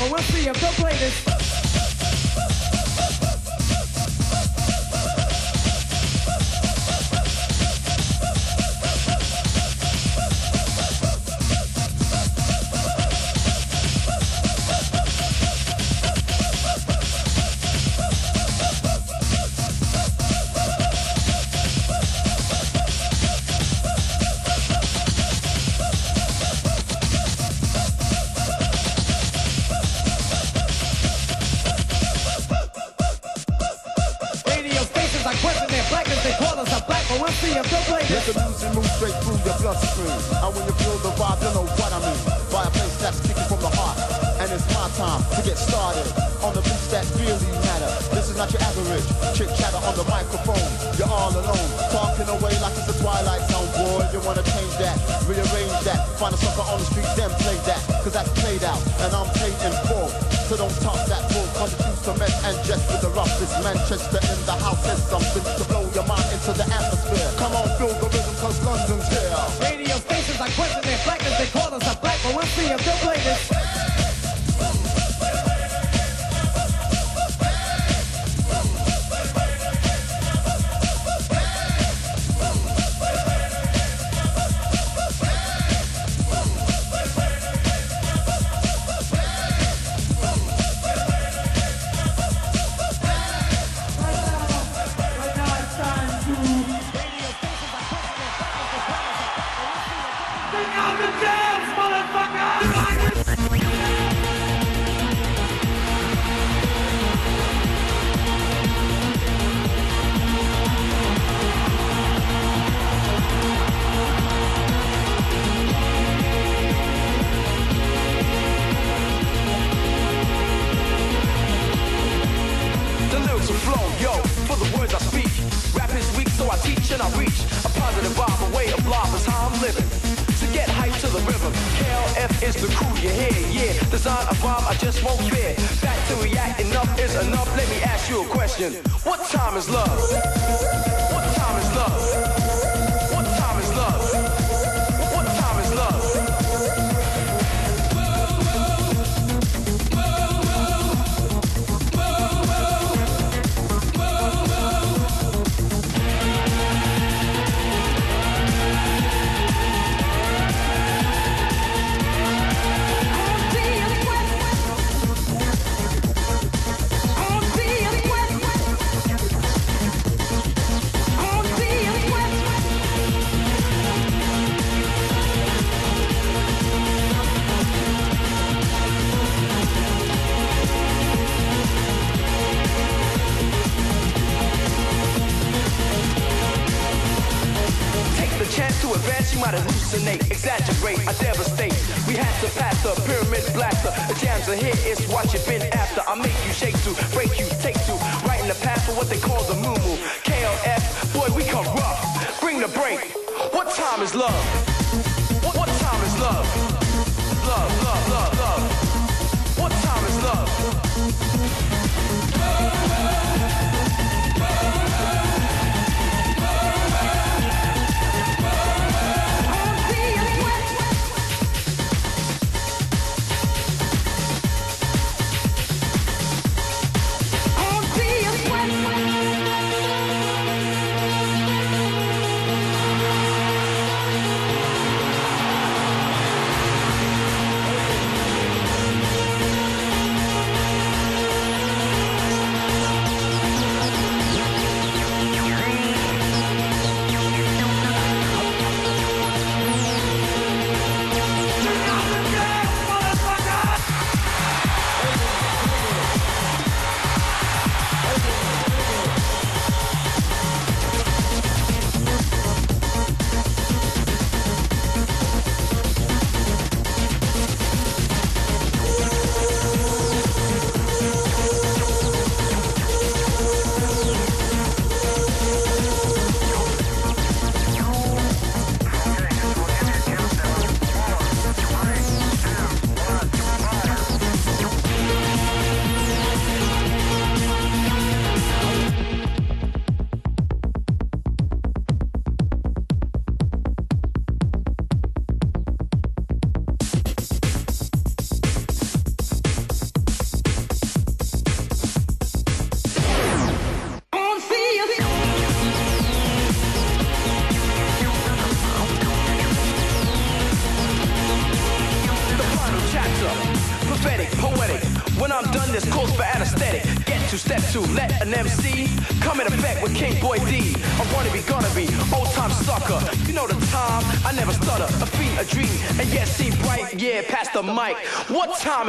we'll 0.09 0.23
see 0.23 0.47
if 0.47 0.59
they'll 0.59 0.71
play 0.71 0.95
this. 0.97 1.48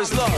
Is 0.00 0.14
love? 0.14 0.29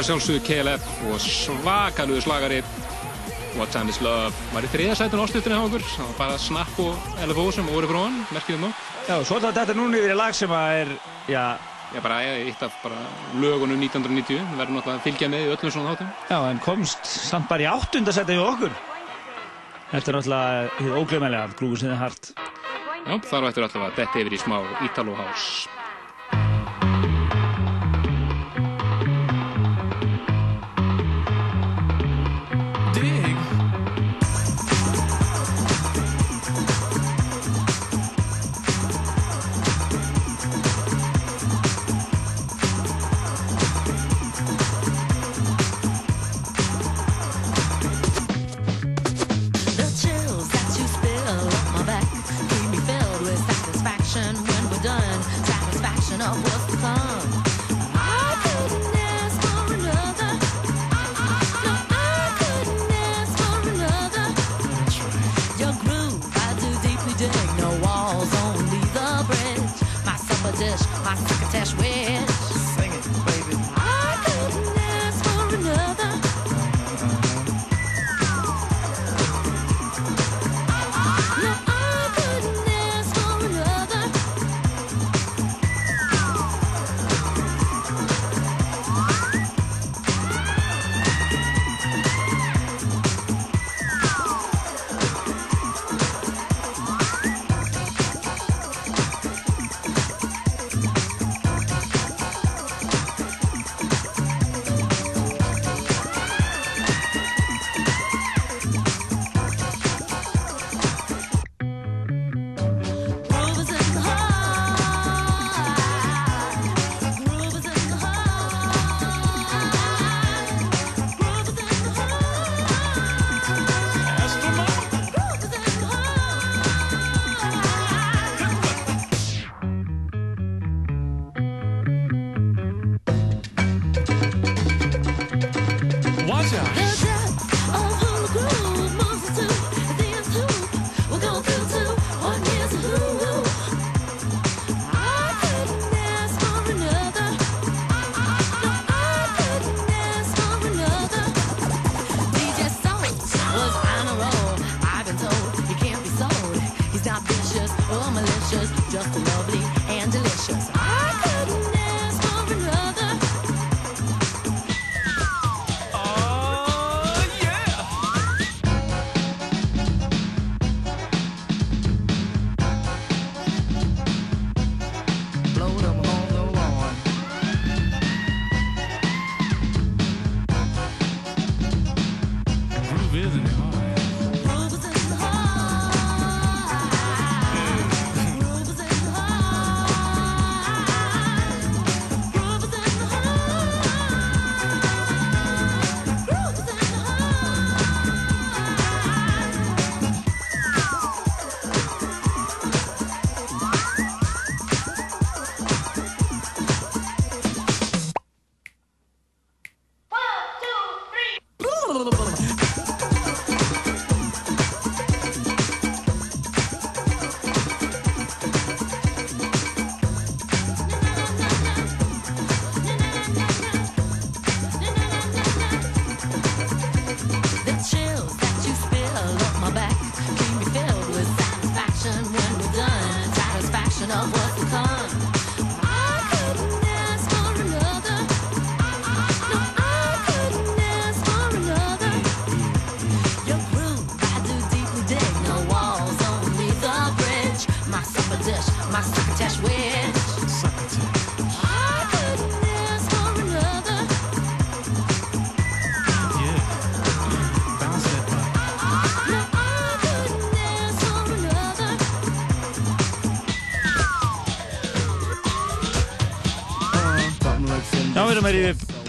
Að 0.00 0.06
sjálfsögðu 0.08 0.40
KLF 0.46 0.84
og 1.10 1.18
svakaluðu 1.20 2.22
slagari 2.24 2.60
What 3.58 3.72
Time 3.74 3.90
Is 3.92 3.98
Love 4.00 4.30
var 4.54 4.64
í 4.64 4.70
þriða 4.72 4.94
sætun 4.96 5.20
ástutinu 5.24 5.58
hjá 5.58 5.64
okkur 5.66 5.84
það 5.90 6.06
var 6.06 6.14
bara 6.20 6.38
Snap 6.40 6.78
og 6.80 7.10
LFO 7.26 7.44
sem 7.52 7.68
voru 7.68 7.90
frá 7.90 7.98
hann 8.06 8.22
merkjum 8.32 8.64
nú 8.64 8.70
Já, 9.10 9.16
svo 9.26 9.40
er 9.40 9.50
þetta 9.56 9.74
núna 9.74 9.98
yfir 9.98 10.14
í 10.14 10.16
lag 10.16 10.36
sem 10.36 10.52
að 10.54 10.76
er, 10.84 10.94
já... 11.32 11.42
Já, 11.90 11.98
bara 12.04 12.20
eitt 12.22 12.60
af 12.62 12.76
bara 12.84 13.00
lögunum 13.42 13.80
1990, 13.82 14.36
við 14.38 14.60
verðum 14.60 14.78
náttúrulega 14.78 15.00
að 15.00 15.06
fylgja 15.08 15.30
með 15.32 15.42
í 15.42 15.48
öllum 15.56 15.72
svona 15.74 15.94
þáttum. 15.96 16.12
Já, 16.30 16.36
en 16.52 16.60
komst 16.62 17.10
samt 17.10 17.48
bara 17.50 17.64
í 17.64 17.68
áttundasæti 17.72 18.36
hjá 18.38 18.44
okkur. 18.44 18.76
Þetta 19.90 20.12
er 20.12 20.18
náttúrulega 20.20 21.00
óglöfmælega 21.00 21.42
af 21.48 21.58
Grúfus 21.58 21.82
in 21.82 21.90
the 21.90 21.98
Heart. 21.98 22.30
Já, 23.00 23.18
þar 23.32 23.50
eftir 23.50 23.66
alltaf 23.66 23.88
að 23.88 23.98
detta 23.98 24.22
yfir 24.22 24.38
í 24.38 24.42
smá 24.44 24.56
Italo 24.86 25.18
House. 25.18 25.66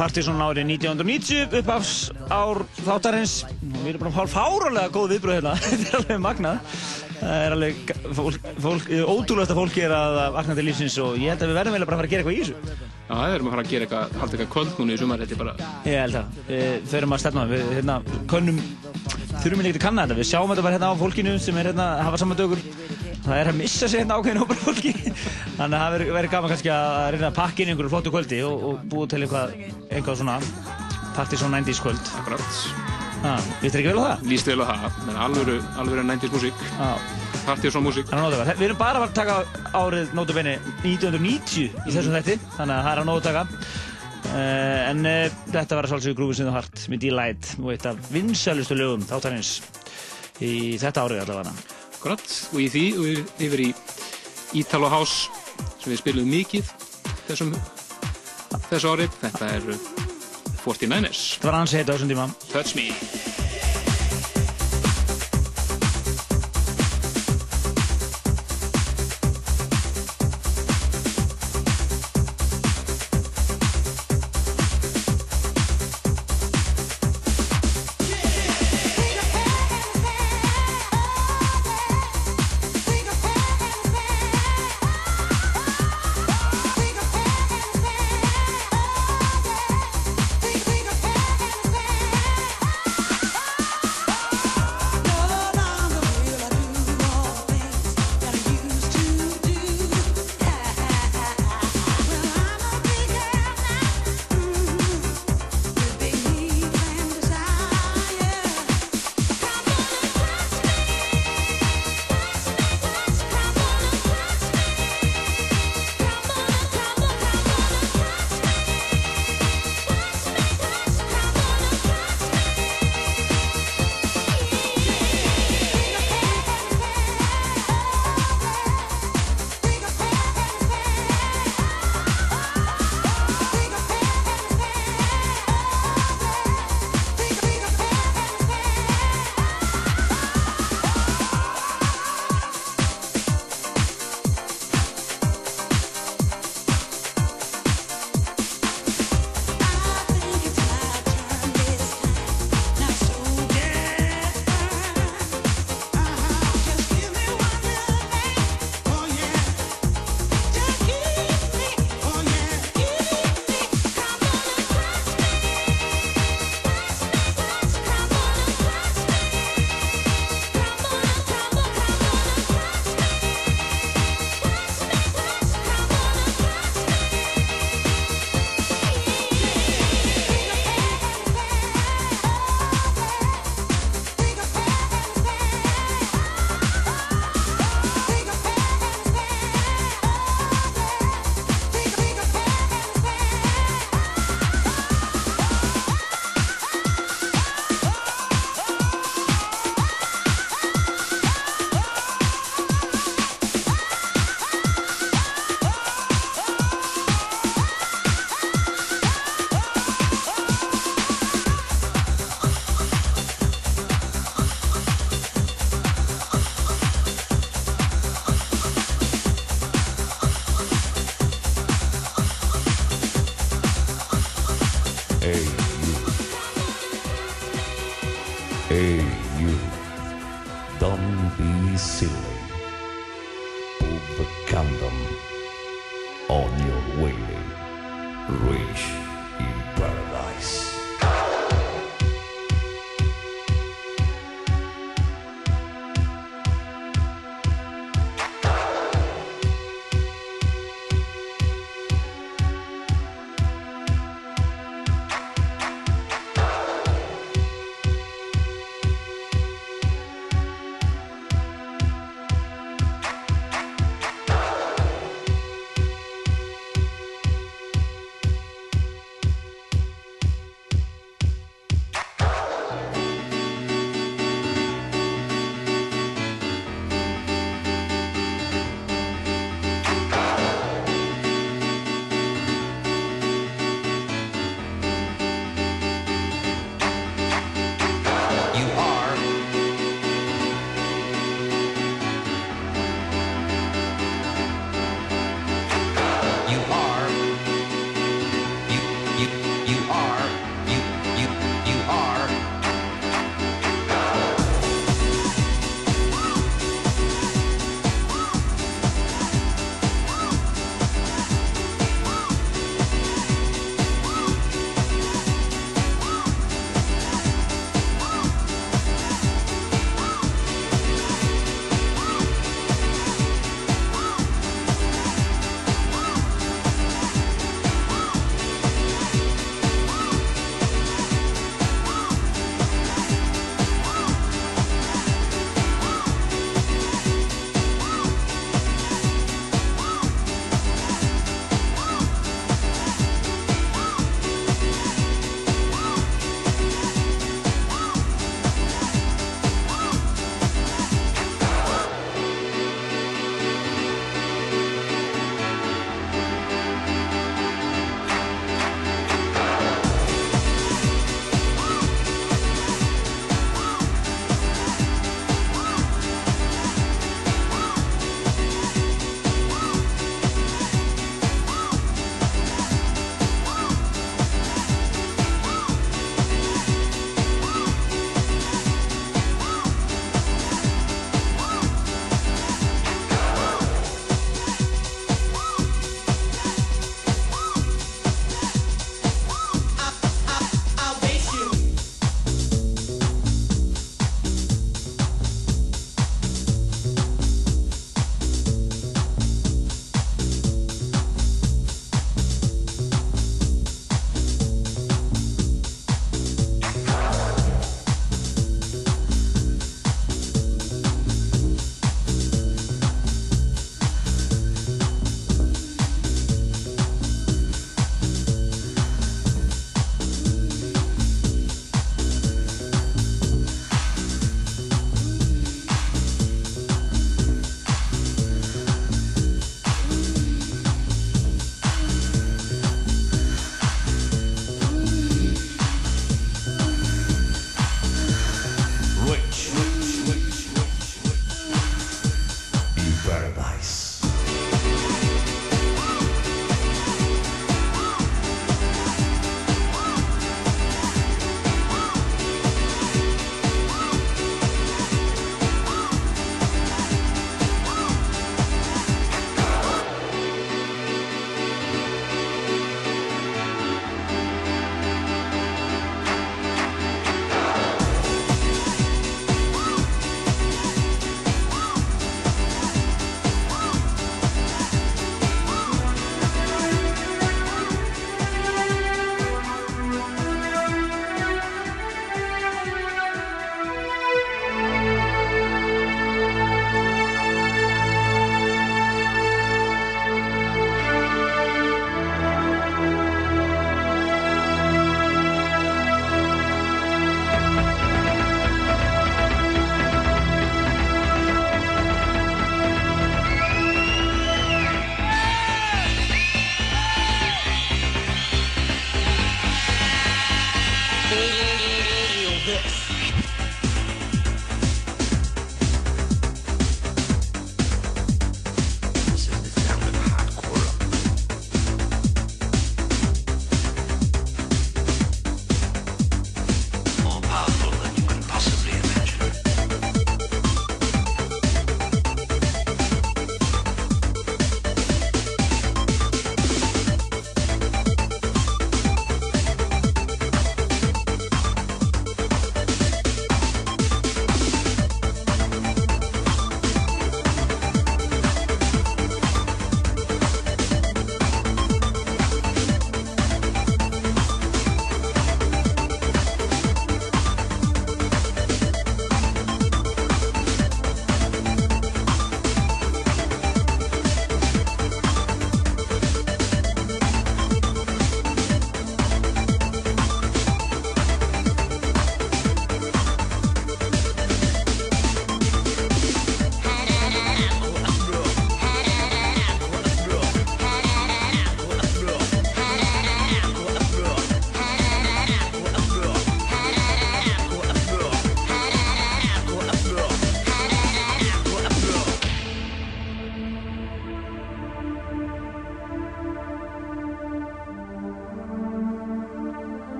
Partizón 0.00 0.40
árið 0.40 0.70
1990 0.78 1.58
upp 1.58 1.70
af 1.74 1.88
ár 2.32 2.62
þáttarins. 2.86 3.34
Og 3.52 3.82
við 3.82 3.90
erum 3.90 4.04
bara 4.06 4.12
hálf 4.14 4.32
fáralega 4.32 4.92
góð 4.94 5.12
viðbröð 5.14 5.36
hérna. 5.36 5.52
Þetta 5.64 5.90
er 5.90 5.98
alveg 5.98 6.22
magnað. 6.24 6.76
Það 7.20 7.44
er 7.44 7.56
alveg 7.56 7.74
ótrúlega 9.04 9.56
fólk 9.58 9.76
er 9.76 9.92
að 9.92 10.20
vakna 10.38 10.56
til 10.56 10.64
lífsins 10.70 10.96
og 11.04 11.18
ég 11.20 11.34
held 11.34 11.44
að 11.44 11.52
við 11.52 11.60
verðum 11.60 11.76
vel 11.76 11.84
bara 11.84 11.98
að 11.98 12.00
fara 12.00 12.08
að 12.08 12.14
gera 12.14 12.24
eitthvað 12.24 12.38
í 12.38 12.40
þessu. 12.40 12.88
Já, 13.10 13.14
við 13.18 13.34
erum 13.34 13.50
að 13.50 13.54
fara 13.56 13.64
að 13.66 13.72
gera 13.74 13.86
eitthvað, 13.86 14.16
halda 14.22 14.36
eitthvað 14.38 14.52
kvöld 14.54 14.80
núna 14.80 14.94
í 14.94 15.00
sumar, 15.00 15.24
þetta 15.24 15.36
er 15.36 15.42
bara... 15.42 15.68
Ég 15.84 16.00
held 16.00 16.16
að 16.20 16.40
við 16.48 16.88
þurfum 16.94 17.16
að 17.16 17.22
stefna 17.24 17.46
við 17.50 17.72
hérna 17.76 17.96
könnum 18.30 18.60
þurfum 19.40 19.62
ekki 19.64 19.74
að 19.74 19.84
kanna 19.84 20.06
þetta 20.06 20.18
við 20.20 20.28
sjáum 20.30 20.50
þetta 20.52 20.64
bara 20.66 20.76
hérna 20.76 20.90
á 20.92 21.00
fólkinu 21.00 21.36
sem 21.42 21.60
er 21.60 21.70
hérna 21.70 21.86
hafa 22.06 22.20
saman 22.20 22.38
dögur 22.40 22.62
það 23.24 23.36
er 23.36 23.50
að 23.50 23.58
missa 23.60 23.88
sig 23.88 24.02
hérna 24.02 24.18
ákveðin 24.18 24.40
hópar 24.42 24.58
af 24.60 24.64
fólki 24.68 24.92
þannig 25.60 25.76
að 25.76 25.80
það 25.84 25.94
verður 25.94 26.14
verið 26.16 26.32
gaman 26.34 26.50
kannski 26.54 26.70
að 26.72 27.08
reyna 27.14 27.28
að 27.30 27.36
pakka 27.36 27.62
inn 27.64 27.72
einhverju 27.74 27.92
flottu 27.92 28.12
kvöldi 28.14 28.38
og, 28.48 28.62
og 28.70 28.84
búið 28.90 29.10
til 29.12 29.22
eitthvað 29.26 29.56
eitthvað 29.90 30.20
svona 30.22 30.38
Partizón 31.10 31.52
90s 31.52 31.80
kvöld. 31.82 32.00
Akkurat. 32.20 32.60
Ah, 33.26 33.40
Við 33.60 33.74
ekki 33.76 33.90
vel 33.90 33.98
á 34.00 34.04
það? 34.14 34.20
Lýst 34.30 34.46
vel 34.48 34.62
á 34.62 34.66
það, 34.70 34.98
menn 35.08 35.18
alvöru, 35.20 35.56
alvöru 35.82 36.04
90s 36.08 36.32
músík. 36.32 36.62
Partizón 37.44 37.84
músík. 37.84 38.06
Það 38.08 38.16
er 38.16 38.22
að 38.22 38.38
nóta 38.40 38.54
Við 38.60 38.66
erum 38.70 38.78
bara 38.80 39.02
að 39.04 39.12
taka 39.18 39.34
árið 39.76 40.14
nótabenni 40.16 40.54
1990 40.86 41.66
í 41.66 41.92
þessum 41.92 42.14
þetti 42.16 42.36
þannig 42.56 42.76
að 42.78 42.86
það 42.86 42.92
er 42.94 43.02
að 43.02 43.08
nóta 43.10 43.26
taka. 43.34 43.44
Uh, 44.30 44.80
en 44.86 45.02
uh, 45.10 45.38
þetta 45.50 45.76
var 45.80 45.88
svolítið 45.90 46.16
grúfið 46.20 46.38
sinðu 46.40 46.54
hart 46.54 46.82
með 46.92 47.02
D-Light 47.04 47.48
og 47.58 47.70
eitt 47.74 47.86
af 47.90 48.10
vinsælustu 48.14 48.76
lögum 48.78 49.02
þáttarins 49.08 49.52
í 50.44 50.52
þetta 50.80 51.04
árið 51.08 51.22
allavega. 51.24 51.54
Akkurat, 51.98 52.24
og 52.54 52.60
í 52.62 52.68
því 52.72 52.84
og 52.94 53.34
yfir- 53.42 53.64
í 53.66 53.70
Italo 54.62 54.88
House 54.92 55.28
sem 55.80 55.92
við 55.94 56.02
spilum 56.02 56.30
mikið 56.30 56.70
þessum 57.28 57.54
þessu 58.70 58.92
árið, 58.94 59.18
þetta 59.24 59.50
er 59.56 59.68
49ers 60.60 61.24
Það 61.40 61.50
var 61.50 61.60
hans 61.62 61.76
heita 61.76 61.90
á 61.90 61.94
þessum 61.96 62.14
tíma. 62.14 62.30
Touch 62.52 62.76
Me 62.78 63.29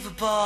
unbelievable. 0.00 0.39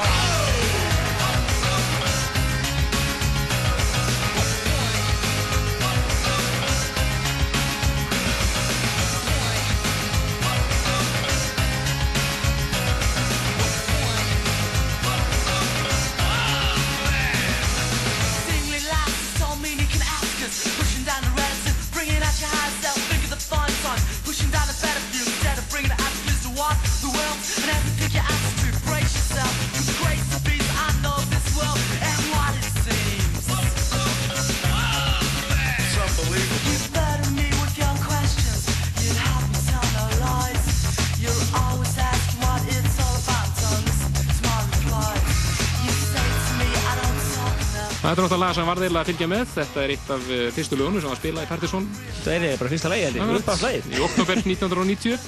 Það 48.04 48.10
er 48.10 48.20
náttúrulega 48.20 48.52
sem 48.52 48.66
varð 48.68 48.82
eiginlega 48.84 49.00
að 49.00 49.08
fylgja 49.08 49.26
með. 49.32 49.44
Þetta 49.54 49.80
er 49.80 49.92
eitt 49.94 50.10
af 50.12 50.24
eh, 50.28 50.40
fyrstu 50.52 50.76
lögunum 50.76 51.00
sem 51.00 51.08
var 51.08 51.16
spilað 51.16 51.46
í 51.46 51.48
Partiðsson. 51.48 51.84
Það 52.18 52.34
er 52.34 52.58
bara 52.60 52.72
fyrsta 52.74 52.90
lagi, 52.92 53.04
held 53.06 53.16
ég. 53.16 53.30
Uppáhaldslagið. 53.38 53.86
Í 53.88 54.02
oktober 54.04 54.40
1990. 54.42 55.22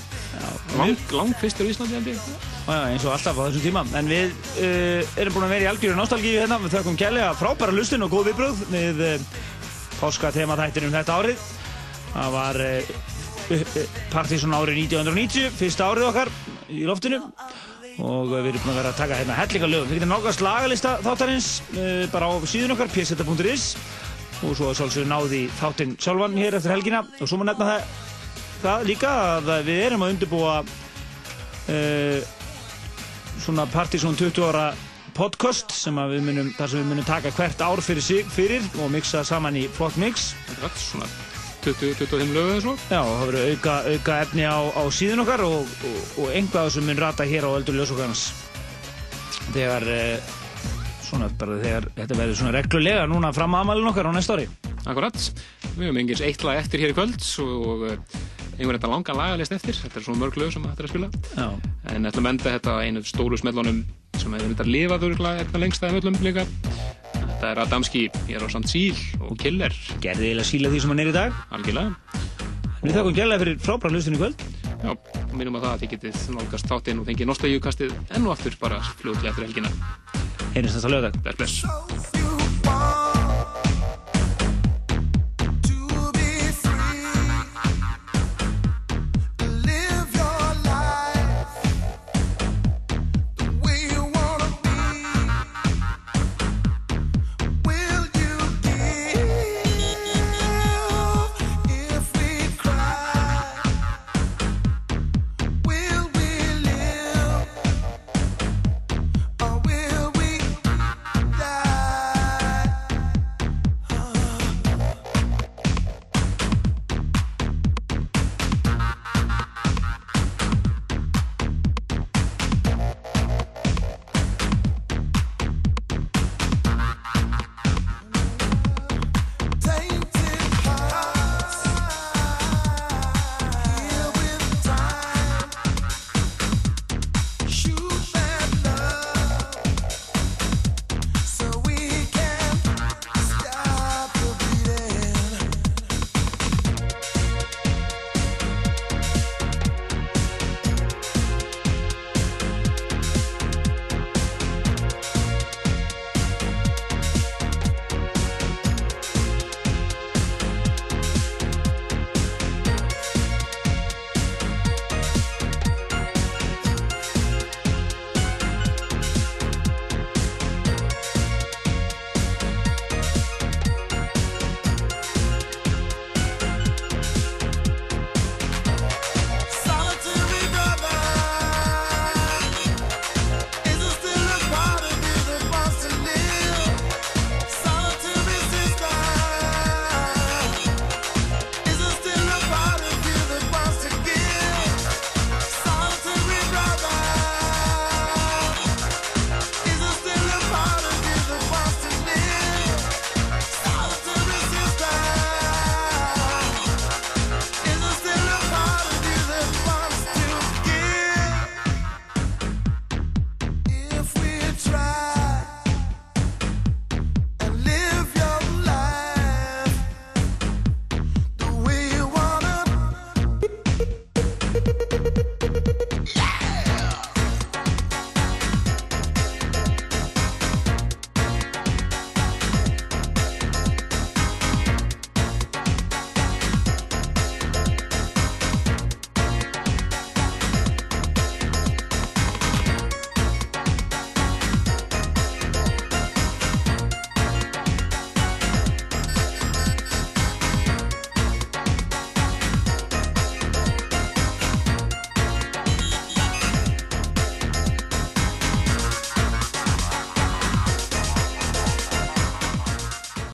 Lang, 0.77 1.05
lang 1.17 1.33
fyrstur 1.41 1.65
í 1.65 1.73
Íslandi, 1.73 1.97
held 1.97 2.11
ég. 2.11 2.27
Já, 2.67 2.77
eins 2.91 3.07
og 3.09 3.15
alltaf 3.15 3.41
á 3.41 3.43
þessum 3.47 3.65
tíma. 3.65 3.85
En 3.97 4.11
við 4.13 4.35
uh, 4.61 5.17
erum 5.23 5.39
búin 5.39 5.47
að 5.47 5.55
vera 5.55 5.65
í 5.65 5.71
algjöru 5.71 5.97
nostalgíu 5.97 6.37
hérna. 6.43 6.61
Við 6.67 6.77
þökkum 6.77 6.99
kærlega 7.01 7.33
frábæra 7.41 7.77
lustin 7.79 8.05
og 8.05 8.13
góð 8.13 8.29
viðbröð 8.29 8.61
við 8.75 9.01
uh, 9.07 9.41
páska 9.97 10.35
þættinum 10.37 10.93
þetta 10.99 11.17
árið. 11.17 11.47
Það 12.13 12.37
var 12.37 12.61
uh, 12.67 12.93
Partiðsson 14.13 14.59
árið 14.59 14.83
1990, 14.85 15.49
fyrsta 15.63 15.89
árið 15.89 16.11
okkar 16.11 16.35
í 16.69 16.85
loftinu. 16.85 17.23
Og 17.97 18.29
við 18.29 18.51
erum 18.51 18.65
búin 18.65 18.75
að 18.75 18.81
vera 18.81 18.91
að 18.93 18.99
taka 19.01 19.19
hérna 19.21 19.37
hellinga 19.39 19.69
lögum. 19.71 19.89
Þið 19.89 19.99
getur 19.99 20.11
nálgast 20.11 20.43
lagalista 20.45 20.97
þáttarins 21.05 21.51
uh, 21.73 22.03
bara 22.13 22.29
á 22.29 22.33
síðun 22.45 22.75
okkar, 22.77 22.91
pseta.is 22.93 23.69
og 24.45 24.53
svo 24.53 24.73
svolítið 24.77 25.07
náði 25.09 25.39
þáttinn 25.57 25.95
sjálfan 25.97 26.37
hér 26.37 26.59
eftir 26.59 26.75
helgina 26.75 26.99
og 27.07 27.25
svo 27.25 27.39
má 27.41 27.47
nefna 27.49 27.71
það, 27.71 27.87
það 28.61 28.83
líka 28.91 29.13
að 29.39 29.53
við 29.65 29.79
erum 29.87 30.05
að 30.05 30.13
undirbúa 30.13 30.57
uh, 31.73 32.35
svona 33.41 33.65
Partiðsson 33.73 34.19
20 34.19 34.45
ára 34.51 34.67
podcast 35.17 35.73
sem 35.73 35.97
við 36.11 36.27
munum, 36.27 36.51
þar 36.59 36.73
sem 36.73 36.83
við 36.83 36.91
munum 36.91 37.09
taka 37.09 37.33
hvert 37.39 37.65
ár 37.65 37.81
fyrir 37.85 38.05
sig 38.05 38.29
fyrir 38.29 38.67
og 38.83 38.93
mixa 38.93 39.25
saman 39.25 39.57
í 39.57 39.65
flott 39.73 39.97
mix. 40.01 40.35
Þetta 40.51 40.69
er 40.69 40.83
svona 40.83 41.26
20-25 41.67 42.33
lögu 42.37 42.53
eða 42.53 42.63
svo. 42.65 42.75
Já, 42.87 43.01
það 43.03 43.23
verður 43.31 43.49
auka, 43.53 43.75
auka 43.93 44.19
efni 44.23 44.45
á, 44.47 44.59
á 44.71 44.83
síðun 44.95 45.23
okkar 45.25 45.43
og, 45.47 45.75
og, 45.89 45.99
og 46.23 46.31
einhvað 46.37 46.71
sem 46.77 46.87
mun 46.87 47.01
rata 47.01 47.27
hér 47.27 47.49
á 47.49 47.51
Öldur 47.51 47.77
Ljósokkarnas. 47.79 48.23
Þegar, 49.55 49.89
eh, 49.91 50.31
svona 51.07 51.29
bara 51.41 51.59
þegar 51.65 51.89
þetta 51.99 52.21
verður 52.21 52.41
svona 52.41 52.55
reglulega 52.57 53.11
núna 53.11 53.33
fram 53.35 53.57
að 53.57 53.67
amalinn 53.67 53.91
okkar 53.91 54.11
á 54.11 54.17
næsta 54.17 54.39
ári. 54.39 54.49
Akkurat. 54.87 55.19
Við 55.75 55.89
höfum 55.89 56.01
engins 56.05 56.23
eitt 56.25 56.47
lag 56.47 56.63
eftir 56.63 56.85
hér 56.85 56.95
í 56.95 56.97
kvöld 56.97 57.19
og 57.43 57.87
eh, 57.91 57.99
einhvern 58.57 58.79
veginn 58.79 58.95
langa 58.95 59.17
lagalist 59.19 59.55
eftir. 59.57 59.77
Þetta 59.83 60.01
er 60.01 60.07
svona 60.07 60.23
mörg 60.23 60.39
lög 60.41 60.55
sem 60.55 60.65
þetta 60.65 60.85
er 60.85 60.89
að 60.89 60.95
spila. 60.95 61.11
Já. 61.35 61.49
En 61.95 62.09
ætlum 62.11 62.29
að 62.29 62.37
enda 62.37 62.55
þetta 62.57 62.77
á 62.79 62.85
einu 62.85 63.03
stóru 63.07 63.41
smellunum 63.41 63.83
sem 64.17 64.33
hefur 64.33 64.49
myndið 64.53 64.65
að 64.65 64.73
lifa 64.73 65.01
þurrkla 65.03 65.35
eitthvað 65.41 65.67
lengst 65.67 65.85
að 65.85 65.99
öllum 66.01 66.23
líka. 66.25 66.47
Þetta 67.37 67.49
er 67.53 67.59
Adamski, 67.67 68.03
ég 68.31 68.39
er 68.39 68.45
á 68.45 68.49
samt 68.49 68.71
síl 68.71 68.97
og 69.21 69.35
Killer. 69.37 69.75
Gerði 70.01 70.31
eiginlega 70.31 70.49
síla 70.49 70.71
því 70.73 70.79
sem 70.81 70.93
hann 70.95 71.03
er 71.03 71.11
í 71.11 71.13
dag. 71.13 71.35
Algjörlega. 71.53 72.23
Við 72.81 72.97
þakkum 72.97 73.17
gælega 73.19 73.43
fyrir 73.43 73.59
frábæra 73.61 73.93
hlustinu 73.93 74.17
í 74.17 74.23
kvöld. 74.23 74.45
Já, 74.81 74.95
minnum 75.35 75.59
að 75.61 75.67
það 75.67 75.75
að 75.75 75.83
þið 75.83 75.93
getið 75.93 76.23
nálgast 76.39 76.71
þáttinn 76.73 77.03
og 77.03 77.11
fengið 77.11 77.31
nostalgíukastið 77.33 77.93
enn 78.17 78.31
og 78.31 78.37
aftur 78.39 78.57
bara 78.63 78.81
fljóðlega 79.03 79.35
eftir 79.35 79.51
helgina. 79.51 79.75
Heyrjumst 80.57 80.79
þess 80.79 80.89
að 80.89 80.97
lögða. 80.97 81.13
Bless, 81.21 81.37
bless. 81.43 82.36